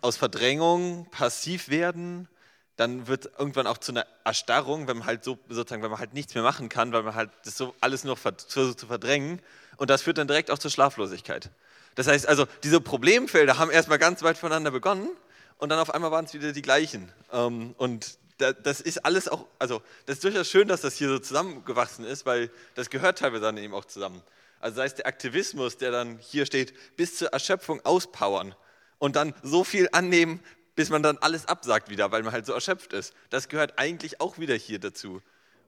aus 0.01 0.15
Verdrängung 0.15 1.07
passiv 1.11 1.67
werden 1.67 2.29
dann 2.77 3.07
wird 3.07 3.31
irgendwann 3.37 3.67
auch 3.67 3.79
zu 3.79 3.91
einer 3.91 4.05
Erstarrung, 4.23 4.87
wenn 4.87 4.97
man 4.97 5.07
halt 5.07 5.23
so 5.23 5.37
sozusagen, 5.49 5.83
wenn 5.83 5.91
man 5.91 5.99
halt 5.99 6.13
nichts 6.13 6.35
mehr 6.35 6.43
machen 6.43 6.69
kann, 6.69 6.93
weil 6.93 7.03
man 7.03 7.15
halt 7.15 7.31
das 7.43 7.57
so 7.57 7.75
alles 7.81 8.03
nur 8.03 8.15
versucht 8.15 8.79
zu 8.79 8.87
verdrängen. 8.87 9.41
Und 9.77 9.89
das 9.89 10.03
führt 10.03 10.17
dann 10.17 10.27
direkt 10.27 10.51
auch 10.51 10.59
zur 10.59 10.71
Schlaflosigkeit. 10.71 11.49
Das 11.95 12.07
heißt 12.07 12.27
also, 12.27 12.45
diese 12.63 12.79
Problemfelder 12.79 13.57
haben 13.57 13.71
erstmal 13.71 13.97
ganz 13.97 14.21
weit 14.21 14.37
voneinander 14.37 14.71
begonnen 14.71 15.09
und 15.57 15.69
dann 15.69 15.79
auf 15.79 15.93
einmal 15.93 16.11
waren 16.11 16.25
es 16.25 16.33
wieder 16.33 16.51
die 16.51 16.61
gleichen. 16.61 17.11
Ähm, 17.33 17.73
und 17.77 18.19
das 18.37 18.81
ist 18.81 19.03
alles 19.03 19.27
auch, 19.27 19.47
also 19.57 19.81
das 20.05 20.17
ist 20.17 20.23
durchaus 20.23 20.47
schön, 20.47 20.67
dass 20.67 20.81
das 20.81 20.93
hier 20.95 21.09
so 21.09 21.17
zusammengewachsen 21.17 22.05
ist, 22.05 22.27
weil 22.27 22.51
das 22.75 22.91
gehört 22.91 23.17
teilweise 23.17 23.41
dann 23.41 23.57
eben 23.57 23.73
auch 23.73 23.85
zusammen. 23.85 24.21
Also 24.59 24.77
sei 24.77 24.85
es 24.85 24.93
der 24.93 25.07
Aktivismus, 25.07 25.77
der 25.77 25.89
dann 25.89 26.19
hier 26.19 26.45
steht, 26.45 26.73
bis 26.95 27.17
zur 27.17 27.29
Erschöpfung 27.29 27.83
auspowern 27.83 28.53
und 28.99 29.15
dann 29.15 29.33
so 29.41 29.63
viel 29.63 29.89
annehmen, 29.91 30.39
bis 30.77 30.91
man 30.91 31.01
dann 31.01 31.17
alles 31.17 31.47
absagt 31.47 31.89
wieder, 31.89 32.11
weil 32.11 32.21
man 32.21 32.33
halt 32.33 32.45
so 32.45 32.53
erschöpft 32.53 32.93
ist. 32.93 33.15
Das 33.31 33.49
gehört 33.49 33.79
eigentlich 33.79 34.21
auch 34.21 34.37
wieder 34.37 34.53
hier 34.53 34.77
dazu. 34.77 35.23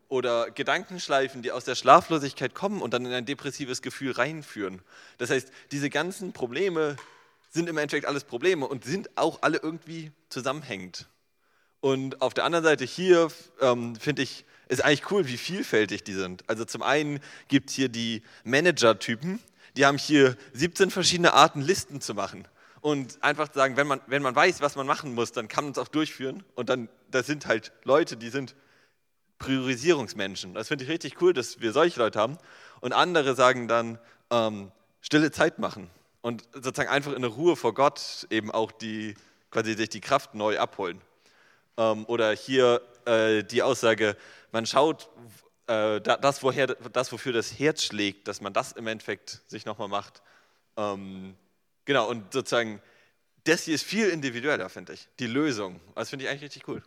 Oder 0.07 0.51
Gedankenschleifen, 0.51 1.41
die 1.41 1.51
aus 1.51 1.65
der 1.65 1.73
Schlaflosigkeit 1.73 2.53
kommen 2.53 2.79
und 2.79 2.93
dann 2.93 3.07
in 3.07 3.11
ein 3.11 3.25
depressives 3.25 3.81
Gefühl 3.81 4.11
reinführen. 4.11 4.83
Das 5.17 5.31
heißt, 5.31 5.51
diese 5.71 5.89
ganzen 5.89 6.31
Probleme 6.31 6.95
sind 7.49 7.69
im 7.69 7.79
Endeffekt 7.79 8.05
alles 8.05 8.23
Probleme 8.23 8.67
und 8.67 8.85
sind 8.85 9.09
auch 9.17 9.39
alle 9.41 9.57
irgendwie 9.57 10.11
zusammenhängend. 10.29 11.07
Und 11.81 12.21
auf 12.21 12.35
der 12.35 12.43
anderen 12.43 12.65
Seite 12.65 12.85
hier 12.85 13.29
ähm, 13.61 13.95
finde 13.95 14.21
ich, 14.21 14.45
ist 14.67 14.85
eigentlich 14.85 15.09
cool, 15.09 15.25
wie 15.25 15.37
vielfältig 15.37 16.03
die 16.03 16.13
sind. 16.13 16.47
Also 16.47 16.65
zum 16.65 16.83
einen 16.83 17.19
gibt 17.47 17.71
es 17.71 17.75
hier 17.75 17.89
die 17.89 18.21
Manager-Typen, 18.43 19.39
die 19.75 19.87
haben 19.87 19.97
hier 19.97 20.37
17 20.53 20.91
verschiedene 20.91 21.33
Arten, 21.33 21.61
Listen 21.61 21.99
zu 21.99 22.13
machen 22.13 22.47
und 22.81 23.21
einfach 23.23 23.51
sagen, 23.53 23.77
wenn 23.77 23.87
man, 23.87 24.01
wenn 24.07 24.21
man 24.21 24.35
weiß, 24.35 24.61
was 24.61 24.75
man 24.75 24.87
machen 24.87 25.13
muss, 25.13 25.31
dann 25.31 25.47
kann 25.47 25.65
man 25.65 25.71
es 25.71 25.77
auch 25.77 25.87
durchführen. 25.87 26.43
Und 26.55 26.69
dann, 26.69 26.89
das 27.11 27.27
sind 27.27 27.45
halt 27.45 27.71
Leute, 27.83 28.17
die 28.17 28.29
sind 28.29 28.55
Priorisierungsmenschen. 29.39 30.53
Das 30.53 30.67
finde 30.67 30.83
ich 30.83 30.89
richtig 30.89 31.21
cool, 31.21 31.33
dass 31.33 31.61
wir 31.61 31.71
solche 31.71 31.99
Leute 31.99 32.19
haben. 32.19 32.37
Und 32.81 32.93
andere 32.93 33.35
sagen 33.35 33.67
dann, 33.67 33.99
ähm, 34.29 34.71
stille 35.01 35.31
Zeit 35.31 35.59
machen 35.59 35.89
und 36.21 36.43
sozusagen 36.53 36.89
einfach 36.89 37.13
in 37.13 37.21
der 37.21 37.31
Ruhe 37.31 37.55
vor 37.55 37.73
Gott 37.73 38.27
eben 38.29 38.51
auch 38.51 38.71
die, 38.71 39.15
quasi 39.51 39.73
sich 39.73 39.89
die 39.89 40.01
Kraft 40.01 40.35
neu 40.35 40.59
abholen. 40.59 41.01
Ähm, 41.77 42.05
oder 42.05 42.33
hier 42.33 42.81
äh, 43.05 43.43
die 43.43 43.63
Aussage, 43.63 44.17
man 44.51 44.65
schaut, 44.65 45.09
äh, 45.67 46.01
das, 46.01 46.43
woher, 46.43 46.67
das, 46.67 47.11
wofür 47.11 47.33
das 47.33 47.57
Herz 47.57 47.83
schlägt, 47.83 48.27
dass 48.27 48.41
man 48.41 48.53
das 48.53 48.73
im 48.73 48.87
Endeffekt 48.87 49.41
sich 49.47 49.65
nochmal 49.65 49.87
macht. 49.87 50.21
Ähm, 50.75 51.35
Genau, 51.89 52.07
und 52.07 52.31
sozusagen 52.31 52.79
das 53.45 53.63
hier 53.63 53.73
ist 53.73 53.83
viel 53.83 54.09
individueller, 54.09 54.69
finde 54.69 54.93
ich. 54.93 55.07
Die 55.17 55.25
Lösung. 55.25 55.79
Das 55.95 56.11
finde 56.11 56.25
ich 56.25 56.29
eigentlich 56.29 56.43
richtig 56.43 56.67
cool. 56.67 56.83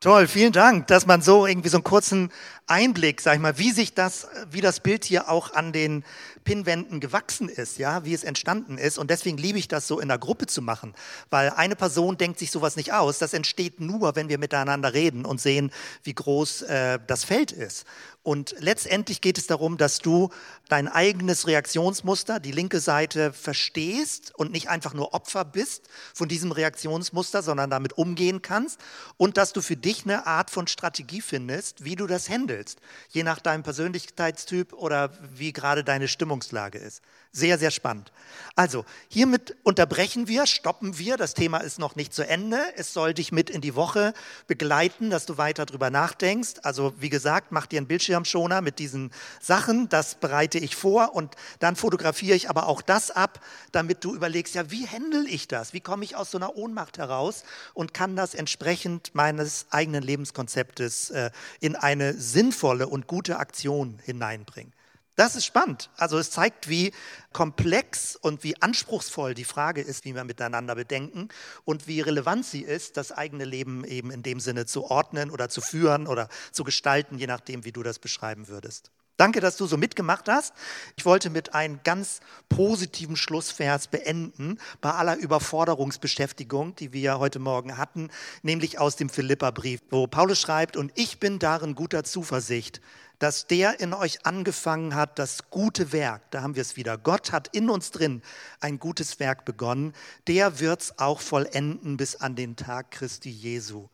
Toll, 0.00 0.26
vielen 0.26 0.50
Dank, 0.50 0.88
dass 0.88 1.06
man 1.06 1.22
so 1.22 1.46
irgendwie 1.46 1.68
so 1.68 1.76
einen 1.76 1.84
kurzen 1.84 2.32
Einblick, 2.66 3.20
sag 3.20 3.34
ich 3.34 3.40
mal, 3.40 3.58
wie 3.58 3.70
sich 3.70 3.94
das, 3.94 4.26
wie 4.50 4.60
das 4.60 4.80
Bild 4.80 5.04
hier 5.04 5.28
auch 5.28 5.54
an 5.54 5.72
den 5.72 6.04
Pinnwänden 6.42 6.98
gewachsen 6.98 7.48
ist, 7.48 7.78
ja, 7.78 8.04
wie 8.04 8.12
es 8.12 8.24
entstanden 8.24 8.78
ist. 8.78 8.98
Und 8.98 9.08
deswegen 9.10 9.38
liebe 9.38 9.60
ich 9.60 9.68
das 9.68 9.86
so 9.86 10.00
in 10.00 10.08
der 10.08 10.18
Gruppe 10.18 10.48
zu 10.48 10.62
machen, 10.62 10.96
weil 11.30 11.50
eine 11.50 11.76
Person 11.76 12.18
denkt 12.18 12.40
sich 12.40 12.50
sowas 12.50 12.74
nicht 12.74 12.92
aus. 12.92 13.20
Das 13.20 13.32
entsteht 13.32 13.78
nur, 13.78 14.16
wenn 14.16 14.28
wir 14.28 14.38
miteinander 14.38 14.92
reden 14.92 15.24
und 15.24 15.40
sehen, 15.40 15.70
wie 16.02 16.14
groß 16.14 16.62
äh, 16.62 16.98
das 17.06 17.22
Feld 17.22 17.52
ist. 17.52 17.86
Und 18.22 18.54
letztendlich 18.60 19.20
geht 19.20 19.36
es 19.36 19.48
darum, 19.48 19.78
dass 19.78 19.98
du 19.98 20.30
dein 20.68 20.86
eigenes 20.86 21.48
Reaktionsmuster, 21.48 22.38
die 22.38 22.52
linke 22.52 22.78
Seite 22.78 23.32
verstehst 23.32 24.32
und 24.36 24.52
nicht 24.52 24.68
einfach 24.68 24.94
nur 24.94 25.12
Opfer 25.12 25.44
bist 25.44 25.88
von 26.14 26.28
diesem 26.28 26.52
Reaktionsmuster, 26.52 27.42
sondern 27.42 27.68
damit 27.68 27.98
umgehen 27.98 28.40
kannst 28.40 28.80
und 29.16 29.36
dass 29.36 29.52
du 29.52 29.60
für 29.60 29.76
dich 29.76 30.04
eine 30.04 30.26
Art 30.26 30.50
von 30.50 30.68
Strategie 30.68 31.20
findest, 31.20 31.84
wie 31.84 31.96
du 31.96 32.06
das 32.06 32.28
handelst, 32.28 32.78
je 33.10 33.24
nach 33.24 33.40
deinem 33.40 33.64
Persönlichkeitstyp 33.64 34.72
oder 34.72 35.10
wie 35.34 35.52
gerade 35.52 35.82
deine 35.82 36.06
Stimmungslage 36.06 36.78
ist. 36.78 37.02
Sehr, 37.34 37.58
sehr 37.58 37.70
spannend. 37.70 38.12
Also, 38.56 38.84
hiermit 39.08 39.56
unterbrechen 39.62 40.28
wir, 40.28 40.46
stoppen 40.46 40.98
wir. 40.98 41.16
Das 41.16 41.32
Thema 41.32 41.58
ist 41.58 41.78
noch 41.78 41.96
nicht 41.96 42.12
zu 42.12 42.28
Ende. 42.28 42.58
Es 42.76 42.92
soll 42.92 43.14
dich 43.14 43.32
mit 43.32 43.48
in 43.48 43.62
die 43.62 43.74
Woche 43.74 44.12
begleiten, 44.46 45.08
dass 45.08 45.24
du 45.24 45.38
weiter 45.38 45.64
drüber 45.64 45.88
nachdenkst. 45.88 46.60
Also, 46.62 46.92
wie 46.98 47.08
gesagt, 47.08 47.50
mach 47.50 47.64
dir 47.64 47.78
einen 47.78 47.86
Bildschirmschoner 48.12 48.60
mit 48.60 48.78
diesen 48.78 49.10
Sachen. 49.40 49.88
Das 49.88 50.16
bereite 50.16 50.58
ich 50.58 50.76
vor 50.76 51.14
und 51.14 51.34
dann 51.60 51.76
fotografiere 51.76 52.36
ich 52.36 52.50
aber 52.50 52.66
auch 52.66 52.82
das 52.82 53.10
ab, 53.10 53.40
damit 53.72 54.04
du 54.04 54.14
überlegst, 54.14 54.54
ja, 54.54 54.70
wie 54.70 54.86
handle 54.86 55.26
ich 55.26 55.48
das? 55.48 55.72
Wie 55.72 55.80
komme 55.80 56.04
ich 56.04 56.14
aus 56.14 56.30
so 56.30 56.38
einer 56.38 56.56
Ohnmacht 56.56 56.98
heraus 56.98 57.44
und 57.72 57.94
kann 57.94 58.14
das 58.16 58.34
entsprechend 58.34 59.14
meines 59.14 59.66
eigenen 59.70 60.02
Lebenskonzeptes 60.02 61.10
äh, 61.10 61.30
in 61.60 61.74
eine 61.74 62.12
sinnvolle 62.14 62.86
und 62.86 63.06
gute 63.06 63.38
Aktion 63.38 63.98
hineinbringen? 64.04 64.72
Das 65.14 65.36
ist 65.36 65.44
spannend. 65.44 65.90
Also 65.96 66.18
es 66.18 66.30
zeigt, 66.30 66.68
wie 66.68 66.92
komplex 67.32 68.16
und 68.16 68.44
wie 68.44 68.60
anspruchsvoll 68.62 69.34
die 69.34 69.44
Frage 69.44 69.82
ist, 69.82 70.06
wie 70.06 70.14
wir 70.14 70.24
miteinander 70.24 70.74
bedenken 70.74 71.28
und 71.64 71.86
wie 71.86 72.00
relevant 72.00 72.46
sie 72.46 72.62
ist, 72.62 72.96
das 72.96 73.12
eigene 73.12 73.44
Leben 73.44 73.84
eben 73.84 74.10
in 74.10 74.22
dem 74.22 74.40
Sinne 74.40 74.64
zu 74.64 74.84
ordnen 74.84 75.30
oder 75.30 75.50
zu 75.50 75.60
führen 75.60 76.06
oder 76.06 76.28
zu 76.50 76.64
gestalten, 76.64 77.18
je 77.18 77.26
nachdem, 77.26 77.64
wie 77.64 77.72
du 77.72 77.82
das 77.82 77.98
beschreiben 77.98 78.48
würdest. 78.48 78.90
Danke, 79.22 79.38
dass 79.38 79.56
du 79.56 79.66
so 79.66 79.76
mitgemacht 79.76 80.28
hast. 80.28 80.52
Ich 80.96 81.04
wollte 81.04 81.30
mit 81.30 81.54
einem 81.54 81.78
ganz 81.84 82.18
positiven 82.48 83.14
Schlussvers 83.14 83.86
beenden, 83.86 84.58
bei 84.80 84.90
aller 84.90 85.16
Überforderungsbeschäftigung, 85.16 86.74
die 86.74 86.92
wir 86.92 87.20
heute 87.20 87.38
Morgen 87.38 87.78
hatten, 87.78 88.10
nämlich 88.42 88.80
aus 88.80 88.96
dem 88.96 89.08
Philipperbrief, 89.08 89.80
wo 89.90 90.08
Paulus 90.08 90.40
schreibt, 90.40 90.76
und 90.76 90.90
ich 90.96 91.20
bin 91.20 91.38
darin 91.38 91.76
guter 91.76 92.02
Zuversicht, 92.02 92.80
dass 93.20 93.46
der 93.46 93.78
in 93.78 93.94
euch 93.94 94.26
angefangen 94.26 94.96
hat, 94.96 95.20
das 95.20 95.50
gute 95.50 95.92
Werk, 95.92 96.28
da 96.32 96.42
haben 96.42 96.56
wir 96.56 96.62
es 96.62 96.74
wieder, 96.74 96.98
Gott 96.98 97.30
hat 97.30 97.46
in 97.54 97.70
uns 97.70 97.92
drin 97.92 98.22
ein 98.58 98.80
gutes 98.80 99.20
Werk 99.20 99.44
begonnen, 99.44 99.92
der 100.26 100.58
wird 100.58 100.80
es 100.80 100.98
auch 100.98 101.20
vollenden 101.20 101.96
bis 101.96 102.16
an 102.16 102.34
den 102.34 102.56
Tag 102.56 102.90
Christi 102.90 103.30
Jesu. 103.30 103.88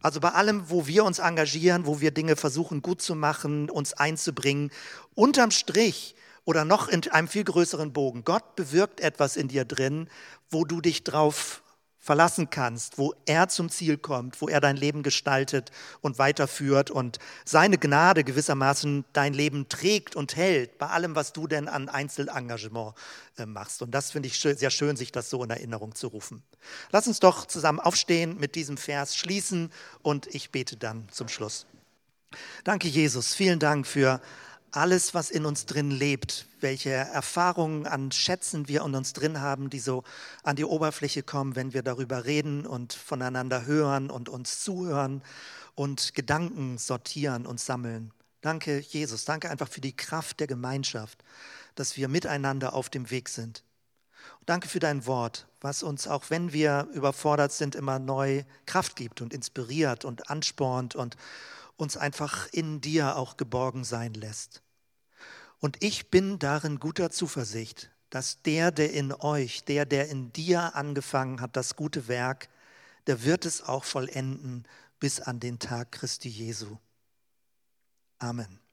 Also 0.00 0.20
bei 0.20 0.30
allem, 0.30 0.68
wo 0.68 0.86
wir 0.86 1.04
uns 1.04 1.18
engagieren, 1.18 1.86
wo 1.86 2.00
wir 2.00 2.10
Dinge 2.10 2.36
versuchen 2.36 2.82
gut 2.82 3.00
zu 3.02 3.14
machen, 3.14 3.70
uns 3.70 3.94
einzubringen, 3.94 4.70
unterm 5.14 5.50
Strich 5.50 6.14
oder 6.44 6.64
noch 6.64 6.88
in 6.88 7.06
einem 7.10 7.28
viel 7.28 7.44
größeren 7.44 7.92
Bogen, 7.92 8.24
Gott 8.24 8.56
bewirkt 8.56 9.00
etwas 9.00 9.36
in 9.36 9.48
dir 9.48 9.64
drin, 9.64 10.08
wo 10.50 10.64
du 10.64 10.80
dich 10.80 11.02
drauf 11.02 11.62
verlassen 12.06 12.50
kannst, 12.50 12.98
wo 12.98 13.14
er 13.26 13.48
zum 13.48 13.68
Ziel 13.68 13.98
kommt, 13.98 14.40
wo 14.40 14.48
er 14.48 14.60
dein 14.60 14.76
Leben 14.76 15.02
gestaltet 15.02 15.72
und 16.02 16.20
weiterführt 16.20 16.88
und 16.88 17.18
seine 17.44 17.78
Gnade 17.78 18.22
gewissermaßen 18.22 19.04
dein 19.12 19.34
Leben 19.34 19.68
trägt 19.68 20.14
und 20.14 20.36
hält, 20.36 20.78
bei 20.78 20.86
allem, 20.86 21.16
was 21.16 21.32
du 21.32 21.48
denn 21.48 21.66
an 21.66 21.88
Einzelengagement 21.88 22.94
äh, 23.38 23.44
machst. 23.44 23.82
Und 23.82 23.90
das 23.90 24.12
finde 24.12 24.28
ich 24.28 24.38
sehr 24.38 24.70
schön, 24.70 24.94
sich 24.94 25.10
das 25.10 25.30
so 25.30 25.42
in 25.42 25.50
Erinnerung 25.50 25.96
zu 25.96 26.06
rufen. 26.06 26.44
Lass 26.92 27.08
uns 27.08 27.18
doch 27.18 27.44
zusammen 27.44 27.80
aufstehen, 27.80 28.38
mit 28.38 28.54
diesem 28.54 28.76
Vers 28.76 29.16
schließen 29.16 29.72
und 30.00 30.32
ich 30.32 30.52
bete 30.52 30.76
dann 30.76 31.08
zum 31.10 31.26
Schluss. 31.26 31.66
Danke, 32.62 32.86
Jesus. 32.86 33.34
Vielen 33.34 33.58
Dank 33.58 33.84
für 33.84 34.20
alles, 34.76 35.14
was 35.14 35.30
in 35.30 35.46
uns 35.46 35.64
drin 35.64 35.90
lebt, 35.90 36.46
welche 36.60 36.90
Erfahrungen 36.90 37.86
an 37.86 38.12
Schätzen 38.12 38.68
wir 38.68 38.84
in 38.84 38.94
uns 38.94 39.14
drin 39.14 39.40
haben, 39.40 39.70
die 39.70 39.80
so 39.80 40.04
an 40.42 40.54
die 40.54 40.66
Oberfläche 40.66 41.22
kommen, 41.22 41.56
wenn 41.56 41.72
wir 41.72 41.82
darüber 41.82 42.26
reden 42.26 42.66
und 42.66 42.92
voneinander 42.92 43.64
hören 43.64 44.10
und 44.10 44.28
uns 44.28 44.60
zuhören 44.62 45.22
und 45.74 46.14
Gedanken 46.14 46.76
sortieren 46.76 47.46
und 47.46 47.58
sammeln. 47.58 48.12
Danke, 48.42 48.78
Jesus. 48.78 49.24
Danke 49.24 49.50
einfach 49.50 49.68
für 49.68 49.80
die 49.80 49.96
Kraft 49.96 50.40
der 50.40 50.46
Gemeinschaft, 50.46 51.24
dass 51.74 51.96
wir 51.96 52.08
miteinander 52.08 52.74
auf 52.74 52.90
dem 52.90 53.10
Weg 53.10 53.30
sind. 53.30 53.64
Und 54.40 54.50
danke 54.50 54.68
für 54.68 54.80
dein 54.80 55.06
Wort, 55.06 55.46
was 55.60 55.82
uns, 55.82 56.06
auch 56.06 56.28
wenn 56.28 56.52
wir 56.52 56.88
überfordert 56.92 57.52
sind, 57.52 57.74
immer 57.74 57.98
neu 57.98 58.44
Kraft 58.66 58.94
gibt 58.96 59.22
und 59.22 59.32
inspiriert 59.32 60.04
und 60.04 60.28
anspornt 60.28 60.94
und 60.94 61.16
uns 61.76 61.96
einfach 61.96 62.46
in 62.52 62.82
dir 62.82 63.16
auch 63.16 63.36
geborgen 63.38 63.84
sein 63.84 64.12
lässt. 64.12 64.62
Und 65.58 65.82
ich 65.82 66.10
bin 66.10 66.38
darin 66.38 66.78
guter 66.78 67.10
Zuversicht, 67.10 67.90
dass 68.10 68.42
der, 68.42 68.70
der 68.70 68.92
in 68.92 69.12
euch, 69.12 69.64
der, 69.64 69.86
der 69.86 70.08
in 70.08 70.32
dir 70.32 70.74
angefangen 70.74 71.40
hat, 71.40 71.56
das 71.56 71.76
gute 71.76 72.08
Werk, 72.08 72.48
der 73.06 73.24
wird 73.24 73.44
es 73.44 73.62
auch 73.62 73.84
vollenden 73.84 74.66
bis 74.98 75.20
an 75.20 75.40
den 75.40 75.58
Tag 75.58 75.92
Christi 75.92 76.28
Jesu. 76.28 76.76
Amen. 78.18 78.65